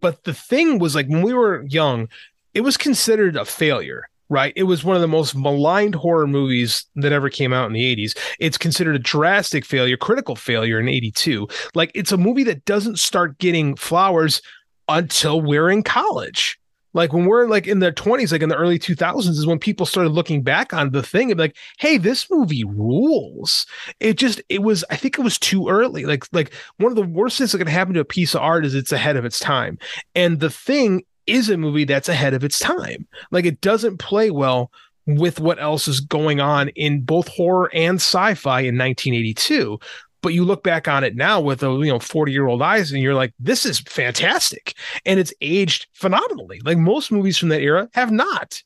But 0.02 0.24
the 0.24 0.34
thing 0.34 0.80
was 0.80 0.96
like 0.96 1.08
when 1.08 1.22
we 1.22 1.34
were 1.34 1.64
young, 1.68 2.10
it 2.54 2.62
was 2.62 2.78
considered 2.78 3.36
a 3.36 3.46
failure. 3.46 4.10
Right. 4.30 4.54
It 4.56 4.64
was 4.64 4.84
one 4.84 4.96
of 4.96 5.02
the 5.02 5.08
most 5.08 5.36
maligned 5.36 5.94
horror 5.94 6.26
movies 6.26 6.86
that 6.96 7.12
ever 7.12 7.30
came 7.30 7.54
out 7.54 7.68
in 7.68 7.74
the 7.74 7.96
80s. 7.96 8.18
It's 8.40 8.58
considered 8.58 8.96
a 8.96 9.00
drastic 9.00 9.64
failure, 9.64 9.96
critical 9.96 10.36
failure 10.36 10.80
in 10.80 10.88
82. 10.88 11.48
Like 11.76 11.92
it's 11.94 12.12
a 12.12 12.18
movie 12.18 12.44
that 12.46 12.66
doesn't 12.66 12.98
start 12.98 13.38
getting 13.38 13.76
flowers 13.76 14.42
until 14.88 15.42
we're 15.42 15.70
in 15.70 15.84
college. 15.84 16.60
Like 16.94 17.12
when 17.12 17.26
we're 17.26 17.48
like 17.48 17.66
in 17.66 17.80
the 17.80 17.92
20s, 17.92 18.32
like 18.32 18.44
in 18.44 18.50
the 18.50 18.56
early 18.56 18.78
2000s, 18.78 19.28
is 19.28 19.48
when 19.48 19.58
people 19.58 19.86
started 19.86 20.12
looking 20.12 20.44
back 20.44 20.74
on 20.74 20.92
the 20.92 21.02
thing 21.02 21.32
and 21.32 21.40
like, 21.40 21.56
hey, 21.80 21.98
this 21.98 22.30
movie 22.30 22.64
rules. 22.64 23.66
It 24.00 24.18
just, 24.18 24.42
it 24.50 24.62
was, 24.62 24.86
I 24.92 24.96
think 24.96 25.18
it 25.18 25.24
was 25.24 25.40
too 25.40 25.70
early. 25.70 26.06
Like, 26.06 26.26
like 26.32 26.54
one 26.78 26.92
of 26.92 26.96
the 26.96 27.02
worst 27.02 27.38
things 27.38 27.52
that 27.52 27.58
can 27.58 27.68
happen 27.68 27.96
to 27.96 28.00
a 28.00 28.06
piece 28.06 28.36
of 28.36 28.42
art 28.42 28.66
is 28.66 28.76
it's 28.76 28.92
ahead 28.92 29.18
of 29.18 29.26
its 29.26 29.40
time. 29.40 29.80
And 30.14 30.40
the 30.40 30.52
thing 30.52 31.04
is 31.26 31.50
a 31.50 31.58
movie 31.58 31.86
that's 31.86 32.10
ahead 32.10 32.34
of 32.34 32.44
its 32.44 32.60
time. 32.60 33.08
Like 33.32 33.46
it 33.46 33.62
doesn't 33.62 33.98
play 33.98 34.30
well 34.30 34.72
with 35.06 35.40
what 35.40 35.60
else 35.60 35.88
is 35.88 36.00
going 36.00 36.40
on 36.40 36.70
in 36.70 37.02
both 37.02 37.28
horror 37.28 37.70
and 37.74 37.96
sci-fi 37.96 38.62
in 38.62 38.78
1982 38.78 39.80
but 40.24 40.34
you 40.34 40.44
look 40.44 40.64
back 40.64 40.88
on 40.88 41.04
it 41.04 41.16
now 41.16 41.40
with 41.40 41.62
a 41.62 41.68
you 41.68 41.92
know 41.92 42.00
40 42.00 42.32
year 42.32 42.48
old 42.48 42.64
eyes 42.64 42.92
and 42.92 43.04
you're 43.04 43.14
like 43.14 43.34
this 43.40 43.66
is 43.66 43.80
fantastic 43.82 44.74
and 45.06 45.20
it's 45.20 45.34
aged 45.42 45.86
phenomenally 45.94 46.60
like 46.66 46.80
most 46.80 47.12
movies 47.12 47.38
from 47.38 47.50
that 47.50 47.62
era 47.62 47.88
have 47.94 48.12
not 48.12 48.64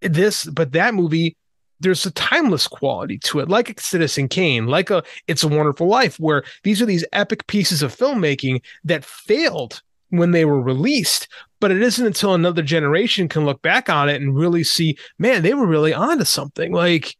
this 0.00 0.44
but 0.46 0.72
that 0.72 0.94
movie 0.94 1.36
there's 1.80 2.06
a 2.06 2.10
timeless 2.12 2.66
quality 2.66 3.18
to 3.18 3.40
it, 3.40 3.48
like 3.48 3.78
Citizen 3.80 4.28
Kane, 4.28 4.66
like 4.66 4.90
a 4.90 5.02
It's 5.26 5.42
a 5.42 5.48
Wonderful 5.48 5.86
Life, 5.86 6.18
where 6.18 6.44
these 6.62 6.80
are 6.80 6.86
these 6.86 7.04
epic 7.12 7.46
pieces 7.46 7.82
of 7.82 7.94
filmmaking 7.94 8.62
that 8.84 9.04
failed 9.04 9.82
when 10.08 10.30
they 10.30 10.44
were 10.44 10.60
released. 10.60 11.28
But 11.60 11.70
it 11.70 11.82
isn't 11.82 12.06
until 12.06 12.34
another 12.34 12.62
generation 12.62 13.28
can 13.28 13.44
look 13.44 13.60
back 13.62 13.88
on 13.88 14.08
it 14.08 14.20
and 14.20 14.36
really 14.36 14.64
see, 14.64 14.96
man, 15.18 15.42
they 15.42 15.54
were 15.54 15.66
really 15.66 15.92
onto 15.92 16.24
something. 16.24 16.72
Like 16.72 17.16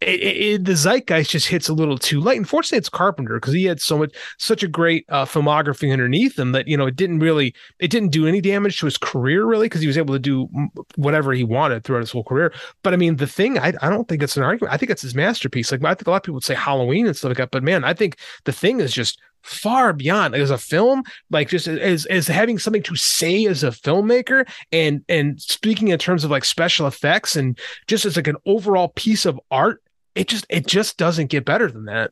it, 0.00 0.20
it, 0.20 0.64
the 0.64 0.76
zeitgeist 0.76 1.30
just 1.30 1.48
hits 1.48 1.68
a 1.68 1.74
little 1.74 1.98
too 1.98 2.20
late. 2.20 2.38
Unfortunately, 2.38 2.78
it's 2.78 2.88
Carpenter 2.88 3.34
because 3.34 3.54
he 3.54 3.64
had 3.64 3.80
so 3.80 3.98
much, 3.98 4.14
such 4.38 4.62
a 4.62 4.68
great 4.68 5.04
uh, 5.08 5.24
filmography 5.24 5.92
underneath 5.92 6.38
him 6.38 6.52
that 6.52 6.68
you 6.68 6.76
know 6.76 6.86
it 6.86 6.96
didn't 6.96 7.18
really, 7.18 7.54
it 7.80 7.90
didn't 7.90 8.10
do 8.10 8.26
any 8.26 8.40
damage 8.40 8.78
to 8.78 8.86
his 8.86 8.96
career 8.96 9.44
really 9.44 9.66
because 9.66 9.80
he 9.80 9.86
was 9.86 9.98
able 9.98 10.14
to 10.14 10.20
do 10.20 10.48
whatever 10.96 11.32
he 11.32 11.42
wanted 11.42 11.82
throughout 11.82 12.00
his 12.00 12.12
whole 12.12 12.24
career. 12.24 12.52
But 12.82 12.94
I 12.94 12.96
mean, 12.96 13.16
the 13.16 13.26
thing, 13.26 13.58
I, 13.58 13.72
I 13.82 13.90
don't 13.90 14.06
think 14.06 14.22
it's 14.22 14.36
an 14.36 14.44
argument. 14.44 14.72
I 14.72 14.76
think 14.76 14.90
it's 14.90 15.02
his 15.02 15.14
masterpiece. 15.14 15.72
Like 15.72 15.84
I 15.84 15.94
think 15.94 16.06
a 16.06 16.10
lot 16.10 16.18
of 16.18 16.22
people 16.22 16.34
would 16.34 16.44
say 16.44 16.54
Halloween 16.54 17.06
and 17.06 17.16
stuff 17.16 17.30
like 17.30 17.38
that, 17.38 17.50
but 17.50 17.64
man, 17.64 17.84
I 17.84 17.94
think 17.94 18.18
the 18.44 18.52
thing 18.52 18.80
is 18.80 18.92
just 18.92 19.20
far 19.42 19.92
beyond 19.92 20.34
as 20.34 20.50
a 20.50 20.58
film 20.58 21.02
like 21.30 21.48
just 21.48 21.68
as 21.68 22.06
as 22.06 22.26
having 22.26 22.58
something 22.58 22.82
to 22.82 22.96
say 22.96 23.46
as 23.46 23.62
a 23.62 23.68
filmmaker 23.68 24.46
and 24.72 25.02
and 25.08 25.40
speaking 25.40 25.88
in 25.88 25.98
terms 25.98 26.24
of 26.24 26.30
like 26.30 26.44
special 26.44 26.86
effects 26.86 27.36
and 27.36 27.58
just 27.86 28.04
as 28.04 28.16
like 28.16 28.26
an 28.26 28.36
overall 28.46 28.88
piece 28.88 29.24
of 29.24 29.40
art 29.50 29.80
it 30.18 30.26
just 30.26 30.46
it 30.48 30.66
just 30.66 30.96
doesn't 30.96 31.28
get 31.28 31.44
better 31.44 31.70
than 31.70 31.84
that. 31.84 32.10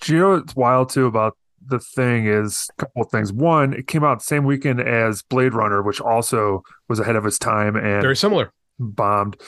Do 0.00 0.14
you 0.14 0.20
know 0.20 0.30
what's 0.36 0.54
wild 0.54 0.90
too 0.90 1.06
about 1.06 1.36
the 1.66 1.80
thing 1.80 2.26
is 2.26 2.68
a 2.78 2.82
couple 2.82 3.02
of 3.02 3.10
things. 3.10 3.32
One, 3.32 3.72
it 3.72 3.86
came 3.86 4.04
out 4.04 4.20
the 4.20 4.24
same 4.24 4.44
weekend 4.44 4.80
as 4.80 5.22
Blade 5.22 5.54
Runner, 5.54 5.82
which 5.82 6.00
also 6.00 6.62
was 6.88 7.00
ahead 7.00 7.16
of 7.16 7.26
its 7.26 7.38
time 7.38 7.74
and 7.76 8.02
very 8.02 8.16
similar. 8.16 8.52
Bombed. 8.78 9.40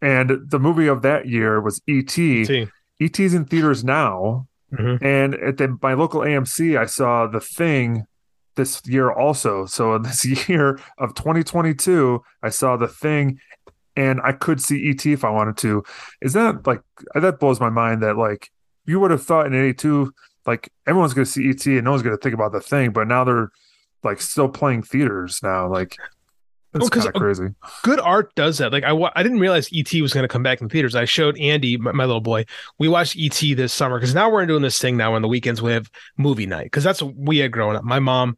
And 0.00 0.50
the 0.50 0.58
movie 0.58 0.86
of 0.86 1.02
that 1.02 1.26
year 1.26 1.60
was 1.60 1.80
E.T. 1.86 2.42
E.T. 2.42 2.68
E.T.'s 3.00 3.34
in 3.34 3.46
theaters 3.46 3.82
now. 3.82 4.46
Mm-hmm. 4.72 5.04
And 5.04 5.34
at 5.36 5.56
the, 5.56 5.78
my 5.82 5.94
local 5.94 6.20
AMC, 6.20 6.78
I 6.78 6.86
saw 6.86 7.26
The 7.26 7.40
Thing 7.40 8.04
this 8.56 8.82
year 8.84 9.10
also. 9.10 9.64
So 9.66 9.94
in 9.94 10.02
this 10.02 10.48
year 10.48 10.78
of 10.98 11.14
2022, 11.14 12.22
I 12.42 12.50
saw 12.50 12.76
The 12.76 12.88
Thing 12.88 13.40
and 13.96 14.20
I 14.22 14.32
could 14.32 14.60
see 14.60 14.90
ET 14.90 15.04
if 15.06 15.24
I 15.24 15.30
wanted 15.30 15.56
to. 15.58 15.84
Is 16.20 16.34
that 16.34 16.66
like 16.66 16.82
that 17.14 17.40
blows 17.40 17.60
my 17.60 17.70
mind 17.70 18.02
that 18.02 18.16
like 18.16 18.50
you 18.84 19.00
would 19.00 19.10
have 19.10 19.22
thought 19.22 19.46
in 19.46 19.54
82 19.54 20.12
like 20.46 20.70
everyone's 20.86 21.14
going 21.14 21.24
to 21.24 21.30
see 21.30 21.48
ET 21.48 21.66
and 21.66 21.84
no 21.84 21.90
one's 21.90 22.02
going 22.02 22.16
to 22.16 22.22
think 22.22 22.34
about 22.34 22.52
the 22.52 22.60
thing, 22.60 22.90
but 22.90 23.08
now 23.08 23.24
they're 23.24 23.50
like 24.04 24.20
still 24.20 24.48
playing 24.48 24.82
theaters 24.82 25.40
now 25.42 25.68
like 25.68 25.96
it's 26.74 26.90
kind 26.90 27.06
of 27.06 27.14
crazy. 27.14 27.48
Good 27.82 28.00
art 28.00 28.34
does 28.34 28.58
that. 28.58 28.72
Like 28.72 28.84
I, 28.84 28.92
I 29.14 29.22
didn't 29.22 29.40
realize 29.40 29.70
ET 29.74 29.90
was 29.94 30.12
going 30.12 30.24
to 30.24 30.28
come 30.28 30.42
back 30.42 30.60
in 30.60 30.68
theaters. 30.68 30.94
I 30.94 31.06
showed 31.06 31.38
Andy, 31.38 31.78
my, 31.78 31.92
my 31.92 32.04
little 32.04 32.20
boy, 32.20 32.44
we 32.78 32.88
watched 32.88 33.16
ET 33.18 33.56
this 33.56 33.72
summer 33.72 33.98
because 33.98 34.14
now 34.14 34.30
we're 34.30 34.44
doing 34.44 34.62
this 34.62 34.78
thing 34.78 34.96
now 34.96 35.14
on 35.14 35.22
the 35.22 35.28
weekends 35.28 35.62
we 35.62 35.72
have 35.72 35.90
movie 36.18 36.46
night 36.46 36.64
because 36.64 36.84
that's 36.84 37.02
what 37.02 37.14
we 37.16 37.38
had 37.38 37.52
growing 37.52 37.76
up. 37.76 37.84
My 37.84 37.98
mom 37.98 38.36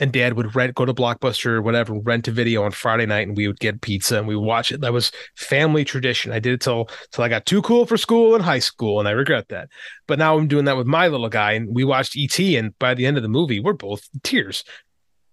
and 0.00 0.12
dad 0.12 0.32
would 0.32 0.54
rent 0.56 0.74
go 0.74 0.84
to 0.84 0.94
blockbuster 0.94 1.46
or 1.46 1.62
whatever 1.62 1.94
rent 2.00 2.26
a 2.26 2.30
video 2.32 2.64
on 2.64 2.72
friday 2.72 3.06
night 3.06 3.28
and 3.28 3.36
we 3.36 3.46
would 3.46 3.60
get 3.60 3.80
pizza 3.80 4.18
and 4.18 4.26
we 4.26 4.34
would 4.34 4.44
watch 4.44 4.72
it 4.72 4.80
that 4.80 4.92
was 4.92 5.12
family 5.36 5.84
tradition 5.84 6.32
i 6.32 6.38
did 6.38 6.54
it 6.54 6.60
till 6.60 6.88
till 7.12 7.22
i 7.22 7.28
got 7.28 7.46
too 7.46 7.62
cool 7.62 7.86
for 7.86 7.96
school 7.96 8.34
in 8.34 8.40
high 8.40 8.58
school 8.58 8.98
and 8.98 9.08
i 9.08 9.12
regret 9.12 9.48
that 9.48 9.68
but 10.06 10.18
now 10.18 10.36
i'm 10.36 10.48
doing 10.48 10.64
that 10.64 10.76
with 10.76 10.86
my 10.86 11.06
little 11.06 11.28
guy 11.28 11.52
and 11.52 11.72
we 11.74 11.84
watched 11.84 12.16
et 12.18 12.38
and 12.40 12.76
by 12.78 12.94
the 12.94 13.06
end 13.06 13.16
of 13.16 13.22
the 13.22 13.28
movie 13.28 13.60
we're 13.60 13.72
both 13.72 14.08
tears 14.22 14.64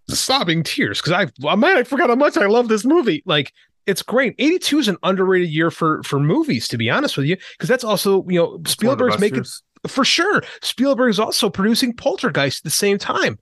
sobbing 0.10 0.64
tears 0.64 1.02
because 1.02 1.14
i 1.14 1.28
oh, 1.48 1.56
man 1.56 1.78
i 1.78 1.84
forgot 1.84 2.10
how 2.10 2.16
much 2.16 2.38
i 2.38 2.46
love 2.46 2.68
this 2.68 2.86
movie 2.86 3.24
like 3.26 3.52
it's 3.88 4.02
great. 4.02 4.36
82 4.38 4.80
is 4.80 4.88
an 4.90 4.98
underrated 5.02 5.50
year 5.50 5.72
for 5.72 6.04
for 6.04 6.20
movies, 6.20 6.68
to 6.68 6.78
be 6.78 6.90
honest 6.90 7.16
with 7.16 7.26
you, 7.26 7.38
because 7.54 7.70
that's 7.70 7.86
also, 7.86 8.26
you 8.28 8.38
know, 8.38 8.60
Spielberg's 8.66 9.18
making 9.18 9.46
for 9.88 10.04
sure. 10.04 10.44
Spielberg's 10.62 11.20
also 11.20 11.50
producing 11.50 11.94
Poltergeist 11.94 12.60
at 12.60 12.64
the 12.66 12.70
same 12.70 12.98
time. 12.98 13.40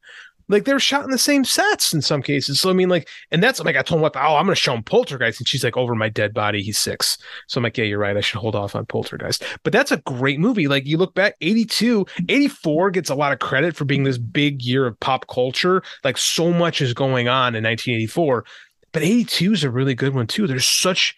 Like 0.48 0.66
they're 0.66 0.80
shot 0.80 1.04
in 1.04 1.10
the 1.10 1.18
same 1.18 1.44
sets 1.44 1.94
in 1.94 2.02
some 2.02 2.22
cases. 2.22 2.60
So 2.60 2.70
I 2.70 2.74
mean, 2.74 2.90
like, 2.90 3.08
and 3.32 3.42
that's 3.42 3.60
like 3.60 3.76
I 3.76 3.82
told 3.82 4.02
him, 4.02 4.12
oh, 4.16 4.36
I'm 4.36 4.46
gonna 4.46 4.56
show 4.56 4.74
him 4.74 4.84
Poltergeist, 4.84 5.40
and 5.40 5.48
she's 5.48 5.64
like, 5.64 5.78
over 5.78 5.96
my 5.96 6.10
dead 6.10 6.34
body, 6.34 6.62
he's 6.62 6.78
six. 6.78 7.18
So 7.48 7.60
I'm 7.60 7.64
like, 7.64 7.78
yeah, 7.78 7.86
you're 7.86 8.00
right. 8.00 8.16
I 8.16 8.22
should 8.22 8.40
hold 8.40 8.56
off 8.56 8.76
on 8.76 8.86
Poltergeist. 8.86 9.44
But 9.64 9.74
that's 9.74 9.92
a 9.92 9.98
great 9.98 10.40
movie. 10.40 10.68
Like 10.68 10.86
you 10.86 10.98
look 10.98 11.16
back, 11.16 11.36
82, 11.42 12.06
84 12.30 12.92
gets 12.92 13.10
a 13.10 13.16
lot 13.16 13.34
of 13.34 13.40
credit 13.40 13.76
for 13.76 13.86
being 13.86 14.04
this 14.04 14.18
big 14.18 14.62
year 14.62 14.86
of 14.86 15.00
pop 15.00 15.28
culture. 15.28 15.82
Like 16.04 16.18
so 16.18 16.52
much 16.52 16.82
is 16.82 16.94
going 16.94 17.28
on 17.28 17.56
in 17.56 17.64
1984, 17.64 18.46
but 18.92 19.04
82 19.04 19.54
is 19.54 19.64
a 19.64 19.72
really 19.72 19.96
good 19.96 20.14
one 20.14 20.28
too. 20.28 20.48
There's 20.48 20.66
such 20.66 21.16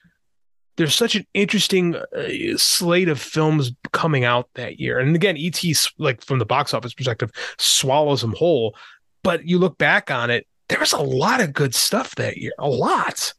there's 0.77 0.95
such 0.95 1.15
an 1.15 1.25
interesting 1.33 1.95
uh, 1.95 2.29
slate 2.55 3.09
of 3.09 3.19
films 3.19 3.71
coming 3.91 4.23
out 4.23 4.47
that 4.53 4.79
year. 4.79 4.99
And 4.99 5.15
again, 5.15 5.35
ET, 5.37 5.61
like 5.97 6.23
from 6.23 6.39
the 6.39 6.45
box 6.45 6.73
office 6.73 6.93
perspective, 6.93 7.31
swallows 7.57 8.21
them 8.21 8.33
whole. 8.33 8.75
But 9.23 9.45
you 9.45 9.59
look 9.59 9.77
back 9.77 10.11
on 10.11 10.29
it, 10.29 10.47
there 10.69 10.79
was 10.79 10.93
a 10.93 11.01
lot 11.01 11.41
of 11.41 11.53
good 11.53 11.75
stuff 11.75 12.15
that 12.15 12.37
year. 12.37 12.53
A 12.59 12.67
lot. 12.67 13.33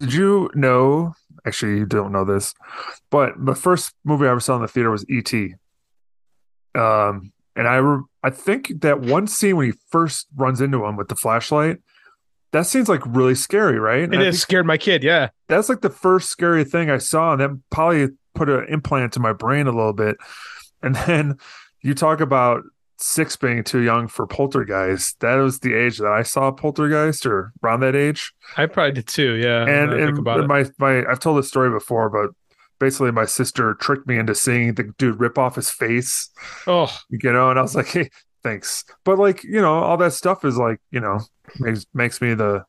Did 0.00 0.12
you 0.14 0.50
know? 0.54 1.14
Actually, 1.44 1.78
you 1.78 1.86
don't 1.86 2.12
know 2.12 2.24
this, 2.24 2.54
but 3.10 3.32
the 3.36 3.54
first 3.54 3.94
movie 4.04 4.26
I 4.26 4.30
ever 4.30 4.40
saw 4.40 4.56
in 4.56 4.62
the 4.62 4.68
theater 4.68 4.90
was 4.90 5.04
E.T. 5.10 5.54
Um, 6.74 7.32
and 7.56 7.66
I 7.66 7.76
re- 7.76 8.04
I 8.22 8.30
think 8.30 8.80
that 8.82 9.00
one 9.00 9.26
scene 9.26 9.56
when 9.56 9.66
he 9.66 9.78
first 9.90 10.28
runs 10.36 10.60
into 10.60 10.84
him 10.84 10.96
with 10.96 11.08
the 11.08 11.16
flashlight, 11.16 11.78
that 12.52 12.66
seems 12.66 12.88
like 12.88 13.04
really 13.06 13.34
scary, 13.34 13.78
right? 13.78 14.04
And 14.04 14.14
it 14.14 14.34
scared 14.36 14.66
my 14.66 14.78
kid. 14.78 15.02
Yeah, 15.02 15.30
that's 15.48 15.68
like 15.68 15.80
the 15.80 15.90
first 15.90 16.28
scary 16.28 16.64
thing 16.64 16.90
I 16.90 16.98
saw, 16.98 17.32
and 17.32 17.40
that 17.40 17.50
probably 17.70 18.08
put 18.34 18.48
an 18.48 18.66
implant 18.68 19.16
in 19.16 19.22
my 19.22 19.32
brain 19.32 19.66
a 19.66 19.72
little 19.72 19.92
bit. 19.92 20.16
And 20.82 20.94
then 20.94 21.38
you 21.80 21.94
talk 21.94 22.20
about 22.20 22.62
six 23.02 23.36
being 23.36 23.64
too 23.64 23.80
young 23.80 24.08
for 24.08 24.26
Poltergeist. 24.26 25.20
That 25.20 25.34
was 25.36 25.58
the 25.58 25.74
age 25.74 25.98
that 25.98 26.12
I 26.12 26.22
saw 26.22 26.50
Poltergeist, 26.50 27.26
or 27.26 27.52
around 27.62 27.80
that 27.80 27.96
age. 27.96 28.32
I 28.56 28.66
probably 28.66 28.92
did 28.92 29.08
too. 29.08 29.34
Yeah, 29.34 29.66
and, 29.66 29.92
and 29.92 30.22
my 30.22 30.66
my 30.78 31.04
I've 31.06 31.18
told 31.18 31.38
this 31.38 31.48
story 31.48 31.70
before, 31.70 32.08
but 32.08 32.30
basically 32.78 33.12
my 33.12 33.24
sister 33.24 33.74
tricked 33.74 34.06
me 34.06 34.18
into 34.18 34.34
seeing 34.34 34.74
the 34.74 34.84
dude 34.98 35.20
rip 35.20 35.38
off 35.38 35.56
his 35.56 35.70
face. 35.70 36.30
Oh, 36.66 36.96
you 37.10 37.32
know, 37.32 37.50
and 37.50 37.58
I 37.58 37.62
was 37.62 37.74
like, 37.74 37.88
hey, 37.88 38.10
thanks. 38.42 38.84
But 39.04 39.18
like, 39.18 39.42
you 39.44 39.60
know, 39.60 39.74
all 39.74 39.96
that 39.98 40.12
stuff 40.12 40.44
is 40.44 40.56
like, 40.56 40.80
you 40.90 41.00
know, 41.00 41.20
makes 41.58 41.86
makes 41.94 42.20
me 42.20 42.34
the 42.34 42.64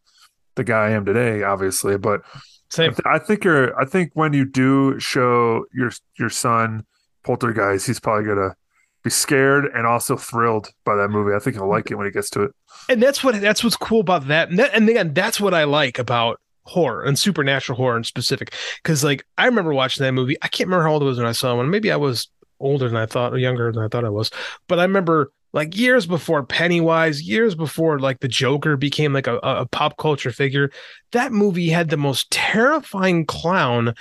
the 0.55 0.63
guy 0.63 0.87
I 0.87 0.89
am 0.91 1.05
today, 1.05 1.43
obviously. 1.43 1.97
But 1.97 2.21
Same. 2.69 2.95
I, 3.05 3.15
I 3.15 3.19
think 3.19 3.43
you're. 3.43 3.79
I 3.79 3.85
think 3.85 4.11
when 4.13 4.33
you 4.33 4.45
do 4.45 4.99
show 4.99 5.65
your 5.73 5.91
your 6.17 6.29
son 6.29 6.85
Poltergeist, 7.23 7.87
he's 7.87 7.99
probably 7.99 8.25
gonna 8.25 8.55
be 9.03 9.09
scared 9.09 9.65
and 9.65 9.85
also 9.85 10.15
thrilled 10.15 10.69
by 10.85 10.95
that 10.95 11.09
movie. 11.09 11.35
I 11.35 11.39
think 11.39 11.55
he'll 11.55 11.69
like 11.69 11.91
it 11.91 11.95
when 11.95 12.05
he 12.05 12.11
gets 12.11 12.29
to 12.31 12.43
it. 12.43 12.51
And 12.89 13.01
that's 13.01 13.23
what 13.23 13.39
that's 13.39 13.63
what's 13.63 13.75
cool 13.75 14.01
about 14.01 14.27
that. 14.27 14.49
And, 14.49 14.59
that, 14.59 14.73
and 14.73 14.87
again, 14.87 15.13
that's 15.13 15.39
what 15.39 15.53
I 15.53 15.65
like 15.65 15.99
about 15.99 16.39
horror 16.65 17.03
and 17.03 17.19
supernatural 17.19 17.75
horror 17.75 17.97
in 17.97 18.03
specific. 18.03 18.53
Because 18.81 19.03
like 19.03 19.25
I 19.37 19.45
remember 19.45 19.73
watching 19.73 20.03
that 20.03 20.13
movie. 20.13 20.37
I 20.41 20.47
can't 20.47 20.67
remember 20.67 20.85
how 20.85 20.93
old 20.93 21.03
I 21.03 21.05
was 21.05 21.17
when 21.17 21.27
I 21.27 21.33
saw 21.33 21.55
one. 21.55 21.69
Maybe 21.69 21.91
I 21.91 21.97
was 21.97 22.29
older 22.59 22.87
than 22.87 22.97
I 22.97 23.05
thought, 23.05 23.33
or 23.33 23.37
younger 23.37 23.71
than 23.71 23.83
I 23.83 23.87
thought 23.89 24.05
I 24.05 24.09
was. 24.09 24.31
But 24.67 24.79
I 24.79 24.83
remember 24.83 25.31
like 25.51 25.77
years 25.77 26.05
before 26.05 26.43
Pennywise, 26.43 27.21
years 27.21 27.55
before 27.55 27.99
like 27.99 28.21
the 28.21 28.27
Joker 28.27 28.75
became 28.75 29.13
like 29.13 29.27
a, 29.27 29.37
a 29.37 29.67
pop 29.67 29.97
culture 29.97 30.31
figure, 30.31 30.71
that 31.11 31.31
movie 31.31 31.69
had 31.69 31.89
the 31.89 31.97
most 31.97 32.31
terrifying 32.31 33.25
clown 33.25 33.93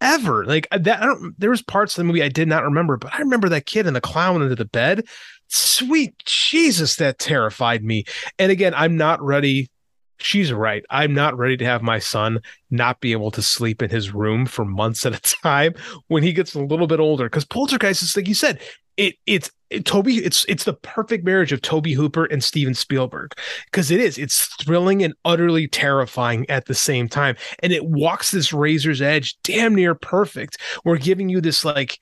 ever. 0.00 0.44
Like 0.44 0.66
that, 0.70 1.02
I 1.02 1.06
don't. 1.06 1.38
There 1.38 1.50
was 1.50 1.62
parts 1.62 1.94
of 1.94 2.02
the 2.02 2.04
movie 2.04 2.22
I 2.22 2.28
did 2.28 2.48
not 2.48 2.64
remember, 2.64 2.96
but 2.96 3.14
I 3.14 3.18
remember 3.18 3.48
that 3.50 3.66
kid 3.66 3.86
and 3.86 3.94
the 3.94 4.00
clown 4.00 4.42
under 4.42 4.54
the 4.54 4.64
bed. 4.64 5.06
Sweet 5.48 6.14
Jesus, 6.24 6.96
that 6.96 7.18
terrified 7.18 7.82
me. 7.82 8.04
And 8.38 8.52
again, 8.52 8.74
I'm 8.74 8.96
not 8.96 9.20
ready. 9.22 9.68
She's 10.18 10.52
right. 10.52 10.84
I'm 10.90 11.14
not 11.14 11.36
ready 11.36 11.56
to 11.56 11.64
have 11.64 11.82
my 11.82 11.98
son 11.98 12.40
not 12.70 13.00
be 13.00 13.12
able 13.12 13.30
to 13.32 13.42
sleep 13.42 13.82
in 13.82 13.90
his 13.90 14.12
room 14.12 14.46
for 14.46 14.64
months 14.64 15.06
at 15.06 15.16
a 15.16 15.36
time 15.42 15.74
when 16.08 16.22
he 16.22 16.32
gets 16.32 16.54
a 16.54 16.62
little 16.62 16.86
bit 16.86 17.00
older. 17.00 17.24
Because 17.24 17.44
Poltergeist 17.44 18.02
is 18.02 18.16
like 18.16 18.28
you 18.28 18.34
said, 18.34 18.60
it 19.00 19.16
it's 19.26 19.50
it, 19.70 19.86
Tobe 19.86 20.08
it's 20.08 20.44
it's 20.46 20.64
the 20.64 20.74
perfect 20.74 21.24
marriage 21.24 21.52
of 21.52 21.62
Tobe 21.62 21.86
Hooper 21.86 22.26
and 22.26 22.44
Steven 22.44 22.74
Spielberg 22.74 23.32
because 23.64 23.90
it 23.90 23.98
is 23.98 24.18
it's 24.18 24.46
thrilling 24.62 25.02
and 25.02 25.14
utterly 25.24 25.66
terrifying 25.66 26.48
at 26.50 26.66
the 26.66 26.74
same 26.74 27.08
time. 27.08 27.36
And 27.62 27.72
it 27.72 27.86
walks 27.86 28.30
this 28.30 28.52
razor's 28.52 29.00
edge 29.00 29.36
damn 29.42 29.74
near 29.74 29.94
perfect. 29.94 30.58
We're 30.84 30.98
giving 30.98 31.30
you 31.30 31.40
this 31.40 31.64
like 31.64 31.98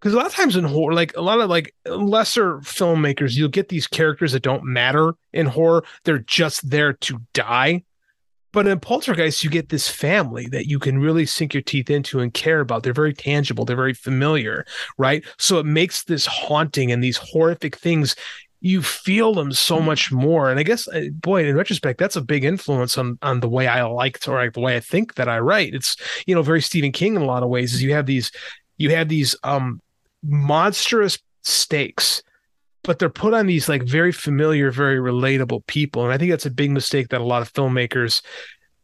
because 0.00 0.14
a 0.14 0.16
lot 0.16 0.26
of 0.26 0.34
times 0.34 0.56
in 0.56 0.64
horror 0.64 0.94
like 0.94 1.16
a 1.16 1.22
lot 1.22 1.38
of 1.38 1.48
like 1.48 1.72
lesser 1.86 2.58
filmmakers 2.58 3.36
you'll 3.36 3.48
get 3.48 3.68
these 3.68 3.86
characters 3.86 4.32
that 4.32 4.42
don't 4.42 4.64
matter 4.64 5.14
in 5.32 5.46
horror. 5.46 5.84
They're 6.04 6.18
just 6.18 6.68
there 6.68 6.94
to 6.94 7.20
die 7.34 7.84
but 8.56 8.66
in 8.66 8.80
Poltergeist, 8.80 9.44
you 9.44 9.50
get 9.50 9.68
this 9.68 9.86
family 9.86 10.46
that 10.46 10.64
you 10.64 10.78
can 10.78 10.96
really 10.96 11.26
sink 11.26 11.52
your 11.52 11.62
teeth 11.62 11.90
into 11.90 12.20
and 12.20 12.32
care 12.32 12.60
about. 12.60 12.84
They're 12.84 12.94
very 12.94 13.12
tangible, 13.12 13.66
they're 13.66 13.76
very 13.76 13.92
familiar, 13.92 14.64
right? 14.96 15.22
So 15.36 15.58
it 15.58 15.66
makes 15.66 16.04
this 16.04 16.24
haunting 16.24 16.90
and 16.90 17.04
these 17.04 17.18
horrific 17.18 17.76
things 17.76 18.16
you 18.62 18.80
feel 18.80 19.34
them 19.34 19.52
so 19.52 19.78
much 19.78 20.10
more. 20.10 20.50
And 20.50 20.58
I 20.58 20.62
guess, 20.62 20.88
uh, 20.88 21.08
boy, 21.12 21.44
in 21.44 21.54
retrospect, 21.54 21.98
that's 21.98 22.16
a 22.16 22.22
big 22.22 22.44
influence 22.44 22.96
on 22.96 23.18
on 23.20 23.40
the 23.40 23.48
way 23.50 23.68
I 23.68 23.82
liked 23.82 24.26
or 24.26 24.48
the 24.48 24.60
way 24.60 24.74
I 24.74 24.80
think 24.80 25.16
that 25.16 25.28
I 25.28 25.38
write. 25.38 25.74
It's 25.74 25.94
you 26.26 26.34
know 26.34 26.40
very 26.40 26.62
Stephen 26.62 26.92
King 26.92 27.14
in 27.14 27.20
a 27.20 27.26
lot 27.26 27.42
of 27.42 27.50
ways. 27.50 27.74
Is 27.74 27.82
you 27.82 27.92
have 27.92 28.06
these 28.06 28.32
you 28.78 28.88
have 28.92 29.10
these 29.10 29.36
um 29.42 29.82
monstrous 30.22 31.18
stakes 31.42 32.22
but 32.86 32.98
they're 32.98 33.10
put 33.10 33.34
on 33.34 33.46
these 33.46 33.68
like 33.68 33.82
very 33.82 34.12
familiar 34.12 34.70
very 34.70 34.98
relatable 34.98 35.66
people. 35.66 36.04
And 36.04 36.12
i 36.12 36.18
think 36.18 36.30
that's 36.30 36.46
a 36.46 36.50
big 36.50 36.70
mistake 36.70 37.08
that 37.08 37.20
a 37.20 37.24
lot 37.24 37.42
of 37.42 37.52
filmmakers 37.52 38.22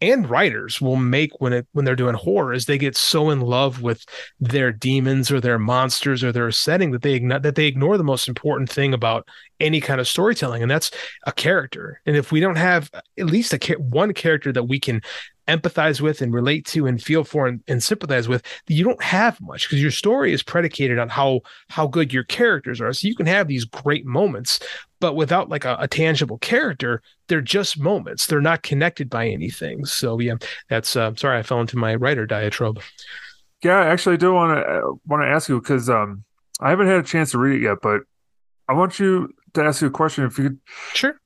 and 0.03 0.29
writers 0.29 0.81
will 0.81 0.97
make 0.97 1.41
when 1.41 1.53
it 1.53 1.67
when 1.73 1.85
they're 1.85 1.95
doing 1.95 2.17
horror 2.17 2.53
is 2.53 2.67
they 2.67 2.77
get 2.77 2.97
so 2.97 3.31
in 3.31 3.41
love 3.41 3.83
with 3.83 4.05
their 4.41 4.73
demons 4.73 5.31
or 5.31 5.41
their 5.41 5.61
monsters 5.61 6.25
or 6.25 6.33
their 6.33 6.51
setting 6.51 6.91
that 6.91 7.03
they 7.03 7.15
ignore 7.15 7.39
that 7.39 7.55
they 7.55 7.67
ignore 7.67 7.97
the 7.97 8.03
most 8.03 8.27
important 8.27 8.69
thing 8.69 8.93
about 8.93 9.29
any 9.61 9.81
kind 9.81 10.01
of 10.01 10.09
storytelling 10.09 10.61
and 10.61 10.71
that's 10.71 10.91
a 11.25 11.33
character. 11.33 12.01
And 12.05 12.17
if 12.17 12.33
we 12.33 12.41
don't 12.41 12.57
have 12.57 12.91
at 13.17 13.27
least 13.27 13.55
a 13.55 13.75
one 13.75 14.13
character 14.13 14.53
that 14.53 14.65
we 14.65 14.81
can 14.81 15.03
empathize 15.49 16.01
with 16.01 16.23
and 16.23 16.33
relate 16.33 16.65
to 16.67 16.87
and 16.87 17.03
feel 17.03 17.25
for 17.25 17.47
and, 17.47 17.61
and 17.69 17.83
sympathize 17.83 18.29
with 18.29 18.43
you 18.69 18.85
don't 18.85 19.03
have 19.03 19.41
much 19.41 19.69
because 19.69 19.83
your 19.83 19.91
story 19.91 20.33
is 20.33 20.43
predicated 20.43 20.99
on 20.99 21.09
how 21.09 21.41
how 21.69 21.87
good 21.87 22.13
your 22.13 22.25
characters 22.25 22.81
are. 22.81 22.93
So 22.93 23.09
you 23.09 23.15
can 23.15 23.27
have 23.27 23.49
these 23.49 23.65
great 23.65 24.07
moments 24.07 24.61
but 25.01 25.15
without 25.15 25.49
like 25.49 25.65
a, 25.65 25.77
a 25.81 25.89
tangible 25.89 26.39
character 26.39 27.03
they're 27.29 27.41
just 27.41 27.79
moments. 27.79 28.27
They're 28.27 28.41
not 28.41 28.63
connected 28.63 29.09
by 29.11 29.29
anything. 29.29 29.85
So 29.85 30.19
yeah 30.19 30.35
that's 30.69 30.97
uh, 30.97 31.15
sorry 31.17 31.39
i 31.39 31.43
fell 31.43 31.61
into 31.61 31.77
my 31.77 31.95
writer 31.95 32.27
diatribe. 32.27 32.81
Yeah 33.63 33.79
i 33.79 33.87
actually 33.87 34.17
do 34.17 34.33
want 34.33 34.59
to 34.59 34.71
uh, 34.71 34.93
want 35.07 35.23
to 35.23 35.29
ask 35.29 35.49
you 35.49 35.61
because 35.61 35.89
um 35.91 36.25
i 36.61 36.71
haven't 36.71 36.87
had 36.87 37.01
a 37.01 37.03
chance 37.03 37.33
to 37.33 37.39
read 37.39 37.61
it 37.61 37.65
yet 37.65 37.79
but 37.83 38.03
i 38.69 38.73
want 38.73 38.99
you 38.99 39.29
to 39.55 39.63
ask 39.63 39.81
you 39.83 39.89
a 39.89 39.91
question. 39.91 40.25
If 40.25 40.39
you 40.39 40.51
could 40.51 40.59
sure. 40.95 41.21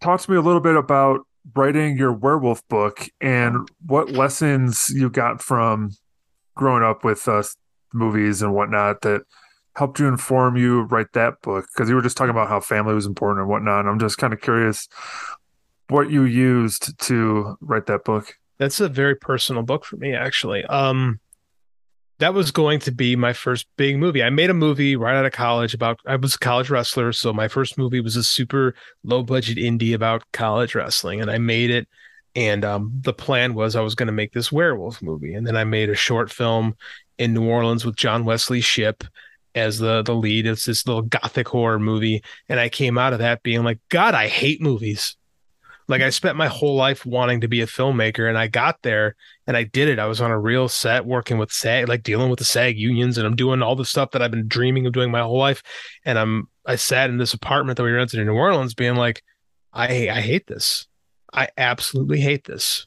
talk 0.00 0.20
to 0.20 0.30
me 0.30 0.36
a 0.36 0.40
little 0.40 0.60
bit 0.60 0.76
about 0.76 1.20
writing 1.54 1.96
your 1.96 2.12
werewolf 2.12 2.66
book 2.68 3.08
and 3.20 3.68
what 3.84 4.10
lessons 4.10 4.90
you 4.90 5.10
got 5.10 5.42
from 5.42 5.90
growing 6.54 6.82
up 6.82 7.04
with 7.04 7.26
uh, 7.28 7.42
movies 7.92 8.42
and 8.42 8.54
whatnot 8.54 9.00
that 9.02 9.22
helped 9.76 9.98
you 9.98 10.06
inform 10.06 10.56
you 10.56 10.82
write 10.82 11.12
that 11.14 11.40
book? 11.42 11.66
Because 11.72 11.88
you 11.88 11.94
were 11.94 12.02
just 12.02 12.16
talking 12.16 12.30
about 12.30 12.48
how 12.48 12.60
family 12.60 12.94
was 12.94 13.06
important 13.06 13.40
and 13.40 13.48
whatnot. 13.48 13.80
And 13.80 13.88
i'm 13.88 13.98
just 13.98 14.18
kind 14.18 14.32
of 14.32 14.40
curious 14.40 14.88
what 15.88 16.10
you 16.10 16.24
used 16.24 16.98
to 17.06 17.56
write 17.60 17.86
that 17.86 18.04
book. 18.04 18.34
That's 18.58 18.80
a 18.80 18.88
very 18.88 19.16
personal 19.16 19.62
book 19.62 19.84
for 19.84 19.96
me 19.96 20.14
actually. 20.14 20.64
Um 20.66 21.20
that 22.20 22.34
was 22.34 22.50
going 22.50 22.78
to 22.80 22.92
be 22.92 23.16
my 23.16 23.32
first 23.32 23.66
big 23.76 23.98
movie. 23.98 24.22
I 24.22 24.30
made 24.30 24.50
a 24.50 24.54
movie 24.54 24.94
right 24.94 25.16
out 25.16 25.24
of 25.24 25.32
college 25.32 25.74
about 25.74 26.00
I 26.06 26.16
was 26.16 26.34
a 26.34 26.38
college 26.38 26.70
wrestler, 26.70 27.12
so 27.12 27.32
my 27.32 27.48
first 27.48 27.78
movie 27.78 28.00
was 28.00 28.14
a 28.14 28.22
super 28.22 28.74
low 29.02 29.22
budget 29.22 29.56
indie 29.56 29.94
about 29.94 30.22
college 30.32 30.74
wrestling, 30.74 31.20
and 31.20 31.30
I 31.30 31.38
made 31.38 31.70
it. 31.70 31.88
And 32.36 32.64
um, 32.64 32.92
the 33.00 33.12
plan 33.12 33.54
was 33.54 33.74
I 33.74 33.80
was 33.80 33.96
going 33.96 34.06
to 34.06 34.12
make 34.12 34.32
this 34.32 34.52
werewolf 34.52 35.02
movie, 35.02 35.34
and 35.34 35.46
then 35.46 35.56
I 35.56 35.64
made 35.64 35.90
a 35.90 35.96
short 35.96 36.30
film 36.30 36.76
in 37.18 37.34
New 37.34 37.48
Orleans 37.48 37.84
with 37.84 37.96
John 37.96 38.24
Wesley 38.24 38.60
Shipp 38.60 39.02
as 39.54 39.78
the 39.78 40.02
the 40.02 40.14
lead. 40.14 40.46
It's 40.46 40.66
this 40.66 40.86
little 40.86 41.02
gothic 41.02 41.48
horror 41.48 41.78
movie, 41.78 42.22
and 42.48 42.60
I 42.60 42.68
came 42.68 42.98
out 42.98 43.14
of 43.14 43.18
that 43.20 43.42
being 43.42 43.64
like, 43.64 43.80
God, 43.88 44.14
I 44.14 44.28
hate 44.28 44.60
movies. 44.60 45.16
Like 45.90 46.02
I 46.02 46.10
spent 46.10 46.36
my 46.36 46.46
whole 46.46 46.76
life 46.76 47.04
wanting 47.04 47.40
to 47.40 47.48
be 47.48 47.62
a 47.62 47.66
filmmaker 47.66 48.28
and 48.28 48.38
I 48.38 48.46
got 48.46 48.80
there 48.82 49.16
and 49.48 49.56
I 49.56 49.64
did 49.64 49.88
it. 49.88 49.98
I 49.98 50.06
was 50.06 50.20
on 50.20 50.30
a 50.30 50.38
real 50.38 50.68
set 50.68 51.04
working 51.04 51.36
with 51.36 51.50
SAG, 51.50 51.88
like 51.88 52.04
dealing 52.04 52.30
with 52.30 52.38
the 52.38 52.44
SAG 52.44 52.78
unions 52.78 53.18
and 53.18 53.26
I'm 53.26 53.34
doing 53.34 53.60
all 53.60 53.74
the 53.74 53.84
stuff 53.84 54.12
that 54.12 54.22
I've 54.22 54.30
been 54.30 54.46
dreaming 54.46 54.86
of 54.86 54.92
doing 54.92 55.10
my 55.10 55.20
whole 55.20 55.38
life. 55.38 55.64
And 56.04 56.16
I'm 56.16 56.48
I 56.64 56.76
sat 56.76 57.10
in 57.10 57.18
this 57.18 57.34
apartment 57.34 57.76
that 57.76 57.82
we 57.82 57.90
rented 57.90 58.20
in 58.20 58.28
New 58.28 58.34
Orleans 58.34 58.72
being 58.72 58.94
like, 58.94 59.24
I 59.72 60.08
I 60.08 60.20
hate 60.20 60.46
this. 60.46 60.86
I 61.32 61.48
absolutely 61.58 62.20
hate 62.20 62.44
this. 62.44 62.86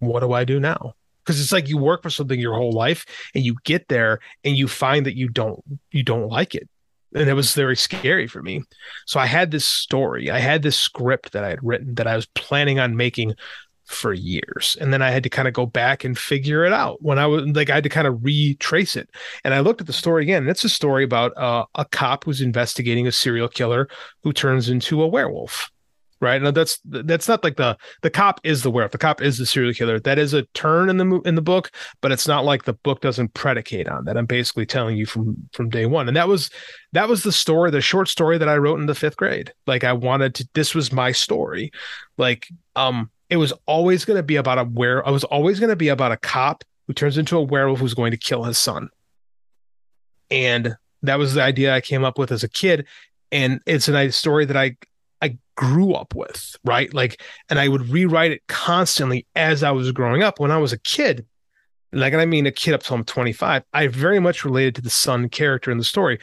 What 0.00 0.20
do 0.20 0.34
I 0.34 0.44
do 0.44 0.60
now? 0.60 0.92
Because 1.24 1.40
it's 1.40 1.52
like 1.52 1.70
you 1.70 1.78
work 1.78 2.02
for 2.02 2.10
something 2.10 2.38
your 2.38 2.54
whole 2.54 2.72
life 2.72 3.06
and 3.34 3.42
you 3.42 3.56
get 3.64 3.88
there 3.88 4.18
and 4.44 4.58
you 4.58 4.68
find 4.68 5.06
that 5.06 5.16
you 5.16 5.30
don't 5.30 5.62
you 5.90 6.02
don't 6.02 6.28
like 6.28 6.54
it 6.54 6.68
and 7.14 7.28
it 7.28 7.34
was 7.34 7.54
very 7.54 7.76
scary 7.76 8.26
for 8.26 8.42
me. 8.42 8.62
So 9.06 9.20
I 9.20 9.26
had 9.26 9.50
this 9.50 9.66
story, 9.66 10.30
I 10.30 10.38
had 10.38 10.62
this 10.62 10.78
script 10.78 11.32
that 11.32 11.44
I 11.44 11.50
had 11.50 11.62
written 11.62 11.94
that 11.94 12.06
I 12.06 12.16
was 12.16 12.26
planning 12.26 12.78
on 12.78 12.96
making 12.96 13.34
for 13.84 14.12
years. 14.12 14.76
And 14.80 14.92
then 14.92 15.02
I 15.02 15.10
had 15.10 15.22
to 15.24 15.28
kind 15.28 15.48
of 15.48 15.54
go 15.54 15.66
back 15.66 16.04
and 16.04 16.16
figure 16.16 16.64
it 16.64 16.72
out 16.72 17.02
when 17.02 17.18
I 17.18 17.26
was 17.26 17.44
like, 17.46 17.70
I 17.70 17.74
had 17.74 17.84
to 17.84 17.90
kind 17.90 18.06
of 18.06 18.24
retrace 18.24 18.96
it. 18.96 19.10
And 19.44 19.54
I 19.54 19.60
looked 19.60 19.80
at 19.80 19.86
the 19.86 19.92
story 19.92 20.22
again. 20.22 20.42
And 20.42 20.50
it's 20.50 20.64
a 20.64 20.68
story 20.68 21.04
about 21.04 21.36
uh, 21.36 21.66
a 21.74 21.84
cop 21.84 22.24
who's 22.24 22.40
investigating 22.40 23.06
a 23.06 23.12
serial 23.12 23.48
killer 23.48 23.88
who 24.22 24.32
turns 24.32 24.68
into 24.68 25.02
a 25.02 25.06
werewolf 25.06 25.70
right? 26.22 26.40
Now 26.40 26.52
that's 26.52 26.78
that's 26.84 27.28
not 27.28 27.44
like 27.44 27.56
the 27.56 27.76
the 28.00 28.08
cop 28.08 28.40
is 28.44 28.62
the 28.62 28.70
werewolf. 28.70 28.92
The 28.92 28.98
cop 28.98 29.20
is 29.20 29.36
the 29.36 29.44
serial 29.44 29.74
killer. 29.74 29.98
That 29.98 30.18
is 30.18 30.32
a 30.32 30.44
turn 30.54 30.88
in 30.88 30.96
the 30.96 31.20
in 31.26 31.34
the 31.34 31.42
book, 31.42 31.70
but 32.00 32.12
it's 32.12 32.28
not 32.28 32.44
like 32.44 32.64
the 32.64 32.72
book 32.72 33.00
doesn't 33.00 33.34
predicate 33.34 33.88
on 33.88 34.04
that. 34.04 34.16
I'm 34.16 34.26
basically 34.26 34.64
telling 34.64 34.96
you 34.96 35.04
from 35.04 35.36
from 35.52 35.68
day 35.68 35.84
one, 35.84 36.08
and 36.08 36.16
that 36.16 36.28
was 36.28 36.48
that 36.92 37.08
was 37.08 37.24
the 37.24 37.32
story, 37.32 37.70
the 37.70 37.80
short 37.80 38.08
story 38.08 38.38
that 38.38 38.48
I 38.48 38.56
wrote 38.56 38.80
in 38.80 38.86
the 38.86 38.94
fifth 38.94 39.16
grade. 39.16 39.52
Like 39.66 39.84
I 39.84 39.92
wanted 39.92 40.36
to. 40.36 40.48
This 40.54 40.74
was 40.74 40.92
my 40.92 41.12
story. 41.12 41.72
Like 42.16 42.46
um, 42.76 43.10
it 43.28 43.36
was 43.36 43.52
always 43.66 44.04
going 44.04 44.18
to 44.18 44.22
be 44.22 44.36
about 44.36 44.58
a 44.58 44.64
where 44.64 45.06
I 45.06 45.10
was 45.10 45.24
always 45.24 45.58
going 45.58 45.70
to 45.70 45.76
be 45.76 45.88
about 45.88 46.12
a 46.12 46.16
cop 46.16 46.64
who 46.86 46.94
turns 46.94 47.18
into 47.18 47.36
a 47.36 47.42
werewolf 47.42 47.80
who's 47.80 47.94
going 47.94 48.12
to 48.12 48.16
kill 48.16 48.44
his 48.44 48.58
son, 48.58 48.88
and 50.30 50.76
that 51.02 51.18
was 51.18 51.34
the 51.34 51.42
idea 51.42 51.74
I 51.74 51.80
came 51.80 52.04
up 52.04 52.16
with 52.16 52.30
as 52.30 52.44
a 52.44 52.48
kid. 52.48 52.86
And 53.32 53.62
it's 53.64 53.88
a 53.88 53.92
nice 53.92 54.14
story 54.14 54.44
that 54.44 54.58
I 54.58 54.76
I 55.22 55.38
grew 55.56 55.94
up 55.94 56.14
with, 56.14 56.56
right? 56.64 56.92
Like, 56.92 57.22
and 57.48 57.58
I 57.58 57.68
would 57.68 57.88
rewrite 57.88 58.32
it 58.32 58.42
constantly 58.48 59.26
as 59.36 59.62
I 59.62 59.70
was 59.70 59.92
growing 59.92 60.22
up. 60.22 60.40
When 60.40 60.50
I 60.50 60.58
was 60.58 60.72
a 60.72 60.78
kid, 60.78 61.26
like, 61.92 62.12
and 62.12 62.20
I 62.20 62.26
mean 62.26 62.46
a 62.46 62.52
kid 62.52 62.74
up 62.74 62.82
till 62.82 62.96
I'm 62.96 63.04
25, 63.04 63.62
I 63.72 63.86
very 63.86 64.18
much 64.18 64.44
related 64.44 64.74
to 64.76 64.82
the 64.82 64.90
son 64.90 65.28
character 65.28 65.70
in 65.70 65.78
the 65.78 65.84
story 65.84 66.18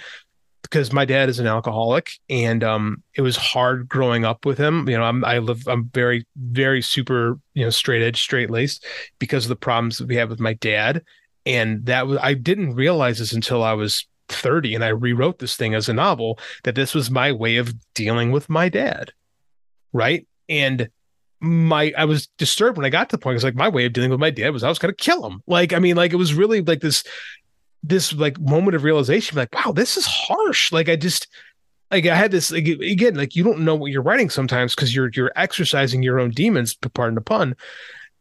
because 0.64 0.92
my 0.92 1.06
dad 1.06 1.30
is 1.30 1.40
an 1.40 1.48
alcoholic 1.48 2.12
and 2.30 2.64
um, 2.64 3.04
it 3.16 3.22
was 3.22 3.38
hard 3.38 3.88
growing 3.88 4.26
up 4.26 4.46
with 4.46 4.58
him. 4.58 4.88
You 4.90 4.98
know, 4.98 5.04
I'm, 5.04 5.24
I 5.24 5.40
live, 5.40 5.68
I'm 5.68 5.86
very, 5.86 6.26
very 6.36 6.82
super, 6.82 7.40
you 7.54 7.64
know, 7.64 7.70
straight 7.70 8.02
edge, 8.02 8.22
straight 8.22 8.50
laced 8.50 8.86
because 9.18 9.46
of 9.46 9.50
the 9.50 9.56
problems 9.56 9.98
that 9.98 10.08
we 10.08 10.16
have 10.18 10.30
with 10.30 10.40
my 10.40 10.54
dad. 10.54 11.04
And 11.46 11.86
that 11.86 12.08
was, 12.08 12.20
I 12.22 12.34
didn't 12.34 12.76
realize 12.76 13.20
this 13.20 13.32
until 13.32 13.64
I 13.64 13.74
was 13.74 14.06
30 14.30 14.76
and 14.76 14.84
I 14.84 14.90
rewrote 14.90 15.40
this 15.40 15.56
thing 15.56 15.74
as 15.74 15.90
a 15.90 15.94
novel 15.94 16.40
that 16.64 16.76
this 16.76 16.94
was 16.94 17.12
my 17.12 17.32
way 17.32 17.58
of 17.58 17.74
dealing 17.94 18.32
with 18.32 18.50
my 18.50 18.70
dad. 18.70 19.12
Right. 19.92 20.28
And 20.48 20.90
my 21.42 21.94
I 21.98 22.06
was 22.06 22.28
disturbed 22.38 22.78
when 22.78 22.86
I 22.86 22.90
got 22.90 23.10
to 23.10 23.16
the 23.16 23.22
point. 23.22 23.36
It's 23.36 23.44
like 23.44 23.56
my 23.56 23.70
way 23.70 23.86
of 23.86 23.94
dealing 23.94 24.10
with 24.10 24.20
my 24.20 24.30
dad 24.30 24.50
was 24.50 24.64
I 24.64 24.70
was 24.70 24.80
gonna 24.80 24.94
kill 24.94 25.26
him. 25.26 25.42
Like, 25.48 25.74
I 25.74 25.80
mean, 25.80 25.96
like 25.96 26.14
it 26.14 26.18
was 26.18 26.34
really 26.34 26.62
like 26.62 26.82
this 26.82 27.04
this 27.82 28.14
like 28.14 28.40
moment 28.40 28.76
of 28.76 28.84
realization, 28.84 29.38
like, 29.38 29.54
wow, 29.54 29.72
this 29.72 29.96
is 29.96 30.06
harsh. 30.06 30.72
Like 30.72 30.90
I 30.90 30.96
just 30.96 31.28
like 31.92 32.06
I 32.06 32.16
had 32.16 32.32
this 32.32 32.52
like, 32.52 32.68
again, 32.68 33.16
like 33.16 33.36
you 33.36 33.44
don't 33.44 33.62
know 33.62 33.76
what 33.76 33.92
you're 33.92 34.02
writing 34.02 34.30
sometimes 34.30 34.76
because 34.76 34.94
you're 34.94 35.10
you're 35.14 35.32
exercising 35.36 36.04
your 36.04 36.20
own 36.20 36.32
demons, 36.32 36.76
pardon 36.94 37.16
the 37.16 37.22
pun. 37.22 37.56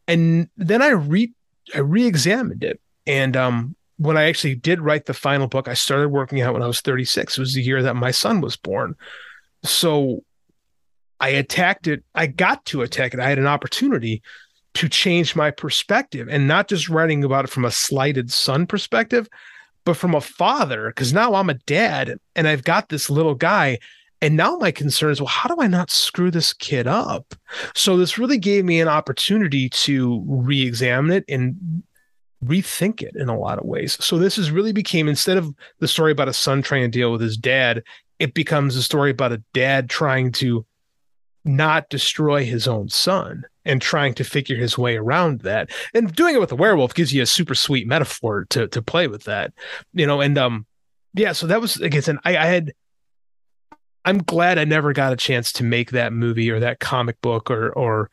And 0.06 0.48
then 0.56 0.80
I 0.80 0.90
re 0.90 1.32
I 1.74 1.80
re-examined 1.80 2.64
it. 2.64 2.80
And 3.06 3.36
um 3.36 3.76
when 3.98 4.16
I 4.16 4.24
actually 4.24 4.54
did 4.54 4.80
write 4.80 5.06
the 5.06 5.14
final 5.14 5.48
book, 5.48 5.68
I 5.68 5.74
started 5.74 6.08
working 6.08 6.40
out 6.40 6.54
when 6.54 6.62
I 6.62 6.66
was 6.66 6.80
36. 6.80 7.36
It 7.36 7.40
was 7.40 7.54
the 7.54 7.62
year 7.62 7.82
that 7.82 7.96
my 7.96 8.12
son 8.12 8.40
was 8.40 8.56
born. 8.56 8.94
So 9.64 10.24
I 11.20 11.30
attacked 11.30 11.88
it. 11.88 12.04
I 12.14 12.28
got 12.28 12.64
to 12.66 12.82
attack 12.82 13.12
it. 13.12 13.20
I 13.20 13.28
had 13.28 13.38
an 13.38 13.46
opportunity 13.46 14.22
to 14.74 14.88
change 14.88 15.34
my 15.34 15.50
perspective 15.50 16.28
and 16.30 16.46
not 16.46 16.68
just 16.68 16.88
writing 16.88 17.24
about 17.24 17.44
it 17.44 17.50
from 17.50 17.64
a 17.64 17.70
slighted 17.70 18.30
son 18.30 18.66
perspective, 18.66 19.28
but 19.84 19.96
from 19.96 20.14
a 20.14 20.20
father. 20.20 20.88
Because 20.88 21.12
now 21.12 21.34
I'm 21.34 21.50
a 21.50 21.54
dad 21.54 22.18
and 22.36 22.46
I've 22.46 22.64
got 22.64 22.88
this 22.88 23.10
little 23.10 23.34
guy. 23.34 23.78
And 24.20 24.36
now 24.36 24.56
my 24.56 24.70
concern 24.70 25.10
is, 25.10 25.20
well, 25.20 25.28
how 25.28 25.48
do 25.48 25.60
I 25.60 25.66
not 25.66 25.90
screw 25.90 26.30
this 26.30 26.52
kid 26.52 26.86
up? 26.86 27.34
So 27.74 27.96
this 27.96 28.18
really 28.18 28.38
gave 28.38 28.64
me 28.64 28.80
an 28.80 28.88
opportunity 28.88 29.68
to 29.70 30.22
re-examine 30.26 31.10
it 31.10 31.24
and 31.28 31.82
rethink 32.44 33.02
it 33.02 33.16
in 33.16 33.28
a 33.28 33.38
lot 33.38 33.58
of 33.58 33.64
ways. 33.64 34.02
So 34.04 34.18
this 34.18 34.38
is 34.38 34.50
really 34.50 34.72
became 34.72 35.08
instead 35.08 35.36
of 35.36 35.52
the 35.80 35.88
story 35.88 36.12
about 36.12 36.28
a 36.28 36.32
son 36.32 36.62
trying 36.62 36.82
to 36.82 36.88
deal 36.88 37.10
with 37.10 37.20
his 37.20 37.36
dad, 37.36 37.82
it 38.18 38.34
becomes 38.34 38.76
a 38.76 38.82
story 38.82 39.10
about 39.10 39.32
a 39.32 39.42
dad 39.52 39.90
trying 39.90 40.32
to 40.32 40.64
not 41.44 41.88
destroy 41.88 42.44
his 42.44 42.68
own 42.68 42.88
son 42.88 43.44
and 43.64 43.80
trying 43.80 44.14
to 44.14 44.24
figure 44.24 44.56
his 44.56 44.76
way 44.76 44.96
around 44.96 45.40
that. 45.40 45.70
And 45.94 46.14
doing 46.14 46.34
it 46.34 46.40
with 46.40 46.52
a 46.52 46.56
werewolf 46.56 46.94
gives 46.94 47.12
you 47.12 47.22
a 47.22 47.26
super 47.26 47.54
sweet 47.54 47.86
metaphor 47.86 48.46
to 48.50 48.68
to 48.68 48.82
play 48.82 49.08
with 49.08 49.24
that. 49.24 49.52
You 49.92 50.06
know, 50.06 50.20
and 50.20 50.36
um 50.38 50.66
yeah, 51.14 51.32
so 51.32 51.46
that 51.46 51.60
was 51.60 51.76
guess 51.76 52.08
I, 52.08 52.18
I 52.24 52.46
had 52.46 52.72
I'm 54.04 54.18
glad 54.18 54.58
I 54.58 54.64
never 54.64 54.92
got 54.92 55.12
a 55.12 55.16
chance 55.16 55.52
to 55.52 55.64
make 55.64 55.90
that 55.90 56.12
movie 56.12 56.50
or 56.50 56.60
that 56.60 56.80
comic 56.80 57.20
book 57.20 57.50
or 57.50 57.70
or 57.70 58.10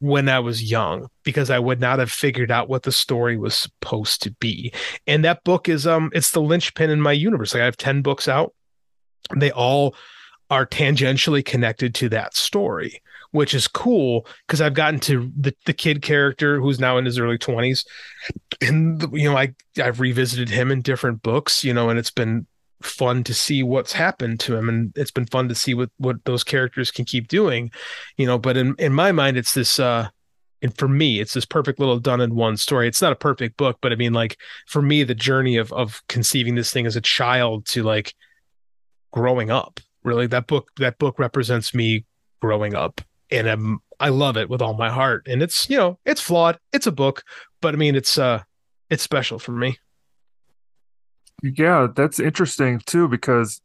when 0.00 0.28
I 0.28 0.40
was 0.40 0.70
young 0.70 1.08
because 1.22 1.50
I 1.50 1.58
would 1.58 1.80
not 1.80 1.98
have 1.98 2.10
figured 2.10 2.50
out 2.50 2.68
what 2.68 2.82
the 2.82 2.92
story 2.92 3.36
was 3.36 3.54
supposed 3.54 4.22
to 4.22 4.30
be. 4.32 4.72
And 5.06 5.24
that 5.24 5.44
book 5.44 5.68
is 5.68 5.86
um 5.86 6.10
it's 6.14 6.30
the 6.30 6.42
linchpin 6.42 6.90
in 6.90 7.00
my 7.00 7.12
universe. 7.12 7.54
Like 7.54 7.62
I 7.62 7.66
have 7.66 7.76
10 7.76 8.02
books 8.02 8.28
out. 8.28 8.54
They 9.34 9.50
all 9.50 9.94
are 10.50 10.66
tangentially 10.66 11.44
connected 11.44 11.94
to 11.96 12.08
that 12.10 12.36
story 12.36 13.00
which 13.34 13.52
is 13.52 13.66
cool 13.66 14.28
because 14.46 14.60
I've 14.60 14.74
gotten 14.74 15.00
to 15.00 15.28
the, 15.36 15.52
the 15.66 15.72
kid 15.72 16.02
character 16.02 16.60
who's 16.60 16.78
now 16.78 16.98
in 16.98 17.04
his 17.04 17.18
early 17.18 17.36
20s. 17.36 17.84
And, 18.60 19.02
you 19.12 19.28
know, 19.28 19.36
I, 19.36 19.52
I've 19.82 19.98
revisited 19.98 20.48
him 20.48 20.70
in 20.70 20.82
different 20.82 21.20
books, 21.20 21.64
you 21.64 21.74
know, 21.74 21.90
and 21.90 21.98
it's 21.98 22.12
been 22.12 22.46
fun 22.84 23.24
to 23.24 23.34
see 23.34 23.62
what's 23.62 23.92
happened 23.92 24.40
to 24.40 24.56
him. 24.56 24.68
And 24.68 24.92
it's 24.96 25.10
been 25.10 25.26
fun 25.26 25.48
to 25.48 25.54
see 25.54 25.74
what, 25.74 25.90
what 25.98 26.24
those 26.24 26.44
characters 26.44 26.90
can 26.90 27.04
keep 27.04 27.28
doing, 27.28 27.70
you 28.16 28.26
know, 28.26 28.38
but 28.38 28.56
in, 28.56 28.74
in 28.78 28.92
my 28.92 29.12
mind, 29.12 29.36
it's 29.36 29.54
this, 29.54 29.78
uh, 29.78 30.08
and 30.62 30.76
for 30.78 30.88
me, 30.88 31.20
it's 31.20 31.34
this 31.34 31.44
perfect 31.44 31.78
little 31.78 31.98
done 31.98 32.20
in 32.20 32.34
one 32.34 32.56
story. 32.56 32.88
It's 32.88 33.02
not 33.02 33.12
a 33.12 33.16
perfect 33.16 33.56
book, 33.56 33.78
but 33.82 33.92
I 33.92 33.96
mean, 33.96 34.14
like 34.14 34.38
for 34.66 34.80
me, 34.80 35.04
the 35.04 35.14
journey 35.14 35.56
of 35.56 35.70
of 35.74 36.02
conceiving 36.08 36.54
this 36.54 36.72
thing 36.72 36.86
as 36.86 36.96
a 36.96 37.02
child 37.02 37.66
to 37.66 37.82
like 37.82 38.14
growing 39.12 39.50
up, 39.50 39.80
really, 40.02 40.26
that 40.28 40.46
book 40.46 40.70
that 40.78 40.98
book 40.98 41.18
represents 41.18 41.74
me 41.74 42.06
growing 42.40 42.74
up 42.74 43.02
and 43.30 43.48
I'm, 43.48 43.78
I 44.00 44.08
love 44.10 44.36
it 44.36 44.48
with 44.48 44.62
all 44.62 44.74
my 44.74 44.90
heart. 44.90 45.26
And 45.28 45.42
it's 45.42 45.68
you 45.68 45.76
know 45.76 45.98
it's 46.04 46.20
flawed. 46.20 46.58
It's 46.72 46.86
a 46.86 46.92
book, 46.92 47.24
but 47.60 47.74
I 47.74 47.76
mean 47.76 47.94
it's 47.94 48.18
uh 48.18 48.42
it's 48.90 49.02
special 49.02 49.38
for 49.38 49.52
me. 49.52 49.78
Yeah, 51.42 51.88
that's 51.94 52.18
interesting 52.18 52.80
too 52.80 53.08
because 53.08 53.60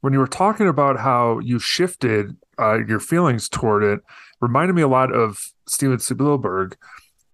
when 0.00 0.12
you 0.12 0.18
were 0.18 0.26
talking 0.26 0.66
about 0.68 0.98
how 0.98 1.38
you 1.38 1.58
shifted 1.58 2.36
uh, 2.58 2.78
your 2.86 3.00
feelings 3.00 3.48
toward 3.48 3.84
it, 3.84 4.00
reminded 4.40 4.74
me 4.74 4.82
a 4.82 4.88
lot 4.88 5.12
of 5.12 5.38
Steven 5.68 5.98
Spielberg 5.98 6.76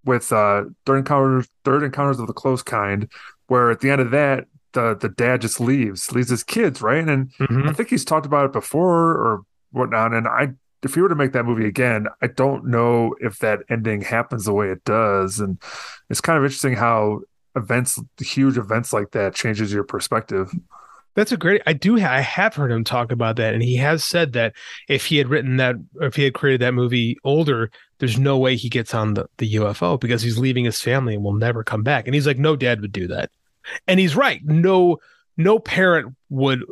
with 0.05 0.33
uh, 0.33 0.65
Third 0.87 0.99
Encounters, 0.99 1.49
Third 1.65 1.83
Encounters 1.83 2.21
of 2.21 2.27
the 2.27 2.33
Close 2.33 2.63
Kind, 2.63 3.11
where 3.47 3.71
at 3.71 3.81
the 3.81 3.91
end 3.91 4.01
of 4.01 4.11
that, 4.11 4.47
the 4.73 4.95
the 4.95 5.09
dad 5.09 5.41
just 5.41 5.61
leaves, 5.61 6.13
leaves 6.13 6.29
his 6.29 6.45
kids, 6.45 6.83
right? 6.83 7.09
And 7.09 7.31
mm-hmm. 7.41 7.69
I 7.69 7.73
think 7.73 7.89
he's 7.89 8.05
talked 8.05 8.27
about 8.27 8.45
it 8.45 8.53
before 8.53 9.11
or 9.13 9.43
whatnot. 9.73 10.13
And 10.13 10.29
I 10.29 10.51
if 10.83 10.95
he 10.95 11.01
were 11.01 11.09
to 11.09 11.15
make 11.15 11.33
that 11.33 11.45
movie 11.45 11.67
again, 11.67 12.07
I 12.23 12.29
don't 12.29 12.67
know 12.67 13.15
if 13.21 13.39
that 13.39 13.61
ending 13.69 14.03
happens 14.03 14.45
the 14.45 14.53
way 14.53 14.69
it 14.69 14.85
does. 14.85 15.41
And 15.41 15.61
it's 16.09 16.21
kind 16.21 16.39
of 16.39 16.45
interesting 16.45 16.75
how 16.75 17.23
events, 17.59 18.01
huge 18.21 18.57
events 18.57 18.93
like 18.93 19.11
that, 19.13 19.35
changes 19.35 19.73
your 19.73 19.85
perspective. 19.85 20.51
That's 21.15 21.33
a 21.33 21.37
great. 21.37 21.63
I 21.67 21.73
do. 21.73 21.97
I 21.97 22.21
have 22.21 22.55
heard 22.55 22.71
him 22.71 22.85
talk 22.85 23.11
about 23.11 23.37
that, 23.37 23.53
and 23.53 23.63
he 23.63 23.77
has 23.77 24.05
said 24.05 24.35
that 24.35 24.55
if 24.89 25.05
he 25.05 25.17
had 25.17 25.29
written 25.29 25.57
that, 25.57 25.75
if 26.01 26.15
he 26.15 26.23
had 26.23 26.35
created 26.35 26.61
that 26.61 26.75
movie 26.75 27.17
older, 27.25 27.71
there's 27.99 28.19
no 28.19 28.39
way 28.39 28.55
he 28.55 28.69
gets 28.69 28.95
on 28.95 29.15
the 29.15 29.27
the 29.39 29.55
UFO 29.55 29.99
because 29.99 30.23
he's 30.23 30.39
leaving 30.39 30.65
his 30.65 30.81
family 30.81 31.15
and 31.15 31.25
will 31.25 31.35
never 31.35 31.65
come 31.65 31.83
back. 31.83 32.07
And 32.07 32.15
he's 32.15 32.27
like, 32.27 32.39
no 32.39 32.55
dad 32.55 32.81
would 32.81 32.93
do 32.93 33.09
that, 33.09 33.31
and 33.89 33.99
he's 33.99 34.15
right. 34.15 34.41
No, 34.45 34.99
no 35.37 35.59
parent 35.59 36.15
would 36.31 36.63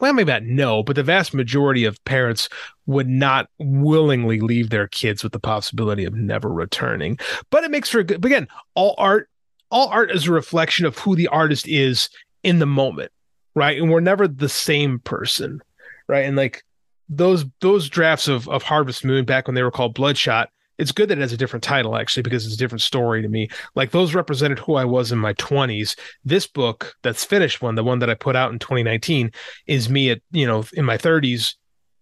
well, 0.00 0.12
maybe 0.14 0.32
not 0.32 0.44
no, 0.44 0.82
but 0.82 0.96
the 0.96 1.02
vast 1.02 1.34
majority 1.34 1.84
of 1.84 2.02
parents 2.04 2.48
would 2.86 3.08
not 3.08 3.48
willingly 3.58 4.40
leave 4.40 4.70
their 4.70 4.88
kids 4.88 5.22
with 5.22 5.32
the 5.32 5.38
possibility 5.38 6.04
of 6.04 6.14
never 6.14 6.48
returning. 6.48 7.18
But 7.50 7.64
it 7.64 7.70
makes 7.70 7.90
for 7.90 8.00
a 8.00 8.04
good, 8.04 8.24
again, 8.24 8.48
all 8.74 8.94
art, 8.96 9.28
all 9.70 9.88
art 9.88 10.10
is 10.10 10.26
a 10.26 10.32
reflection 10.32 10.86
of 10.86 10.98
who 10.98 11.16
the 11.16 11.28
artist 11.28 11.68
is 11.68 12.08
in 12.42 12.58
the 12.58 12.66
moment, 12.66 13.12
right? 13.54 13.78
And 13.78 13.90
we're 13.90 14.00
never 14.00 14.26
the 14.26 14.48
same 14.48 14.98
person, 15.00 15.60
right? 16.08 16.24
And 16.24 16.36
like 16.36 16.64
those 17.08 17.44
those 17.60 17.88
drafts 17.88 18.28
of 18.28 18.48
of 18.48 18.62
Harvest 18.62 19.04
Moon 19.04 19.24
back 19.24 19.46
when 19.46 19.54
they 19.54 19.62
were 19.62 19.70
called 19.70 19.94
Bloodshot, 19.94 20.50
it's 20.80 20.92
good 20.92 21.10
that 21.10 21.18
it 21.18 21.20
has 21.20 21.32
a 21.32 21.36
different 21.36 21.62
title 21.62 21.96
actually 21.96 22.22
because 22.22 22.46
it's 22.46 22.54
a 22.54 22.58
different 22.58 22.80
story 22.80 23.20
to 23.20 23.28
me. 23.28 23.48
Like 23.74 23.90
those 23.90 24.14
represented 24.14 24.58
who 24.58 24.74
I 24.74 24.86
was 24.86 25.12
in 25.12 25.18
my 25.18 25.34
20s. 25.34 25.96
This 26.24 26.46
book 26.46 26.94
that's 27.02 27.24
finished 27.24 27.60
one, 27.60 27.74
the 27.74 27.84
one 27.84 27.98
that 27.98 28.08
I 28.08 28.14
put 28.14 28.34
out 28.34 28.50
in 28.50 28.58
2019, 28.58 29.30
is 29.66 29.90
me 29.90 30.10
at, 30.10 30.22
you 30.32 30.46
know, 30.46 30.64
in 30.72 30.86
my 30.86 30.96
30s 30.96 31.54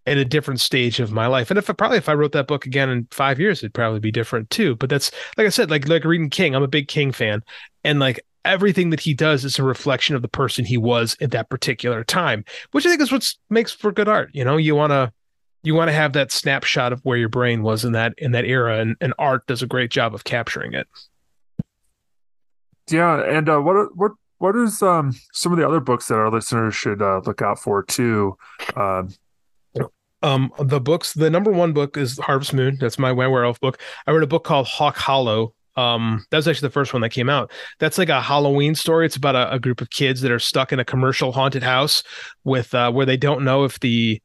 at 0.09 0.19
a 0.19 0.25
different 0.25 0.61
stage 0.61 1.01
of 1.01 1.13
my 1.13 1.27
life. 1.27 1.51
And 1.51 1.59
if 1.59 1.69
I 1.71 1.73
probably 1.73 1.99
if 1.99 2.09
I 2.09 2.15
wrote 2.15 2.33
that 2.33 2.47
book 2.47 2.67
again 2.67 2.89
in 2.91 3.07
5 3.11 3.39
years 3.39 3.61
it'd 3.61 3.75
probably 3.75 4.01
be 4.01 4.11
different 4.11 4.51
too. 4.51 4.77
But 4.77 4.91
that's 4.91 5.11
like 5.37 5.47
I 5.47 5.51
said 5.51 5.71
like 5.71 5.89
like 5.89 6.05
reading 6.05 6.31
King, 6.31 6.55
I'm 6.55 6.63
a 6.63 6.69
big 6.69 6.89
King 6.89 7.13
fan 7.13 7.43
and 7.85 8.01
like 8.01 8.21
everything 8.45 8.91
that 8.91 9.01
he 9.01 9.15
does 9.15 9.45
is 9.45 9.59
a 9.59 9.63
reflection 9.63 10.17
of 10.17 10.23
the 10.23 10.29
person 10.29 10.65
he 10.65 10.79
was 10.79 11.17
at 11.21 11.33
that 11.33 11.51
particular 11.51 12.03
time, 12.05 12.45
which 12.71 12.87
I 12.87 12.89
think 12.89 13.03
is 13.03 13.13
what 13.13 13.31
makes 13.51 13.73
for 13.73 13.93
good 13.93 14.09
art. 14.09 14.31
You 14.33 14.45
know, 14.45 14.57
you 14.57 14.75
want 14.75 14.91
to 14.91 15.13
you 15.63 15.75
want 15.75 15.89
to 15.89 15.93
have 15.93 16.13
that 16.13 16.33
snapshot 16.33 16.93
of 16.93 17.01
where 17.05 17.17
your 17.17 17.29
brain 17.29 17.63
was 17.63 17.85
in 17.85 17.93
that 17.93 18.15
in 18.19 18.33
that 18.33 18.45
era 18.45 18.79
and, 18.79 18.97
and 19.01 19.15
art 19.19 19.47
does 19.47 19.63
a 19.63 19.67
great 19.67 19.91
job 19.91 20.15
of 20.15 20.25
capturing 20.25 20.73
it 20.73 20.87
yeah 22.91 23.23
and 23.23 23.49
uh, 23.49 23.59
what 23.59 23.95
what 23.97 24.13
what 24.39 24.57
is 24.57 24.83
um 24.83 25.13
some 25.33 25.53
of 25.53 25.59
the 25.59 25.67
other 25.67 25.81
books 25.81 26.07
that 26.07 26.15
our 26.15 26.31
listeners 26.31 26.75
should 26.75 27.03
uh, 27.03 27.21
look 27.27 27.43
out 27.43 27.59
for 27.59 27.83
too 27.83 28.37
um 28.77 29.09
um 30.23 30.53
the 30.59 30.81
books 30.81 31.12
the 31.14 31.31
number 31.31 31.51
one 31.51 31.73
book 31.73 31.97
is 31.97 32.19
harvest 32.19 32.53
moon 32.53 32.77
that's 32.81 32.99
my 32.99 33.12
Werelf 33.12 33.61
book 33.61 33.81
i 34.07 34.11
read 34.11 34.23
a 34.23 34.27
book 34.27 34.45
called 34.45 34.66
hawk 34.66 34.97
hollow 34.97 35.55
um, 35.79 36.27
that 36.31 36.39
was 36.39 36.49
actually 36.49 36.66
the 36.66 36.73
first 36.73 36.93
one 36.93 37.03
that 37.03 37.11
came 37.11 37.31
out. 37.31 37.53
That's 37.79 37.99
like 37.99 38.09
a 38.09 38.21
Halloween 38.21 38.75
story. 38.75 39.07
It's 39.07 39.14
about 39.14 39.37
a, 39.37 39.55
a 39.55 39.61
group 39.61 39.81
of 39.81 39.91
kids 39.91 40.23
that 40.23 40.33
are 40.33 40.41
stuck 40.41 40.73
in 40.73 40.81
a 40.81 40.85
commercial 40.85 41.31
haunted 41.31 41.62
house 41.62 42.03
with 42.43 42.75
uh, 42.75 42.91
where 42.91 43.07
they 43.07 43.16
don't 43.16 43.45
know 43.45 43.62
if 43.62 43.79
the 43.79 44.21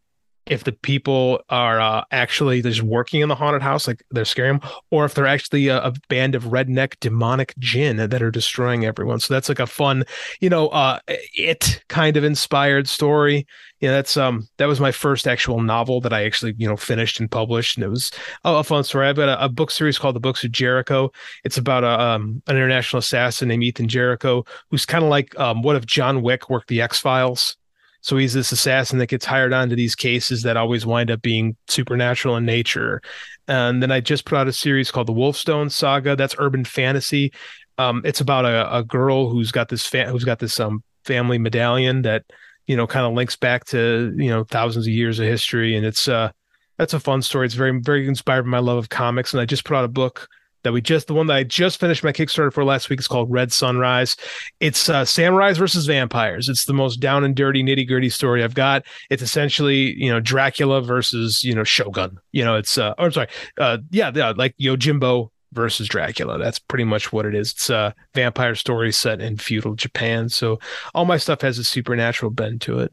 if 0.46 0.64
the 0.66 0.72
people 0.72 1.42
are 1.50 1.80
uh, 1.80 2.04
actually 2.12 2.62
just 2.62 2.82
working 2.82 3.22
in 3.22 3.30
the 3.30 3.36
haunted 3.36 3.62
house, 3.62 3.88
like 3.88 4.04
they're 4.12 4.26
scaring 4.26 4.60
them, 4.60 4.70
or 4.92 5.06
if 5.06 5.14
they're 5.14 5.28
actually 5.28 5.68
a, 5.68 5.82
a, 5.82 5.94
band 6.10 6.36
of 6.36 6.44
redneck 6.46 7.00
demonic 7.00 7.54
jinn 7.60 7.98
that 7.98 8.22
are 8.22 8.32
destroying 8.32 8.86
everyone. 8.86 9.20
So 9.20 9.34
that's 9.34 9.48
like 9.48 9.60
a 9.60 9.68
fun, 9.68 10.04
you 10.42 10.50
know, 10.50 10.68
uh, 10.70 11.00
it 11.08 11.82
kind 11.88 12.18
of 12.18 12.24
inspired 12.24 12.90
story. 12.90 13.48
Yeah, 13.80 13.92
that's 13.92 14.16
um 14.16 14.48
that 14.58 14.68
was 14.68 14.80
my 14.80 14.92
first 14.92 15.28
actual 15.28 15.62
novel 15.62 16.00
that 16.02 16.14
I 16.14 16.24
actually 16.24 16.56
you 16.58 16.68
know 16.68 16.78
finished 16.78 17.20
and 17.20 17.30
published, 17.30 17.78
and 17.78 17.84
it 17.84 17.90
was 17.90 18.12
a, 18.44 18.56
a 18.56 18.64
fun 18.64 18.84
story. 18.84 19.08
I've 19.08 19.16
got 19.16 19.30
a, 19.30 19.46
a, 19.46 19.50
book 19.50 19.72
series 19.72 19.98
called 19.98 20.16
The 20.16 20.22
Books 20.22 20.44
of 20.44 20.52
Jericho. 20.52 21.12
It's 21.44 21.58
about 21.58 21.84
a 21.84 22.00
um, 22.00 22.42
an 22.48 22.56
international 22.56 23.00
assassin 23.00 23.50
named 23.50 23.64
Ethan 23.64 23.88
Jericho, 23.88 24.46
who's 24.70 24.86
kind 24.86 25.04
of 25.04 25.10
like 25.10 25.38
um, 25.38 25.64
what 25.64 25.76
if 25.76 25.86
John 25.86 26.22
Wick 26.22 26.50
worked 26.50 26.70
the 26.70 26.82
X 26.82 27.00
Files 27.00 27.58
so 28.04 28.18
he's 28.18 28.34
this 28.34 28.52
assassin 28.52 29.00
that 29.00 29.08
gets 29.08 29.24
hired 29.24 29.54
onto 29.54 29.78
these 29.78 29.96
cases 29.96 30.44
that 30.44 30.58
always 30.58 30.86
wind 30.86 31.10
up 31.10 31.22
being 31.22 31.56
supernatural 31.70 32.36
in 32.36 32.46
nature. 32.46 33.02
And 33.48 33.82
then 33.82 33.92
I 33.92 34.02
just 34.02 34.26
put 34.26 34.38
out 34.38 34.48
a 34.50 34.54
series 34.54 34.92
called 34.92 35.08
the 35.08 35.14
Wolfstone 35.14 35.72
Saga. 35.72 36.18
That's 36.18 36.36
urban 36.38 36.66
fantasy. 36.66 37.32
Um, 37.78 38.02
it's 38.04 38.20
about 38.20 38.44
a, 38.44 38.76
a 38.76 38.84
girl 38.84 39.30
who's 39.30 39.54
got 39.54 39.70
this 39.70 39.86
fa- 39.86 40.10
who's 40.10 40.26
got 40.26 40.40
this 40.40 40.60
um, 40.60 40.84
family 41.06 41.38
medallion 41.38 42.02
that 42.02 42.26
you 42.68 42.76
know 42.76 42.86
kind 42.86 43.06
of 43.06 43.14
links 43.14 43.38
back 43.38 43.64
to 43.68 44.14
you 44.18 44.30
know 44.30 44.44
thousands 44.44 44.86
of 44.86 44.94
years 44.94 45.18
of 45.20 45.26
history, 45.26 45.76
and 45.76 45.86
it's 45.86 46.08
uh 46.10 46.30
that's 46.78 46.94
a 46.94 47.00
fun 47.00 47.22
story. 47.22 47.46
It's 47.46 47.56
very 47.56 47.80
very 47.80 48.06
inspired 48.06 48.44
by 48.44 48.50
my 48.50 48.60
love 48.60 48.78
of 48.78 48.90
comics, 48.90 49.34
and 49.34 49.40
I 49.40 49.46
just 49.46 49.64
put 49.64 49.78
out 49.78 49.86
a 49.86 49.90
book 49.90 50.28
that 50.64 50.74
we 50.74 50.82
just 50.82 51.08
the 51.08 51.14
one 51.14 51.28
that 51.28 51.36
I 51.36 51.44
just 51.44 51.80
finished 51.80 52.04
my 52.04 52.12
Kickstarter 52.12 52.52
for 52.52 52.64
last 52.64 52.90
week 52.90 53.00
is 53.00 53.08
called 53.08 53.32
Red 53.32 53.52
Sunrise. 53.52 54.16
It's 54.60 54.90
uh, 54.90 55.04
samurais 55.04 55.58
versus 55.58 55.86
vampires. 55.86 56.50
It's 56.50 56.66
the 56.66 56.74
most 56.74 56.98
down 56.98 57.24
and 57.24 57.36
dirty 57.36 57.64
nitty 57.64 57.88
gritty 57.88 58.10
story 58.10 58.44
I've 58.44 58.56
got. 58.56 58.84
It's 59.10 59.22
essentially 59.22 59.96
you 59.96 60.10
know 60.10 60.20
Dracula 60.20 60.82
versus 60.82 61.44
you 61.44 61.54
know 61.54 61.64
Shogun. 61.64 62.18
You 62.32 62.44
know 62.44 62.56
it's 62.56 62.78
uh, 62.78 62.94
or 62.98 63.06
I'm 63.06 63.12
sorry, 63.12 63.28
uh, 63.60 63.78
yeah, 63.92 64.12
yeah, 64.14 64.34
like 64.36 64.58
Yojimbo 64.58 65.30
versus 65.54 65.88
Dracula. 65.88 66.38
That's 66.38 66.60
pretty 66.60 66.84
much 66.84 67.14
what 67.14 67.26
it 67.26 67.36
is. 67.36 67.52
It's 67.52 67.70
a 67.70 67.96
vampire 68.14 68.56
story 68.56 68.92
set 68.92 69.22
in 69.22 69.38
feudal 69.38 69.76
Japan. 69.76 70.30
So 70.30 70.60
all 70.94 71.06
my 71.06 71.18
stuff 71.18 71.42
has 71.42 71.58
a 71.58 71.64
supernatural 71.64 72.32
bend 72.32 72.62
to 72.62 72.80
it. 72.80 72.92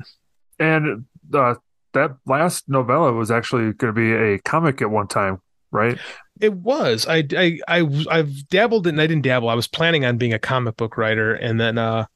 And 0.58 1.06
uh, 1.32 1.54
that 1.94 2.16
last 2.26 2.68
novella 2.68 3.12
was 3.12 3.30
actually 3.30 3.72
going 3.72 3.92
to 3.94 3.98
be 3.98 4.12
a 4.12 4.38
comic 4.40 4.82
at 4.82 4.90
one 4.90 5.08
time, 5.08 5.40
right? 5.70 5.98
It 6.41 6.55
was. 6.55 7.07
I, 7.07 7.24
I, 7.36 7.59
I, 7.68 8.05
I've 8.11 8.49
dabbled 8.49 8.86
in, 8.86 8.99
I 8.99 9.07
didn't 9.07 9.22
dabble. 9.22 9.49
I 9.49 9.55
was 9.55 9.66
planning 9.66 10.05
on 10.05 10.16
being 10.16 10.32
a 10.32 10.38
comic 10.38 10.76
book 10.76 10.97
writer. 10.97 11.34
And 11.34 11.61
then, 11.61 11.78
uh, 11.78 12.07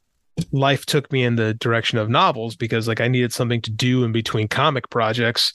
life 0.50 0.84
took 0.84 1.12
me 1.12 1.22
in 1.22 1.36
the 1.36 1.54
direction 1.54 1.98
of 1.98 2.08
novels 2.08 2.56
because 2.56 2.88
like 2.88 3.00
I 3.00 3.08
needed 3.08 3.32
something 3.32 3.60
to 3.62 3.70
do 3.70 4.02
in 4.02 4.10
between 4.10 4.48
comic 4.48 4.90
projects 4.90 5.52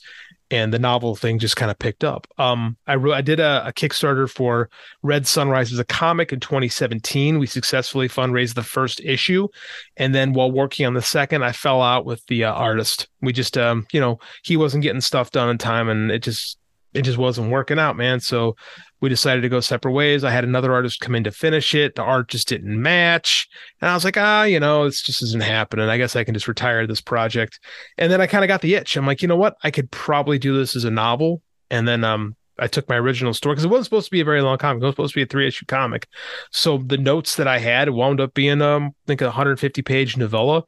and 0.50 0.72
the 0.72 0.78
novel 0.78 1.14
thing 1.14 1.38
just 1.38 1.56
kind 1.56 1.70
of 1.70 1.78
picked 1.78 2.02
up. 2.02 2.26
Um, 2.38 2.76
I 2.86 2.96
wrote, 2.96 3.14
I 3.14 3.20
did 3.20 3.40
a, 3.40 3.68
a, 3.68 3.72
Kickstarter 3.72 4.28
for 4.28 4.68
Red 5.02 5.26
Sunrise 5.26 5.72
as 5.72 5.78
a 5.78 5.84
comic 5.84 6.32
in 6.32 6.40
2017. 6.40 7.38
We 7.38 7.46
successfully 7.46 8.08
fundraised 8.08 8.54
the 8.54 8.62
first 8.62 9.00
issue, 9.00 9.48
and 9.96 10.14
then 10.14 10.32
while 10.32 10.50
working 10.50 10.86
on 10.86 10.94
the 10.94 11.02
second, 11.02 11.44
I 11.44 11.52
fell 11.52 11.80
out 11.80 12.04
with 12.04 12.24
the 12.26 12.44
uh, 12.44 12.52
artist. 12.52 13.08
We 13.20 13.32
just, 13.32 13.56
um, 13.56 13.86
you 13.92 14.00
know, 14.00 14.18
he 14.42 14.56
wasn't 14.56 14.82
getting 14.82 15.00
stuff 15.00 15.30
done 15.30 15.50
in 15.50 15.58
time, 15.58 15.88
and 15.88 16.10
it 16.10 16.22
just 16.22 16.58
it 16.92 17.02
just 17.02 17.18
wasn't 17.18 17.50
working 17.50 17.78
out, 17.78 17.96
man. 17.96 18.20
So 18.20 18.56
we 19.00 19.08
decided 19.08 19.42
to 19.42 19.48
go 19.48 19.60
separate 19.60 19.92
ways. 19.92 20.24
I 20.24 20.30
had 20.30 20.44
another 20.44 20.72
artist 20.72 21.00
come 21.00 21.14
in 21.14 21.24
to 21.24 21.30
finish 21.30 21.74
it. 21.74 21.94
The 21.94 22.02
art 22.02 22.28
just 22.28 22.48
didn't 22.48 22.80
match. 22.80 23.48
And 23.80 23.90
I 23.90 23.94
was 23.94 24.04
like, 24.04 24.16
ah, 24.16 24.42
you 24.42 24.60
know, 24.60 24.84
this 24.84 25.02
just 25.02 25.22
isn't 25.22 25.42
happening. 25.42 25.88
I 25.88 25.98
guess 25.98 26.16
I 26.16 26.24
can 26.24 26.34
just 26.34 26.48
retire 26.48 26.86
this 26.86 27.00
project. 27.00 27.60
And 27.96 28.12
then 28.12 28.20
I 28.20 28.26
kind 28.26 28.44
of 28.44 28.48
got 28.48 28.60
the 28.60 28.74
itch. 28.74 28.96
I'm 28.96 29.06
like, 29.06 29.22
you 29.22 29.28
know 29.28 29.36
what? 29.36 29.56
I 29.62 29.70
could 29.70 29.90
probably 29.90 30.38
do 30.38 30.56
this 30.56 30.76
as 30.76 30.84
a 30.84 30.90
novel. 30.90 31.42
And 31.70 31.86
then 31.86 32.04
um 32.04 32.36
I 32.58 32.66
took 32.66 32.88
my 32.90 32.96
original 32.96 33.32
story 33.32 33.54
because 33.54 33.64
it 33.64 33.68
wasn't 33.68 33.86
supposed 33.86 34.06
to 34.06 34.10
be 34.10 34.20
a 34.20 34.24
very 34.24 34.42
long 34.42 34.58
comic. 34.58 34.82
It 34.82 34.86
was 34.86 34.92
supposed 34.92 35.14
to 35.14 35.18
be 35.18 35.22
a 35.22 35.26
three 35.26 35.48
issue 35.48 35.64
comic. 35.64 36.06
So 36.50 36.78
the 36.78 36.98
notes 36.98 37.36
that 37.36 37.48
I 37.48 37.58
had 37.58 37.88
wound 37.90 38.20
up 38.20 38.34
being 38.34 38.60
um 38.60 38.88
I 38.88 39.06
think 39.06 39.22
a 39.22 39.26
150 39.26 39.80
page 39.82 40.16
novella 40.16 40.64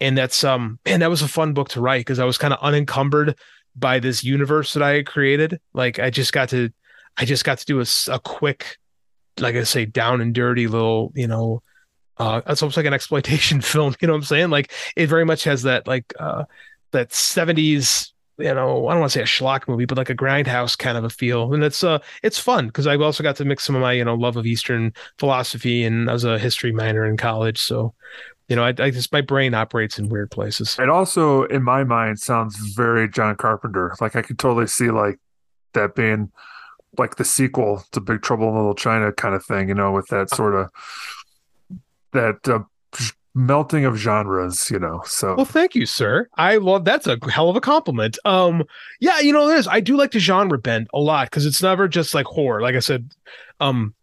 and 0.00 0.16
that's 0.18 0.42
um 0.42 0.78
and 0.84 1.02
that 1.02 1.10
was 1.10 1.22
a 1.22 1.28
fun 1.28 1.52
book 1.52 1.68
to 1.70 1.80
write 1.80 2.00
because 2.00 2.18
I 2.18 2.24
was 2.24 2.38
kind 2.38 2.52
of 2.52 2.60
unencumbered 2.62 3.38
by 3.76 3.98
this 3.98 4.24
universe 4.24 4.72
that 4.72 4.82
I 4.82 5.02
created. 5.02 5.60
Like 5.74 5.98
I 5.98 6.10
just 6.10 6.32
got 6.32 6.48
to 6.50 6.70
I 7.16 7.24
just 7.24 7.44
got 7.44 7.58
to 7.58 7.64
do 7.64 7.80
a, 7.80 7.86
a 8.10 8.18
quick, 8.20 8.76
like 9.38 9.56
I 9.56 9.62
say, 9.62 9.86
down 9.86 10.20
and 10.20 10.34
dirty 10.34 10.66
little, 10.66 11.12
you 11.14 11.26
know, 11.26 11.62
uh, 12.18 12.42
it's 12.46 12.62
almost 12.62 12.76
like 12.76 12.86
an 12.86 12.94
exploitation 12.94 13.60
film. 13.60 13.94
You 14.00 14.08
know 14.08 14.14
what 14.14 14.18
I'm 14.18 14.24
saying? 14.24 14.50
Like 14.50 14.72
it 14.96 15.08
very 15.08 15.24
much 15.24 15.44
has 15.44 15.62
that 15.62 15.86
like 15.86 16.12
uh, 16.18 16.44
that 16.92 17.10
70s. 17.10 18.12
You 18.38 18.52
know, 18.52 18.86
I 18.86 18.92
don't 18.92 19.00
want 19.00 19.12
to 19.12 19.18
say 19.18 19.22
a 19.22 19.24
schlock 19.24 19.66
movie, 19.66 19.86
but 19.86 19.96
like 19.96 20.10
a 20.10 20.14
grindhouse 20.14 20.76
kind 20.76 20.98
of 20.98 21.04
a 21.04 21.08
feel, 21.08 21.54
and 21.54 21.64
it's 21.64 21.82
uh, 21.82 22.00
it's 22.22 22.38
fun 22.38 22.66
because 22.66 22.86
I've 22.86 23.00
also 23.00 23.22
got 23.22 23.36
to 23.36 23.46
mix 23.46 23.64
some 23.64 23.74
of 23.74 23.80
my 23.80 23.92
you 23.92 24.04
know 24.04 24.14
love 24.14 24.36
of 24.36 24.44
Eastern 24.44 24.92
philosophy, 25.16 25.84
and 25.84 26.10
I 26.10 26.12
was 26.12 26.24
a 26.24 26.38
history 26.38 26.70
minor 26.70 27.06
in 27.06 27.16
college, 27.16 27.58
so 27.58 27.94
you 28.48 28.56
know, 28.56 28.64
I, 28.64 28.68
I 28.78 28.90
just 28.90 29.12
my 29.12 29.20
brain 29.20 29.54
operates 29.54 29.98
in 29.98 30.08
weird 30.08 30.30
places. 30.30 30.76
It 30.78 30.88
also, 30.88 31.44
in 31.44 31.62
my 31.62 31.84
mind, 31.84 32.20
sounds 32.20 32.56
very 32.74 33.08
John 33.08 33.34
Carpenter. 33.36 33.94
Like 34.00 34.14
I 34.14 34.22
could 34.22 34.38
totally 34.38 34.66
see 34.66 34.90
like 34.90 35.18
that 35.74 35.94
being 35.94 36.30
like 36.98 37.16
the 37.16 37.24
sequel 37.24 37.84
to 37.92 38.00
Big 38.00 38.22
Trouble 38.22 38.48
in 38.48 38.54
Little 38.54 38.74
China 38.74 39.12
kind 39.12 39.34
of 39.34 39.44
thing, 39.44 39.68
you 39.68 39.74
know, 39.74 39.92
with 39.92 40.06
that 40.08 40.30
sort 40.30 40.54
of 40.54 40.70
that 42.12 42.48
uh, 42.48 42.60
melting 43.34 43.84
of 43.84 43.96
genres, 43.96 44.70
you 44.70 44.78
know. 44.78 45.02
So 45.04 45.34
well, 45.34 45.44
thank 45.44 45.74
you, 45.74 45.84
sir. 45.84 46.28
I 46.36 46.56
love 46.56 46.84
that's 46.84 47.08
a 47.08 47.18
hell 47.28 47.50
of 47.50 47.56
a 47.56 47.60
compliment. 47.60 48.16
Um, 48.24 48.64
yeah, 49.00 49.18
you 49.18 49.32
know, 49.32 49.48
it 49.50 49.58
is. 49.58 49.66
I 49.66 49.80
do 49.80 49.96
like 49.96 50.12
the 50.12 50.20
genre 50.20 50.58
bend 50.58 50.86
a 50.94 51.00
lot 51.00 51.30
because 51.30 51.46
it's 51.46 51.62
never 51.62 51.88
just 51.88 52.14
like 52.14 52.26
horror. 52.26 52.62
Like 52.62 52.76
I 52.76 52.80
said, 52.80 53.10
um, 53.58 53.94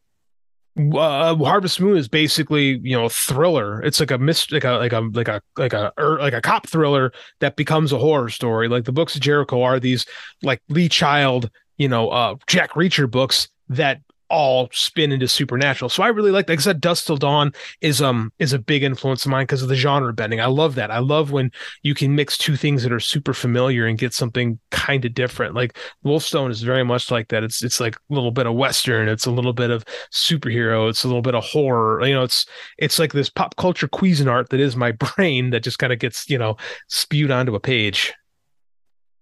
uh, 0.78 1.36
Harvest 1.36 1.80
Moon 1.80 1.98
is 1.98 2.08
basically 2.08 2.80
you 2.84 2.96
know 2.96 3.06
a 3.06 3.10
thriller. 3.10 3.82
It's 3.84 4.00
like 4.00 4.12
a 4.12 4.18
mist, 4.18 4.52
like 4.52 4.64
a 4.64 4.74
like 4.74 4.94
a 4.94 5.10
like 5.14 5.28
a 5.28 5.42
like 5.58 5.74
a 5.74 5.94
er, 5.98 6.20
like 6.20 6.34
a 6.34 6.42
cop 6.42 6.68
thriller 6.68 7.12
that 7.40 7.56
becomes 7.56 7.92
a 7.92 7.98
horror 8.00 8.30
story. 8.30 8.68
Like 8.68 8.86
the 8.86 8.92
books 8.92 9.16
of 9.16 9.22
Jericho 9.22 9.62
are 9.62 9.80
these 9.80 10.06
like 10.42 10.62
Lee 10.70 10.90
Child 10.90 11.50
you 11.78 11.88
know, 11.88 12.10
uh, 12.10 12.36
Jack 12.48 12.72
Reacher 12.72 13.10
books 13.10 13.50
that 13.70 14.02
all 14.34 14.68
spin 14.72 15.12
into 15.12 15.28
supernatural. 15.28 15.90
So 15.90 16.02
I 16.02 16.08
really 16.08 16.32
like, 16.32 16.50
like 16.50 16.58
I 16.58 16.62
said, 16.62 16.82
Dusk 16.82 17.06
Till 17.06 17.18
Dawn 17.18 17.54
is 17.82 18.02
um 18.02 18.34
is 18.40 18.52
a 18.52 18.60
big 18.60 18.84
influence 18.84 19.26
of 19.26 19.32
mine 19.32 19.44
because 19.44 19.62
of 19.62 19.70
the 19.70 19.76
genre 19.76 20.12
bending. 20.12 20.42
I 20.42 20.48
love 20.48 20.74
that. 20.76 20.90
I 20.90 20.98
love 20.98 21.32
when 21.32 21.52
you 21.84 21.94
can 21.94 22.16
mix 22.16 22.36
two 22.36 22.58
things 22.58 22.82
that 22.82 22.92
are 22.92 23.00
super 23.00 23.34
familiar 23.34 23.86
and 23.86 23.98
get 23.98 24.12
something 24.12 24.60
kind 24.72 25.06
of 25.06 25.14
different. 25.14 25.54
Like 25.54 25.78
Wolfstone 26.04 26.50
is 26.50 26.64
very 26.64 26.84
much 26.84 27.12
like 27.12 27.28
that. 27.28 27.44
It's 27.44 27.64
it's 27.64 27.80
like 27.80 27.96
a 27.96 28.14
little 28.14 28.32
bit 28.32 28.48
of 28.48 28.56
western. 28.56 29.08
It's 29.08 29.28
a 29.28 29.32
little 29.32 29.54
bit 29.54 29.70
of 29.70 29.86
superhero. 30.12 30.90
It's 30.90 31.04
a 31.04 31.08
little 31.08 31.22
bit 31.22 31.36
of 31.36 31.44
horror. 31.44 32.04
You 32.04 32.16
know, 32.16 32.24
it's 32.24 32.48
it's 32.80 32.98
like 32.98 33.14
this 33.14 33.30
pop 33.30 33.56
culture 33.56 33.88
Cuisinart 33.88 34.50
that 34.50 34.60
is 34.60 34.76
my 34.76 34.92
brain 35.16 35.52
that 35.52 35.64
just 35.64 35.78
kind 35.78 35.94
of 35.94 36.00
gets 36.00 36.28
you 36.28 36.40
know 36.40 36.58
spewed 36.88 37.30
onto 37.30 37.54
a 37.54 37.60
page. 37.60 38.14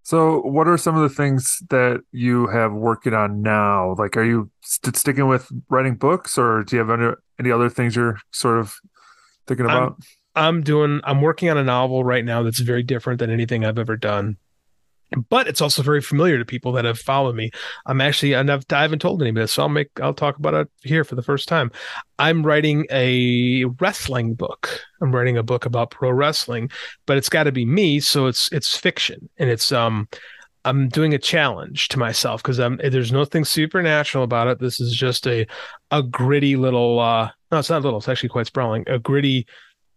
So, 0.04 0.42
what 0.42 0.68
are 0.68 0.78
some 0.78 0.96
of 0.96 1.04
the 1.04 1.16
things 1.16 1.62
that 1.70 2.02
you 2.12 2.48
have 2.48 2.74
working 2.74 3.14
on 3.14 3.42
now? 3.42 3.96
Like, 3.98 4.18
are 4.18 4.24
you 4.24 4.50
st- 4.62 4.96
sticking 4.96 5.28
with 5.28 5.50
writing 5.70 5.96
books, 5.96 6.38
or 6.38 6.64
do 6.64 6.76
you 6.76 6.80
have 6.80 6.90
any, 6.90 7.12
any 7.40 7.52
other 7.52 7.70
things 7.70 7.96
you're 7.96 8.20
sort 8.32 8.60
of 8.60 8.76
thinking 9.48 9.66
about? 9.66 9.98
I'm, 10.36 10.56
I'm 10.56 10.64
doing. 10.64 11.02
I'm 11.04 11.22
working 11.22 11.50
on 11.50 11.58
a 11.58 11.64
novel 11.64 12.04
right 12.04 12.26
now 12.26 12.42
that's 12.42 12.60
very 12.60 12.84
different 12.84 13.20
than 13.20 13.30
anything 13.30 13.64
I've 13.64 13.80
ever 13.80 13.96
done 13.96 14.38
but 15.30 15.48
it's 15.48 15.62
also 15.62 15.82
very 15.82 16.02
familiar 16.02 16.38
to 16.38 16.46
people 16.46 16.72
that 16.74 16.86
have 16.86 17.00
followed 17.00 17.36
me. 17.36 17.52
I'm 17.86 18.02
actually, 18.02 18.36
I 18.36 18.44
haven't 18.44 19.00
told 19.00 19.22
anybody, 19.22 19.48
so 19.48 19.64
I'll 19.64 19.70
make, 19.70 19.90
I'll 20.02 20.14
talk 20.14 20.38
about 20.38 20.54
it 20.54 20.70
here 20.84 21.04
for 21.04 21.16
the 21.16 21.22
first 21.22 21.48
time. 21.48 21.72
I'm 22.18 22.44
writing 22.44 22.86
a 22.92 23.66
wrestling 23.80 24.36
book. 24.36 24.82
I'm 25.02 25.14
writing 25.14 25.38
a 25.38 25.44
book 25.44 25.66
about 25.66 25.92
pro 25.92 26.12
wrestling, 26.12 26.72
but 27.06 27.18
it's 27.18 27.30
got 27.30 27.44
to 27.44 27.52
be 27.52 27.66
me, 27.66 28.00
so 28.00 28.28
it's 28.28 28.52
it's 28.52 28.78
fiction, 28.78 29.30
and 29.38 29.50
it's 29.50 29.72
um, 29.72 30.08
I'm 30.64 30.90
doing 30.90 31.14
a 31.14 31.20
challenge 31.20 31.88
to 31.90 32.00
myself 32.00 32.42
because 32.44 32.60
I'm 32.60 32.78
there's 32.78 33.12
nothing 33.12 33.44
supernatural 33.44 34.24
about 34.24 34.48
it. 34.48 34.60
This 34.60 34.80
is 34.80 34.94
just 34.94 35.28
a 35.28 35.48
a 35.90 36.04
gritty 36.04 36.56
little, 36.56 37.00
uh, 37.00 37.32
no, 37.52 37.60
it's 37.60 37.70
not 37.70 37.82
little, 37.82 38.00
it's 38.00 38.08
actually 38.08 38.30
quite 38.30 38.48
sprawling, 38.48 38.86
a 38.88 39.00
gritty, 39.00 39.48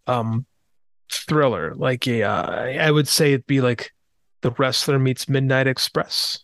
um, 0.07 0.45
thriller. 1.11 1.73
Like 1.75 2.07
a, 2.07 2.23
uh, 2.23 2.63
I 2.81 2.91
would 2.91 3.07
say 3.07 3.33
it'd 3.33 3.47
be 3.47 3.61
like 3.61 3.93
the 4.45 4.51
Wrestler 4.51 4.99
meets 4.99 5.27
Midnight 5.27 5.65
Express. 5.65 6.37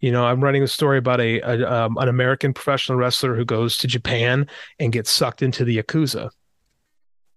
You 0.00 0.10
know, 0.10 0.24
I'm 0.24 0.42
writing 0.42 0.62
a 0.62 0.66
story 0.66 0.96
about 0.96 1.20
a, 1.20 1.38
a 1.40 1.70
um, 1.70 1.98
an 1.98 2.08
American 2.08 2.54
professional 2.54 2.96
wrestler 2.96 3.36
who 3.36 3.44
goes 3.44 3.76
to 3.76 3.86
Japan 3.86 4.46
and 4.78 4.90
gets 4.90 5.10
sucked 5.10 5.42
into 5.42 5.62
the 5.62 5.76
yakuza, 5.76 6.30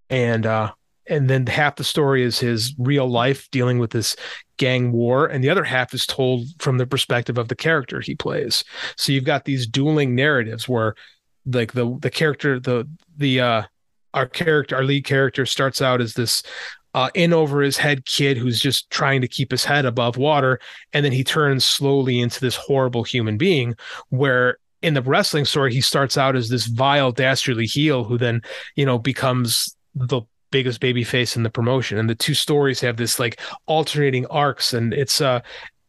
and 0.09 0.45
uh, 0.45 0.71
and 1.07 1.29
then 1.29 1.45
half 1.47 1.75
the 1.75 1.83
story 1.83 2.23
is 2.23 2.39
his 2.39 2.73
real 2.77 3.09
life 3.09 3.51
dealing 3.51 3.77
with 3.77 3.91
this 3.91 4.15
gang 4.55 4.93
war, 4.93 5.27
and 5.27 5.43
the 5.43 5.49
other 5.49 5.65
half 5.65 5.93
is 5.93 6.05
told 6.05 6.45
from 6.59 6.77
the 6.77 6.87
perspective 6.87 7.37
of 7.37 7.49
the 7.49 7.55
character 7.55 7.99
he 7.99 8.15
plays. 8.15 8.63
So 8.95 9.11
you've 9.11 9.25
got 9.25 9.43
these 9.43 9.67
dueling 9.67 10.15
narratives 10.15 10.69
where, 10.69 10.95
like 11.45 11.73
the 11.73 11.97
the 11.99 12.09
character 12.09 12.57
the 12.57 12.87
the 13.17 13.41
uh, 13.41 13.63
our 14.13 14.27
character 14.27 14.77
our 14.77 14.85
lead 14.85 15.03
character 15.03 15.45
starts 15.45 15.81
out 15.81 15.99
as 15.99 16.13
this 16.13 16.41
uh, 16.93 17.09
in 17.13 17.33
over 17.33 17.61
his 17.61 17.77
head 17.77 18.05
kid 18.05 18.37
who's 18.37 18.59
just 18.59 18.89
trying 18.89 19.21
to 19.21 19.27
keep 19.27 19.51
his 19.51 19.65
head 19.65 19.85
above 19.85 20.17
water. 20.17 20.59
And 20.93 21.03
then 21.03 21.11
he 21.11 21.23
turns 21.23 21.65
slowly 21.65 22.19
into 22.19 22.39
this 22.39 22.55
horrible 22.55 23.03
human 23.03 23.37
being 23.37 23.75
where 24.09 24.57
in 24.81 24.93
the 24.93 25.01
wrestling 25.01 25.45
story, 25.45 25.73
he 25.73 25.81
starts 25.81 26.17
out 26.17 26.35
as 26.35 26.49
this 26.49 26.65
vile, 26.65 27.11
dastardly 27.11 27.65
heel 27.65 28.03
who 28.03 28.17
then, 28.17 28.41
you 28.75 28.85
know, 28.85 28.99
becomes 28.99 29.75
the 29.95 30.21
biggest 30.51 30.79
baby 30.79 31.03
face 31.03 31.35
in 31.35 31.43
the 31.43 31.49
promotion. 31.49 31.97
And 31.97 32.09
the 32.09 32.15
two 32.15 32.33
stories 32.33 32.81
have 32.81 32.97
this 32.97 33.17
like 33.17 33.39
alternating 33.65 34.25
arcs. 34.27 34.73
And 34.73 34.93
it's, 34.93 35.21
uh, 35.21 35.39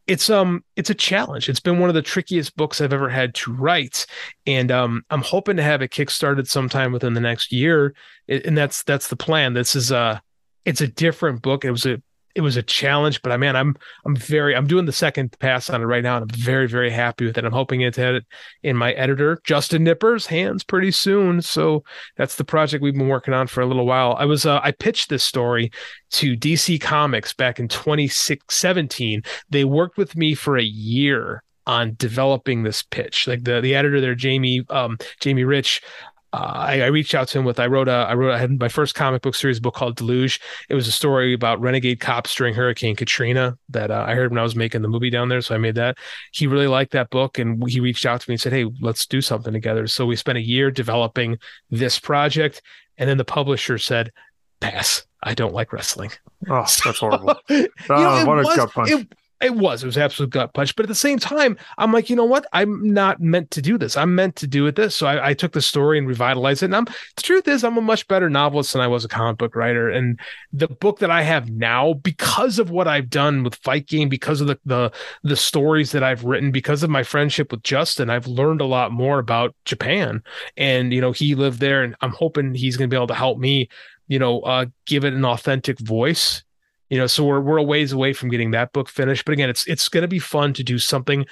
it's 0.07 0.29
um 0.29 0.63
it's 0.77 0.91
a 0.91 0.95
challenge. 0.95 1.49
It's 1.49 1.61
been 1.61 1.79
one 1.79 1.89
of 1.89 1.95
the 1.95 2.03
trickiest 2.03 2.55
books 2.57 2.81
I've 2.81 2.93
ever 2.93 3.09
had 3.09 3.35
to 3.37 3.53
write, 3.53 4.07
and 4.47 4.71
um 4.71 5.03
I'm 5.09 5.23
hoping 5.23 5.57
to 5.57 5.63
have 5.63 5.81
it 5.81 5.93
kickstarted 5.93 6.47
sometime 6.47 6.93
within 6.93 7.15
the 7.15 7.21
next 7.21 7.53
year, 7.53 7.95
and 8.29 8.57
that's 8.57 8.83
that's 8.83 9.09
the 9.09 9.17
plan. 9.17 9.55
This 9.55 9.75
is 9.75 9.93
uh 9.93 10.19
it's 10.65 10.81
a 10.81 10.89
different 10.89 11.43
book. 11.43 11.65
It 11.65 11.71
was 11.71 11.87
a 11.87 12.03
it 12.35 12.41
was 12.41 12.57
a 12.57 12.63
challenge, 12.63 13.23
but 13.23 13.31
I 13.31 13.37
man, 13.37 13.55
I'm 13.55 13.77
I'm 14.05 14.17
very 14.17 14.57
I'm 14.57 14.67
doing 14.67 14.87
the 14.87 14.93
second 14.93 15.37
pass 15.39 15.71
on 15.71 15.83
it 15.83 15.85
right 15.85 16.03
now, 16.03 16.17
and 16.17 16.23
I'm 16.23 16.39
very 16.39 16.67
very 16.67 16.91
happy 16.91 17.27
with 17.27 17.39
it. 17.39 17.45
I'm 17.45 17.53
hoping 17.53 17.83
it's 17.83 17.99
it 17.99 18.25
in 18.63 18.77
my 18.77 18.93
editor 18.93 19.39
Justin 19.45 19.85
Nipper's 19.85 20.27
hands 20.27 20.65
pretty 20.65 20.91
soon. 20.91 21.43
So 21.43 21.85
that's 22.17 22.35
the 22.35 22.45
project 22.45 22.83
we've 22.83 22.95
been 22.95 23.09
working 23.09 23.35
on 23.35 23.47
for 23.47 23.61
a 23.61 23.67
little 23.67 23.87
while. 23.87 24.17
I 24.19 24.25
was 24.25 24.47
uh, 24.47 24.61
I 24.63 24.73
pitched 24.73 25.11
this 25.11 25.23
story 25.23 25.71
to 26.13 26.37
DC 26.37 26.81
Comics 26.81 27.33
back 27.33 27.61
in 27.61 27.69
2017. 27.69 29.23
They 29.51 29.65
worked 29.65 29.97
with 29.97 30.17
me 30.17 30.35
for 30.35 30.57
a 30.57 30.63
year 30.63 31.43
on 31.67 31.95
developing 31.97 32.63
this 32.63 32.83
pitch. 32.83 33.27
Like 33.27 33.45
the 33.45 33.61
the 33.61 33.75
editor 33.75 34.01
there, 34.01 34.15
Jamie 34.15 34.65
um, 34.71 34.99
Jamie 35.21 35.45
Rich, 35.45 35.83
I, 36.35 36.81
I, 36.83 36.87
reached 36.87 37.15
out 37.15 37.29
to 37.29 37.39
him 37.39 37.45
with 37.45 37.61
I 37.61 37.67
wrote 37.67 37.87
a 37.87 37.93
I 37.93 38.15
wrote 38.15 38.33
I 38.33 38.39
had 38.39 38.59
my 38.59 38.69
first 38.69 38.95
comic 38.95 39.23
book 39.23 39.35
series 39.35 39.61
book 39.61 39.75
called 39.75 39.97
Deluge. 39.97 40.41
It 40.69 40.75
was 40.75 40.89
a 40.89 40.93
story 40.93 41.33
about 41.33 41.61
renegade 41.61 42.01
cops 42.01 42.35
during 42.35 42.55
Hurricane 42.55 42.97
Katrina 42.97 43.57
that 43.69 43.91
uh, 43.91 44.05
I 44.07 44.15
heard 44.15 44.31
when 44.31 44.39
I 44.39 44.43
was 44.43 44.57
making 44.57 44.83
the 44.83 44.89
movie 44.89 45.11
down 45.11 45.29
there, 45.29 45.41
so 45.41 45.55
I 45.55 45.59
made 45.59 45.77
that. 45.77 45.97
He 46.33 46.47
really 46.47 46.67
liked 46.67 46.93
that 46.93 47.11
book, 47.11 47.39
and 47.39 47.69
he 47.71 47.79
reached 47.79 48.05
out 48.05 48.21
to 48.21 48.29
me 48.29 48.35
and 48.35 48.41
said, 48.41 48.53
"Hey, 48.53 48.67
let's 48.81 49.07
do 49.07 49.21
something 49.21 49.53
together." 49.53 49.87
So 49.87 50.07
we 50.07 50.17
spent 50.17 50.39
a 50.39 50.43
year 50.43 50.71
developing 50.71 51.39
this 51.71 52.01
project, 52.01 52.63
and 52.99 53.09
then 53.09 53.19
the 53.19 53.25
publisher 53.25 53.79
said, 53.79 54.11
"Pass. 54.61 55.07
I 55.23 55.35
don't 55.35 55.55
like 55.55 55.73
wrestling." 55.73 56.11
Oh, 56.49 56.67
that's 56.85 56.99
horrible. 56.99 57.37
you 57.49 57.69
know, 57.89 58.25
what 58.27 58.39
a 58.39 58.43
was, 58.43 58.57
gut 58.57 58.73
punch. 58.73 58.91
It, 58.91 59.09
it 59.45 59.55
was. 59.55 59.83
It 59.83 59.87
was 59.87 59.99
absolute 59.99 60.31
gut 60.31 60.55
punch. 60.55 60.75
But 60.75 60.85
at 60.85 60.89
the 60.89 60.95
same 60.95 61.19
time, 61.19 61.59
I'm 61.77 61.93
like, 61.93 62.09
you 62.09 62.17
know 62.17 62.25
what? 62.25 62.47
I'm 62.53 62.93
not 62.93 63.21
meant 63.21 63.51
to 63.53 63.63
do 63.63 63.77
this. 63.77 63.97
I'm 63.97 64.15
meant 64.15 64.37
to 64.37 64.47
do 64.47 64.67
it 64.67 64.77
this. 64.77 64.97
So 64.97 65.07
I, 65.07 65.31
I 65.31 65.35
took 65.35 65.53
the 65.53 65.61
story 65.61 65.99
and 65.99 66.09
revitalized 66.09 66.63
it. 66.63 66.67
And 66.67 66.77
I'm 66.77 66.85
the 66.85 67.23
truth 67.23 67.47
is, 67.47 67.63
I'm 67.63 67.77
a 67.77 67.83
much 67.83 68.09
better 68.09 68.31
novelist 68.31 68.73
than 68.73 68.81
I 68.81 68.87
was 68.87 69.05
a 69.05 69.09
comic 69.09 69.37
book 69.37 69.55
writer. 69.55 69.91
And 69.91 70.19
the 70.53 70.69
book 70.69 71.01
that 71.01 71.11
I 71.11 71.23
have 71.23 71.51
now, 71.51 71.93
because 71.93 72.59
of 72.59 72.71
what 72.71 72.89
I've 72.89 73.11
done 73.11 73.45
with 73.45 73.57
Fight 73.57 73.87
Game, 73.87 74.09
because 74.09 74.41
of 74.41 74.47
the 74.47 74.59
the 74.65 74.93
the 75.23 75.37
stories 75.37 75.93
that 75.93 76.03
I've 76.03 76.25
written, 76.25 76.51
because 76.51 76.83
of 76.83 76.89
my 76.89 77.03
friendship 77.03 77.51
with 77.51 77.63
Justin, 77.63 78.09
I've 78.09 78.27
learned 78.27 78.63
a 78.63 78.67
lot 78.67 78.93
more 78.93 79.19
about 79.19 79.55
Japan. 79.67 80.23
And 80.57 80.93
you 80.93 81.03
know, 81.03 81.13
he 81.13 81.35
lived 81.35 81.61
there, 81.61 81.83
and 81.83 81.95
I'm 82.01 82.13
hoping 82.13 82.55
he's 82.55 82.79
going 82.79 82.89
to 82.89 82.95
be 82.95 82.99
able 82.99 83.09
to 83.09 83.15
help 83.15 83.39
me 83.39 83.69
you 84.07 84.19
know, 84.19 84.41
uh, 84.41 84.67
give 84.85 85.05
it 85.05 85.15
an 85.15 85.25
authentic 85.25 85.79
voice 85.79 86.44
you 86.95 87.01
know 87.01 87.09
so 87.09 87.25
we're 87.25 87.41
we're 87.41 87.57
a 87.57 87.63
ways 87.63 87.91
away 87.91 88.13
from 88.13 88.29
getting 88.29 88.53
that 88.53 88.73
book 88.73 88.89
finished 88.89 89.25
but 89.25 89.33
again 89.33 89.51
it's 89.51 89.67
it's 89.67 89.89
going 89.89 90.03
to 90.03 90.09
be 90.09 90.21
fun 90.21 90.53
to 90.53 90.63
do 90.63 90.79
something 90.79 91.27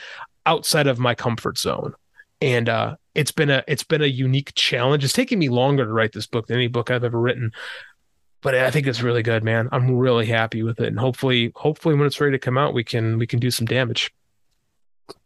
outside 0.45 0.89
of 0.89 0.99
my 0.99 1.15
comfort 1.15 1.57
zone. 1.57 1.95
And 2.41 2.69
uh 2.69 2.97
it's 3.15 3.31
been 3.31 3.49
a 3.49 3.63
it's 3.69 3.85
been 3.85 4.03
a 4.03 4.07
unique 4.07 4.53
challenge. 4.57 5.05
It's 5.05 5.13
taking 5.13 5.39
me 5.39 5.49
longer 5.49 5.85
to 5.85 5.93
write 5.93 6.11
this 6.11 6.27
book 6.27 6.49
than 6.49 6.57
any 6.57 6.67
book 6.67 6.91
i've 6.91 7.05
ever 7.05 7.21
written 7.21 7.53
but 8.41 8.57
i 8.57 8.73
think 8.73 8.89
it's 8.89 9.03
really 9.03 9.23
good 9.23 9.45
man. 9.45 9.69
I'm 9.71 9.97
really 9.97 10.27
happy 10.27 10.65
with 10.65 10.81
it. 10.81 10.89
And 10.89 10.99
hopefully 10.99 11.53
hopefully 11.55 11.95
when 11.95 12.09
it's 12.09 12.21
ready 12.21 12.33
to 12.33 12.41
come 12.41 12.59
out 12.59 12.75
we 12.75 12.83
can 12.83 13.17
we 13.17 13.29
can 13.29 13.39
do 13.39 13.53
some 13.53 13.67
damage. 13.67 14.13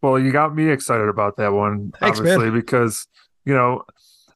Well 0.03 0.19
you 0.19 0.33
got 0.33 0.55
me 0.55 0.69
excited 0.69 1.09
about 1.09 1.39
that 1.39 1.55
one 1.55 1.95
Thanks, 1.99 2.19
obviously 2.19 2.51
man. 2.51 2.61
because 2.61 3.09
you 3.47 3.55
know 3.55 3.85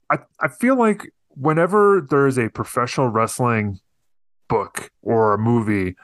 i 0.09 0.17
i 0.41 0.49
feel 0.49 0.79
like 0.79 1.13
whenever 1.29 2.07
there 2.09 2.27
is 2.27 2.39
a 2.39 2.49
professional 2.49 3.09
wrestling 3.09 3.81
book 4.51 4.91
or 5.01 5.33
a 5.33 5.39
movie, 5.39 5.97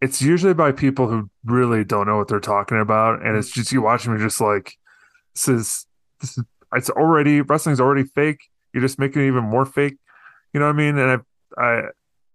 it's 0.00 0.20
usually 0.20 0.54
by 0.54 0.72
people 0.72 1.08
who 1.08 1.30
really 1.44 1.84
don't 1.84 2.08
know 2.08 2.16
what 2.16 2.26
they're 2.26 2.40
talking 2.40 2.80
about, 2.80 3.24
and 3.24 3.36
it's 3.36 3.50
just 3.50 3.70
you 3.70 3.82
watching 3.82 4.12
me 4.12 4.20
just 4.20 4.40
like 4.40 4.76
this 5.34 5.48
is 5.48 5.86
this 6.20 6.36
is 6.36 6.44
it's 6.74 6.90
already 6.90 7.40
wrestling's 7.42 7.80
already 7.80 8.02
fake. 8.02 8.50
You're 8.72 8.82
just 8.82 8.98
making 8.98 9.22
it 9.22 9.28
even 9.28 9.44
more 9.44 9.64
fake. 9.64 9.96
You 10.52 10.58
know 10.58 10.66
what 10.66 10.74
I 10.74 10.78
mean? 10.78 10.98
And 10.98 11.22
I 11.56 11.62
I 11.62 11.82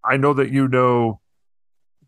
I 0.04 0.18
know 0.18 0.34
that 0.34 0.52
you 0.52 0.70
know 0.70 1.20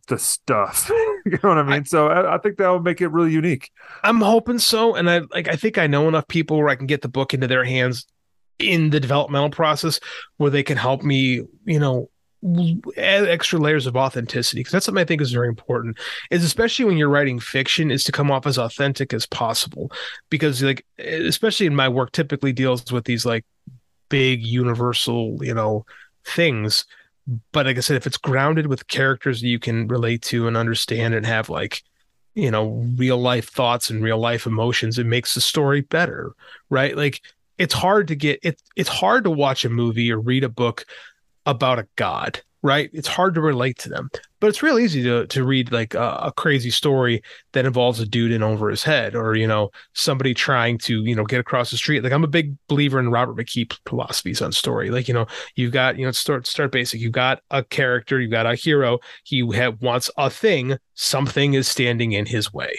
the 0.07 0.17
stuff. 0.17 0.89
you 1.25 1.39
know 1.43 1.49
what 1.49 1.57
I 1.57 1.63
mean? 1.63 1.73
I, 1.73 1.83
so 1.83 2.07
I, 2.07 2.35
I 2.35 2.37
think 2.37 2.57
that 2.57 2.67
will 2.69 2.79
make 2.79 3.01
it 3.01 3.09
really 3.09 3.31
unique. 3.31 3.71
I'm 4.03 4.21
hoping 4.21 4.59
so, 4.59 4.95
and 4.95 5.09
I 5.09 5.21
like 5.31 5.49
I 5.49 5.55
think 5.55 5.77
I 5.77 5.87
know 5.87 6.07
enough 6.07 6.27
people 6.27 6.57
where 6.57 6.69
I 6.69 6.75
can 6.75 6.87
get 6.87 7.01
the 7.01 7.09
book 7.09 7.33
into 7.33 7.47
their 7.47 7.65
hands 7.65 8.05
in 8.59 8.91
the 8.91 8.99
developmental 8.99 9.49
process 9.49 9.99
where 10.37 10.51
they 10.51 10.63
can 10.63 10.77
help 10.77 11.03
me, 11.03 11.43
you 11.65 11.79
know, 11.79 12.09
extra 12.97 13.59
layers 13.59 13.85
of 13.85 13.95
authenticity 13.95 14.61
because 14.61 14.71
that's 14.71 14.85
something 14.85 15.01
I 15.01 15.05
think 15.05 15.21
is 15.21 15.31
very 15.31 15.47
important. 15.47 15.97
Is 16.31 16.43
especially 16.43 16.85
when 16.85 16.97
you're 16.97 17.09
writing 17.09 17.39
fiction, 17.39 17.91
is 17.91 18.03
to 18.05 18.11
come 18.11 18.31
off 18.31 18.47
as 18.47 18.57
authentic 18.57 19.13
as 19.13 19.25
possible. 19.25 19.91
Because 20.29 20.61
like, 20.61 20.85
especially 20.97 21.67
in 21.67 21.75
my 21.75 21.87
work, 21.87 22.11
typically 22.11 22.53
deals 22.53 22.91
with 22.91 23.05
these 23.05 23.25
like 23.25 23.45
big 24.09 24.43
universal, 24.43 25.37
you 25.41 25.53
know, 25.53 25.85
things. 26.25 26.85
But 27.51 27.67
like 27.67 27.77
I 27.77 27.81
said, 27.81 27.97
if 27.97 28.07
it's 28.07 28.17
grounded 28.17 28.67
with 28.67 28.87
characters 28.87 29.41
that 29.41 29.47
you 29.47 29.59
can 29.59 29.87
relate 29.87 30.21
to 30.23 30.47
and 30.47 30.57
understand 30.57 31.13
and 31.13 31.25
have 31.25 31.49
like, 31.49 31.83
you 32.33 32.49
know, 32.49 32.83
real 32.97 33.17
life 33.17 33.49
thoughts 33.49 33.89
and 33.89 34.03
real 34.03 34.17
life 34.17 34.45
emotions, 34.45 34.97
it 34.97 35.05
makes 35.05 35.35
the 35.35 35.41
story 35.41 35.81
better, 35.81 36.31
right? 36.69 36.97
Like 36.97 37.21
it's 37.57 37.73
hard 37.73 38.07
to 38.07 38.15
get 38.15 38.39
it. 38.41 38.61
It's 38.75 38.89
hard 38.89 39.23
to 39.25 39.29
watch 39.29 39.63
a 39.65 39.69
movie 39.69 40.11
or 40.11 40.19
read 40.19 40.43
a 40.43 40.49
book 40.49 40.85
about 41.45 41.79
a 41.79 41.87
god 41.95 42.41
right? 42.63 42.91
It's 42.93 43.07
hard 43.07 43.33
to 43.33 43.41
relate 43.41 43.79
to 43.79 43.89
them 43.89 44.11
but 44.41 44.47
it's 44.47 44.63
real 44.63 44.79
easy 44.79 45.01
to 45.03 45.25
to 45.27 45.45
read 45.45 45.71
like 45.71 45.93
a, 45.93 46.19
a, 46.23 46.33
crazy 46.35 46.71
story 46.71 47.21
that 47.53 47.65
involves 47.65 47.99
a 47.99 48.07
dude 48.07 48.31
in 48.31 48.41
over 48.43 48.69
his 48.69 48.83
head 48.83 49.15
or 49.15 49.35
you 49.35 49.47
know 49.47 49.69
somebody 49.93 50.33
trying 50.33 50.79
to 50.79 51.03
you 51.05 51.15
know 51.15 51.23
get 51.23 51.39
across 51.39 51.71
the 51.71 51.77
street. 51.77 52.03
Like 52.03 52.11
i'm 52.11 52.23
a 52.23 52.27
big 52.27 52.57
believer 52.67 52.99
in 52.99 53.11
robert 53.11 53.37
mckee 53.37 53.71
philosophies 53.87 54.41
on 54.41 54.51
story. 54.51 54.89
Like 54.89 55.07
you 55.07 55.13
know 55.13 55.27
you've 55.55 55.71
got 55.71 55.97
you 55.97 56.05
know 56.05 56.11
start 56.11 56.45
start 56.47 56.71
basic. 56.73 56.99
You've 56.99 57.13
got 57.13 57.41
a 57.51 57.63
character 57.63 58.19
you've 58.19 58.31
got 58.31 58.47
a 58.47 58.55
hero. 58.55 58.99
He 59.23 59.43
wants 59.43 60.09
a 60.17 60.29
thing. 60.29 60.77
Something 60.95 61.53
is 61.53 61.67
standing 61.67 62.11
in 62.11 62.25
his 62.25 62.51
way. 62.51 62.73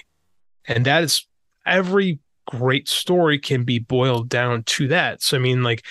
And 0.67 0.85
that 0.85 1.05
is 1.05 1.27
every 1.65 2.19
great 2.47 2.89
story 2.89 3.39
can 3.39 3.63
be 3.63 3.79
boiled 3.79 4.29
down 4.29 4.65
to 4.65 4.89
that. 4.89 5.23
So 5.23 5.37
i 5.37 5.41
mean 5.41 5.63
like 5.63 5.85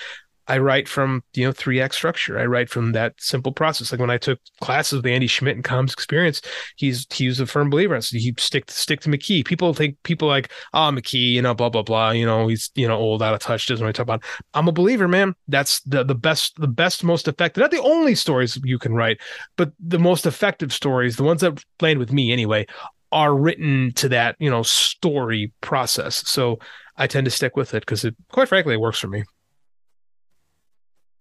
I 0.52 0.58
write 0.58 0.89
from 0.89 1.24
you 1.34 1.45
know 1.45 1.54
three 1.54 1.80
act 1.80 1.95
structure. 1.95 2.38
I 2.38 2.45
write 2.45 2.70
from 2.70 2.91
that 2.91 3.14
simple 3.18 3.54
process. 3.54 3.89
Like 3.89 4.02
when 4.02 4.10
I 4.10 4.18
took 4.18 4.38
classes 4.60 4.97
with 4.97 5.06
Andy 5.06 5.26
Schmidt 5.28 5.56
and 5.56 5.64
Comics 5.64 5.93
Experience, 5.93 6.41
he's 6.76 7.08
he 7.10 7.30
was 7.30 7.39
a 7.39 7.45
firm 7.45 7.70
believer. 7.70 8.02
So 8.02 8.18
he 8.18 8.36
stick 8.38 8.70
stick 8.70 8.99
to 9.02 9.10
McKee. 9.10 9.45
People 9.45 9.74
think 9.74 9.95
people 10.04 10.28
like 10.28 10.52
ah 10.74 10.89
oh, 10.89 10.91
McKee, 10.91 11.32
you 11.32 11.41
know, 11.41 11.54
blah 11.54 11.70
blah 11.70 11.84
blah. 11.84 12.12
You 12.12 12.26
know, 12.26 12.49
he's 12.49 12.70
you 12.76 12.86
know 12.86 12.97
old, 12.97 13.24
out 13.24 13.34
of 13.34 13.39
touch. 13.39 13.66
Doesn't 13.66 13.82
really 13.82 13.93
talk 13.93 14.04
about. 14.04 14.26
I'm 14.54 14.68
a 14.68 14.74
believer, 14.74 15.08
man. 15.08 15.36
That's 15.47 15.80
the 15.84 16.04
the 16.04 16.16
best 16.16 16.60
the 16.60 16.68
best 16.68 17.02
most 17.06 17.30
effective. 17.30 17.62
Not 17.62 17.72
the 17.72 17.82
only 17.82 18.14
stories 18.14 18.60
you 18.62 18.78
can 18.78 18.93
write, 18.93 19.22
but 19.56 19.72
the 19.80 19.99
most 19.99 20.26
effective 20.26 20.74
stories, 20.74 21.16
the 21.16 21.24
ones 21.24 21.39
that 21.39 21.64
land 21.80 21.97
with 21.97 22.12
me 22.12 22.34
anyway, 22.34 22.68
are 23.14 23.34
written 23.34 23.93
to 23.93 24.10
that 24.10 24.36
you 24.39 24.49
know 24.49 24.64
story 24.64 25.54
process. 25.62 26.28
So 26.28 26.60
I 26.97 27.08
tend 27.08 27.24
to 27.24 27.32
stick 27.32 27.56
with 27.56 27.74
it 27.74 27.84
because 27.86 28.04
it 28.04 28.18
quite 28.34 28.49
frankly 28.49 28.74
it 28.74 28.82
works 28.82 28.99
for 28.99 29.08
me 29.08 29.24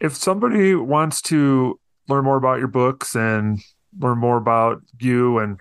if 0.00 0.16
somebody 0.16 0.74
wants 0.74 1.22
to 1.22 1.78
learn 2.08 2.24
more 2.24 2.36
about 2.36 2.58
your 2.58 2.68
books 2.68 3.14
and 3.14 3.60
learn 3.98 4.18
more 4.18 4.36
about 4.36 4.82
you 4.98 5.38
and 5.38 5.60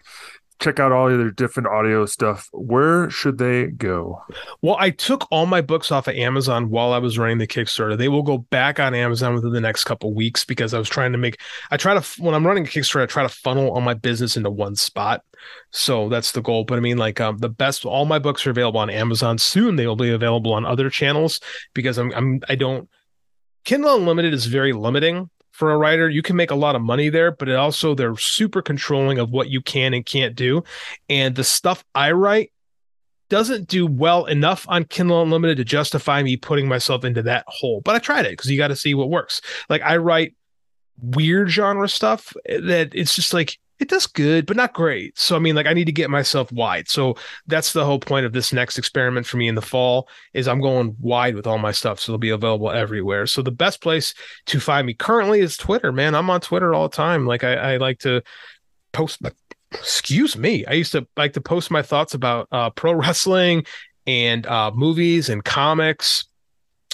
check 0.59 0.77
out 0.77 0.91
all 0.91 1.09
your 1.09 1.31
different 1.31 1.67
audio 1.67 2.05
stuff, 2.05 2.49
where 2.51 3.09
should 3.09 3.37
they 3.37 3.67
go? 3.67 4.21
Well, 4.61 4.75
I 4.77 4.89
took 4.89 5.25
all 5.31 5.45
my 5.45 5.61
books 5.61 5.91
off 5.91 6.07
of 6.07 6.15
Amazon 6.15 6.69
while 6.69 6.91
I 6.91 6.97
was 6.97 7.17
running 7.17 7.37
the 7.37 7.47
Kickstarter. 7.47 7.97
They 7.97 8.09
will 8.09 8.23
go 8.23 8.39
back 8.39 8.79
on 8.79 8.93
Amazon 8.93 9.33
within 9.35 9.51
the 9.51 9.61
next 9.61 9.85
couple 9.85 10.13
weeks 10.13 10.43
because 10.43 10.73
I 10.73 10.79
was 10.79 10.89
trying 10.89 11.13
to 11.13 11.17
make. 11.17 11.39
I 11.71 11.77
try 11.77 11.97
to 11.97 12.21
when 12.21 12.35
I'm 12.35 12.45
running 12.45 12.65
a 12.65 12.69
Kickstarter, 12.69 13.03
I 13.03 13.07
try 13.07 13.23
to 13.23 13.29
funnel 13.29 13.71
all 13.71 13.81
my 13.81 13.93
business 13.93 14.35
into 14.35 14.49
one 14.49 14.75
spot. 14.75 15.23
So 15.71 16.09
that's 16.09 16.33
the 16.33 16.41
goal. 16.41 16.65
But 16.65 16.77
I 16.77 16.81
mean, 16.81 16.97
like 16.97 17.21
um, 17.21 17.37
the 17.37 17.49
best, 17.49 17.85
all 17.85 18.05
my 18.05 18.19
books 18.19 18.45
are 18.45 18.51
available 18.51 18.81
on 18.81 18.89
Amazon. 18.89 19.37
Soon 19.37 19.77
they 19.77 19.87
will 19.87 19.95
be 19.95 20.11
available 20.11 20.53
on 20.53 20.65
other 20.65 20.89
channels 20.89 21.39
because 21.73 21.97
I'm, 21.97 22.11
I'm 22.13 22.41
I 22.49 22.55
don't 22.55 22.89
Kindle 23.69 23.97
Unlimited 23.97 24.33
is 24.33 24.47
very 24.47 24.73
limiting 24.73 25.29
for 25.51 25.71
a 25.71 25.77
writer. 25.77 26.09
You 26.09 26.23
can 26.23 26.35
make 26.35 26.49
a 26.49 26.55
lot 26.55 26.75
of 26.75 26.81
money 26.81 27.09
there, 27.09 27.29
but 27.31 27.47
it 27.47 27.55
also 27.55 27.93
they're 27.93 28.17
super 28.17 28.63
controlling 28.63 29.19
of 29.19 29.29
what 29.29 29.51
you 29.51 29.61
can 29.61 29.93
and 29.93 30.03
can't 30.03 30.35
do. 30.35 30.63
And 31.07 31.35
the 31.35 31.43
stuff 31.43 31.85
I 31.93 32.13
write 32.13 32.51
doesn't 33.29 33.67
do 33.67 33.85
well 33.85 34.25
enough 34.25 34.65
on 34.67 34.85
Kindle 34.85 35.21
Unlimited 35.21 35.57
to 35.57 35.63
justify 35.63 36.23
me 36.23 36.35
putting 36.35 36.67
myself 36.67 37.05
into 37.05 37.21
that 37.21 37.43
hole. 37.45 37.81
But 37.85 37.93
I 37.93 37.99
tried 37.99 38.25
it 38.25 38.31
because 38.31 38.49
you 38.49 38.57
got 38.57 38.69
to 38.69 38.75
see 38.75 38.95
what 38.95 39.11
works. 39.11 39.39
Like 39.69 39.83
I 39.83 39.97
write 39.97 40.35
weird 40.99 41.51
genre 41.51 41.87
stuff 41.87 42.33
that 42.47 42.89
it's 42.95 43.13
just 43.13 43.35
like 43.35 43.59
it 43.79 43.87
does 43.87 44.05
good, 44.07 44.45
but 44.45 44.57
not 44.57 44.73
great. 44.73 45.17
So 45.17 45.35
I 45.35 45.39
mean, 45.39 45.55
like 45.55 45.65
I 45.65 45.73
need 45.73 45.85
to 45.85 45.91
get 45.91 46.09
myself 46.09 46.51
wide. 46.51 46.89
So 46.89 47.15
that's 47.47 47.73
the 47.73 47.85
whole 47.85 47.99
point 47.99 48.25
of 48.25 48.33
this 48.33 48.51
next 48.51 48.77
experiment 48.77 49.25
for 49.25 49.37
me 49.37 49.47
in 49.47 49.55
the 49.55 49.61
fall 49.61 50.09
is 50.33 50.47
I'm 50.47 50.61
going 50.61 50.95
wide 50.99 51.35
with 51.35 51.47
all 51.47 51.57
my 51.57 51.71
stuff. 51.71 51.99
So 51.99 52.11
it'll 52.11 52.19
be 52.19 52.29
available 52.29 52.69
everywhere. 52.69 53.25
So 53.25 53.41
the 53.41 53.51
best 53.51 53.81
place 53.81 54.13
to 54.47 54.59
find 54.59 54.85
me 54.85 54.93
currently 54.93 55.39
is 55.39 55.57
Twitter, 55.57 55.91
man. 55.91 56.13
I'm 56.13 56.29
on 56.29 56.41
Twitter 56.41 56.73
all 56.73 56.89
the 56.89 56.95
time. 56.95 57.25
Like 57.25 57.43
I, 57.43 57.55
I 57.55 57.77
like 57.77 57.99
to 57.99 58.21
post 58.91 59.21
my 59.21 59.31
excuse 59.71 60.35
me. 60.37 60.65
I 60.65 60.73
used 60.73 60.91
to 60.93 61.07
like 61.15 61.33
to 61.33 61.41
post 61.41 61.71
my 61.71 61.81
thoughts 61.81 62.13
about 62.13 62.47
uh, 62.51 62.69
pro 62.71 62.93
wrestling 62.95 63.65
and 64.05 64.45
uh, 64.45 64.71
movies 64.73 65.29
and 65.29 65.43
comics 65.43 66.25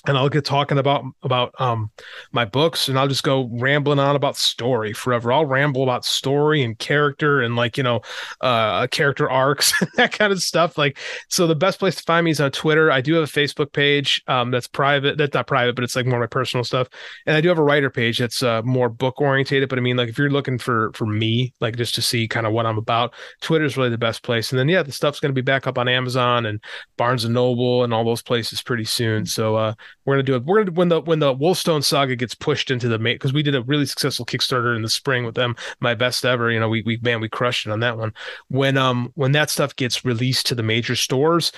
and 0.08 0.18
I'll 0.18 0.30
get 0.30 0.45
talking 0.45 0.78
about 0.78 1.03
about 1.24 1.53
um 1.60 1.91
my 2.32 2.45
books 2.45 2.88
and 2.88 2.97
I'll 2.97 3.08
just 3.08 3.24
go 3.24 3.49
rambling 3.53 3.99
on 3.99 4.16
about 4.16 4.38
story 4.38 4.93
forever. 4.93 5.32
I'll 5.32 5.45
ramble 5.45 5.84
about 5.84 6.06
story 6.06 6.64
and 6.64 6.78
character 6.78 7.41
and 7.41 7.56
like, 7.56 7.78
you 7.78 7.84
know, 7.84 8.01
uh 8.41 8.88
character 8.88 9.30
arcs, 9.30 9.74
that 9.95 10.12
kind 10.12 10.32
of 10.32 10.41
stuff. 10.41 10.78
Like 10.78 10.97
so 11.30 11.47
the 11.47 11.56
best 11.56 11.80
place 11.80 11.95
to 11.95 12.03
find 12.03 12.26
me 12.26 12.32
is 12.32 12.41
on 12.41 12.51
Twitter. 12.51 12.91
I 12.91 13.01
do 13.01 13.16
have 13.16 13.24
a 13.24 13.32
Facebook 13.32 13.74
page 13.74 14.22
um 14.28 14.51
that's 14.51 14.68
private. 14.68 15.18
That's 15.18 15.34
not 15.34 15.47
private, 15.47 15.76
but 15.76 15.84
it's 15.84 15.95
like 15.95 16.06
more 16.06 16.20
my 16.20 16.28
personal 16.28 16.64
stuff. 16.64 16.88
And 17.26 17.36
I 17.36 17.41
do 17.41 17.49
have 17.49 17.60
a 17.60 17.64
writer 17.64 17.89
page 17.89 18.20
that's 18.20 18.43
uh 18.43 18.62
more 18.64 18.89
book 18.89 19.22
orientated, 19.22 19.70
but 19.70 19.80
I 19.80 19.82
mean 19.82 19.97
like 19.97 20.10
if 20.10 20.18
you're 20.18 20.30
looking 20.30 20.58
for 20.58 20.91
for 20.93 21.06
me, 21.06 21.53
like 21.60 21.78
just 21.78 21.95
to 21.95 22.01
see 22.01 22.28
kind 22.28 22.45
of 22.45 22.53
what 22.53 22.66
I'm 22.66 22.78
about, 22.78 23.14
Twitter 23.41 23.66
is 23.66 23.78
really 23.78 23.89
the 23.89 23.97
best 23.97 24.24
place. 24.24 24.51
And 24.51 24.60
then 24.60 24.70
yeah, 24.70 24.84
the 24.84 24.91
stuff's 24.91 25.20
going 25.20 25.32
to 25.32 25.41
be 25.41 25.41
back 25.41 25.68
up 25.68 25.78
on 25.78 25.88
Amazon 25.88 26.45
and 26.45 26.64
Barnes 26.97 27.26
and 27.26 27.34
Noble 27.34 27.84
and 27.84 27.93
all 27.93 28.03
those 28.03 28.22
places 28.22 28.62
pretty 28.62 28.86
soon. 28.86 29.26
So 29.26 29.56
uh 29.56 29.74
we're 30.06 30.16
gonna 30.16 30.24
do 30.24 30.36
it. 30.36 30.45
We're 30.45 30.64
gonna 30.64 30.72
when 30.72 30.89
the 30.89 31.01
when 31.01 31.20
the 31.20 31.36
Wolfstone 31.36 31.84
saga 31.84 32.16
gets 32.16 32.36
pushed 32.36 32.72
into 32.72 32.88
the 32.88 32.99
main 32.99 33.16
because 33.16 33.34
we 33.34 33.43
did 33.43 33.56
a 33.56 33.64
really 33.64 33.86
successful 33.86 34.26
Kickstarter 34.26 34.76
in 34.76 34.82
the 34.82 34.89
spring 34.89 35.26
with 35.26 35.36
them, 35.36 35.56
my 35.80 35.95
best 35.95 36.26
ever. 36.26 36.51
You 36.51 36.60
know, 36.60 36.70
we 36.70 36.82
we 36.84 36.97
man 37.01 37.22
we 37.22 37.30
crushed 37.30 37.66
it 37.66 37.72
on 37.72 37.80
that 37.82 37.97
one. 37.97 38.14
When 38.49 38.78
um 38.78 39.12
when 39.16 39.32
that 39.34 39.49
stuff 39.49 39.76
gets 39.76 40.06
released 40.06 40.45
to 40.47 40.56
the 40.56 40.64
major 40.64 40.95
stores, 40.95 41.51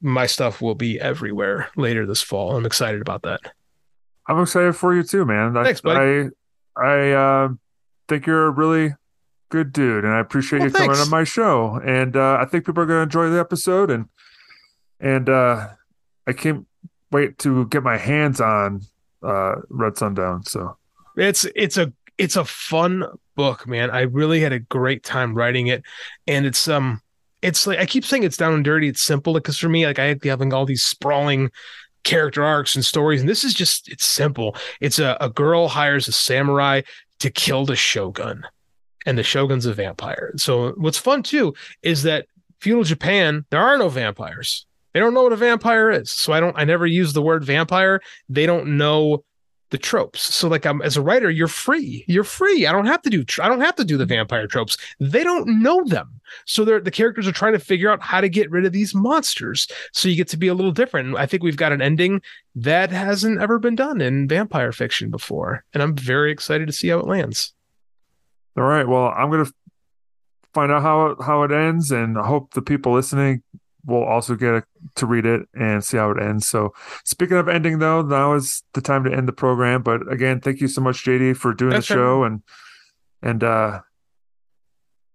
my 0.00 0.26
stuff 0.26 0.60
will 0.60 0.74
be 0.74 1.00
everywhere 1.00 1.70
later 1.76 2.06
this 2.06 2.22
fall. 2.22 2.56
I'm 2.56 2.66
excited 2.66 3.00
about 3.00 3.22
that. 3.22 3.40
I'm 4.28 4.40
excited 4.40 4.74
for 4.74 4.94
you 4.94 5.02
too, 5.02 5.24
man. 5.24 5.54
Thanks, 5.54 5.80
buddy. 5.80 6.30
I 6.76 6.82
I 6.82 7.10
uh, 7.12 7.48
think 8.08 8.26
you're 8.26 8.46
a 8.46 8.50
really 8.50 8.94
good 9.48 9.72
dude, 9.72 10.04
and 10.04 10.12
I 10.12 10.20
appreciate 10.20 10.60
well, 10.60 10.68
you 10.68 10.72
thanks. 10.72 10.86
coming 10.86 11.00
on 11.00 11.10
my 11.10 11.24
show. 11.24 11.80
And 11.84 12.16
uh, 12.16 12.38
I 12.40 12.44
think 12.44 12.66
people 12.66 12.82
are 12.82 12.86
going 12.86 12.98
to 12.98 13.02
enjoy 13.02 13.30
the 13.30 13.40
episode. 13.40 13.90
And 13.90 14.08
and 15.00 15.28
uh, 15.28 15.68
I 16.26 16.32
came 16.32 16.66
wait 17.16 17.38
to 17.38 17.66
get 17.68 17.82
my 17.82 17.96
hands 17.96 18.42
on 18.42 18.82
uh, 19.22 19.54
Red 19.70 19.96
Sundown. 19.96 20.44
So 20.44 20.76
it's 21.16 21.46
it's 21.56 21.78
a 21.78 21.92
it's 22.18 22.36
a 22.36 22.44
fun 22.44 23.04
book, 23.36 23.66
man. 23.66 23.90
I 23.90 24.02
really 24.02 24.40
had 24.40 24.52
a 24.52 24.58
great 24.58 25.02
time 25.02 25.34
writing 25.34 25.68
it, 25.68 25.82
and 26.26 26.44
it's 26.44 26.68
um 26.68 27.00
it's 27.40 27.66
like 27.66 27.78
I 27.78 27.86
keep 27.86 28.04
saying 28.04 28.24
it's 28.24 28.36
down 28.36 28.52
and 28.52 28.64
dirty. 28.64 28.88
It's 28.88 29.02
simple 29.02 29.32
because 29.32 29.58
for 29.58 29.70
me, 29.70 29.86
like 29.86 29.98
I 29.98 30.16
having 30.24 30.52
all 30.52 30.66
these 30.66 30.84
sprawling 30.84 31.50
character 32.04 32.44
arcs 32.44 32.76
and 32.76 32.84
stories, 32.84 33.20
and 33.20 33.28
this 33.28 33.44
is 33.44 33.54
just 33.54 33.88
it's 33.88 34.04
simple. 34.04 34.54
It's 34.80 34.98
a, 34.98 35.16
a 35.20 35.30
girl 35.30 35.68
hires 35.68 36.08
a 36.08 36.12
samurai 36.12 36.82
to 37.20 37.30
kill 37.30 37.64
the 37.64 37.76
shogun, 37.76 38.46
and 39.06 39.16
the 39.16 39.22
shogun's 39.22 39.64
a 39.64 39.72
vampire. 39.72 40.32
So 40.36 40.72
what's 40.76 40.98
fun 40.98 41.22
too 41.22 41.54
is 41.82 42.02
that 42.02 42.26
feudal 42.60 42.84
Japan 42.84 43.46
there 43.50 43.60
are 43.60 43.78
no 43.78 43.88
vampires 43.88 44.66
they 44.96 45.00
don't 45.00 45.12
know 45.12 45.24
what 45.24 45.34
a 45.34 45.36
vampire 45.36 45.90
is. 45.90 46.10
So 46.10 46.32
I 46.32 46.40
don't 46.40 46.56
I 46.58 46.64
never 46.64 46.86
use 46.86 47.12
the 47.12 47.20
word 47.20 47.44
vampire. 47.44 48.00
They 48.30 48.46
don't 48.46 48.78
know 48.78 49.26
the 49.68 49.76
tropes. 49.76 50.22
So 50.34 50.48
like 50.48 50.64
I'm 50.64 50.80
as 50.80 50.96
a 50.96 51.02
writer, 51.02 51.28
you're 51.28 51.48
free. 51.48 52.06
You're 52.08 52.24
free. 52.24 52.66
I 52.66 52.72
don't 52.72 52.86
have 52.86 53.02
to 53.02 53.10
do 53.10 53.22
I 53.42 53.46
don't 53.46 53.60
have 53.60 53.76
to 53.76 53.84
do 53.84 53.98
the 53.98 54.06
vampire 54.06 54.46
tropes. 54.46 54.78
They 54.98 55.22
don't 55.22 55.60
know 55.60 55.84
them. 55.84 56.18
So 56.46 56.64
they're 56.64 56.80
the 56.80 56.90
characters 56.90 57.28
are 57.28 57.32
trying 57.32 57.52
to 57.52 57.58
figure 57.58 57.90
out 57.90 58.00
how 58.00 58.22
to 58.22 58.30
get 58.30 58.50
rid 58.50 58.64
of 58.64 58.72
these 58.72 58.94
monsters. 58.94 59.68
So 59.92 60.08
you 60.08 60.16
get 60.16 60.28
to 60.28 60.38
be 60.38 60.48
a 60.48 60.54
little 60.54 60.72
different. 60.72 61.14
I 61.16 61.26
think 61.26 61.42
we've 61.42 61.58
got 61.58 61.72
an 61.72 61.82
ending 61.82 62.22
that 62.54 62.90
hasn't 62.90 63.42
ever 63.42 63.58
been 63.58 63.76
done 63.76 64.00
in 64.00 64.26
vampire 64.26 64.72
fiction 64.72 65.10
before. 65.10 65.62
And 65.74 65.82
I'm 65.82 65.94
very 65.94 66.32
excited 66.32 66.68
to 66.68 66.72
see 66.72 66.88
how 66.88 67.00
it 67.00 67.06
lands. 67.06 67.52
All 68.56 68.64
right. 68.64 68.88
Well, 68.88 69.12
I'm 69.14 69.30
gonna 69.30 69.52
find 70.54 70.72
out 70.72 70.80
how 70.80 71.16
how 71.20 71.42
it 71.42 71.52
ends, 71.52 71.92
and 71.92 72.16
I 72.16 72.26
hope 72.26 72.54
the 72.54 72.62
people 72.62 72.94
listening 72.94 73.42
will 73.86 74.04
also 74.04 74.34
get 74.34 74.54
a, 74.54 74.64
to 74.96 75.06
read 75.06 75.24
it 75.24 75.48
and 75.54 75.82
see 75.82 75.96
how 75.96 76.10
it 76.10 76.20
ends. 76.20 76.48
So, 76.48 76.74
speaking 77.04 77.36
of 77.36 77.48
ending, 77.48 77.78
though, 77.78 78.02
now 78.02 78.34
is 78.34 78.62
the 78.74 78.80
time 78.80 79.04
to 79.04 79.12
end 79.12 79.28
the 79.28 79.32
program. 79.32 79.82
But 79.82 80.10
again, 80.12 80.40
thank 80.40 80.60
you 80.60 80.68
so 80.68 80.80
much, 80.80 81.04
JD, 81.04 81.36
for 81.36 81.54
doing 81.54 81.70
That's 81.70 81.88
the 81.88 81.94
show, 81.94 82.22
right. 82.22 82.32
and 82.32 82.42
and 83.22 83.44
uh, 83.44 83.80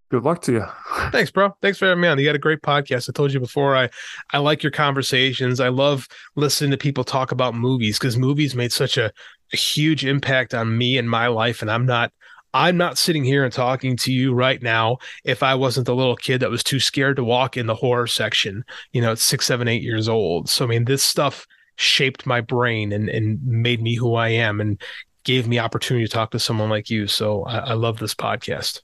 good 0.09 0.23
luck 0.23 0.41
to 0.43 0.53
you. 0.53 0.65
Thanks, 1.11 1.31
bro. 1.31 1.55
Thanks 1.61 1.77
for 1.77 1.87
having 1.87 2.01
me 2.01 2.07
on. 2.07 2.17
You 2.17 2.25
got 2.25 2.35
a 2.35 2.39
great 2.39 2.61
podcast. 2.61 3.09
I 3.09 3.13
told 3.13 3.33
you 3.33 3.39
before. 3.39 3.75
I 3.75 3.89
I 4.31 4.37
like 4.39 4.63
your 4.63 4.71
conversations. 4.71 5.59
I 5.59 5.69
love 5.69 6.07
listening 6.35 6.71
to 6.71 6.77
people 6.77 7.03
talk 7.03 7.31
about 7.31 7.53
movies 7.53 7.99
because 7.99 8.17
movies 8.17 8.55
made 8.55 8.71
such 8.71 8.97
a, 8.97 9.11
a 9.53 9.57
huge 9.57 10.05
impact 10.05 10.53
on 10.53 10.77
me 10.77 10.97
and 10.97 11.09
my 11.09 11.27
life, 11.27 11.61
and 11.61 11.69
I'm 11.69 11.85
not 11.85 12.11
I'm 12.53 12.77
not 12.77 12.97
sitting 12.97 13.23
here 13.23 13.43
and 13.43 13.53
talking 13.53 13.95
to 13.97 14.11
you 14.11 14.33
right 14.33 14.61
now 14.61 14.97
if 15.23 15.41
I 15.43 15.55
wasn't 15.55 15.85
the 15.85 15.95
little 15.95 16.15
kid 16.15 16.41
that 16.41 16.49
was 16.49 16.63
too 16.63 16.79
scared 16.79 17.15
to 17.15 17.23
walk 17.23 17.57
in 17.57 17.65
the 17.65 17.75
horror 17.75 18.07
section, 18.07 18.65
you 18.91 19.01
know, 19.01 19.13
at 19.13 19.19
six, 19.19 19.45
seven, 19.45 19.67
eight 19.67 19.81
years 19.81 20.09
old. 20.09 20.49
So, 20.49 20.65
I 20.65 20.67
mean, 20.67 20.85
this 20.85 21.03
stuff 21.03 21.47
shaped 21.75 22.25
my 22.25 22.41
brain 22.41 22.91
and, 22.91 23.09
and 23.09 23.41
made 23.43 23.81
me 23.81 23.95
who 23.95 24.15
I 24.15 24.29
am 24.29 24.59
and 24.59 24.81
gave 25.23 25.47
me 25.47 25.59
opportunity 25.59 26.05
to 26.05 26.11
talk 26.11 26.31
to 26.31 26.39
someone 26.39 26.69
like 26.69 26.89
you. 26.89 27.07
So 27.07 27.43
I, 27.43 27.57
I 27.57 27.73
love 27.73 27.99
this 27.99 28.13
podcast. 28.13 28.81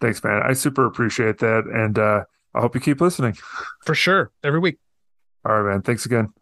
Thanks, 0.00 0.22
man. 0.22 0.42
I 0.44 0.52
super 0.52 0.86
appreciate 0.86 1.38
that. 1.38 1.64
And 1.72 1.98
uh, 1.98 2.24
I 2.54 2.60
hope 2.60 2.74
you 2.74 2.80
keep 2.80 3.00
listening. 3.00 3.36
For 3.84 3.94
sure. 3.94 4.30
Every 4.42 4.60
week. 4.60 4.78
All 5.44 5.60
right, 5.60 5.72
man. 5.72 5.82
Thanks 5.82 6.06
again. 6.06 6.32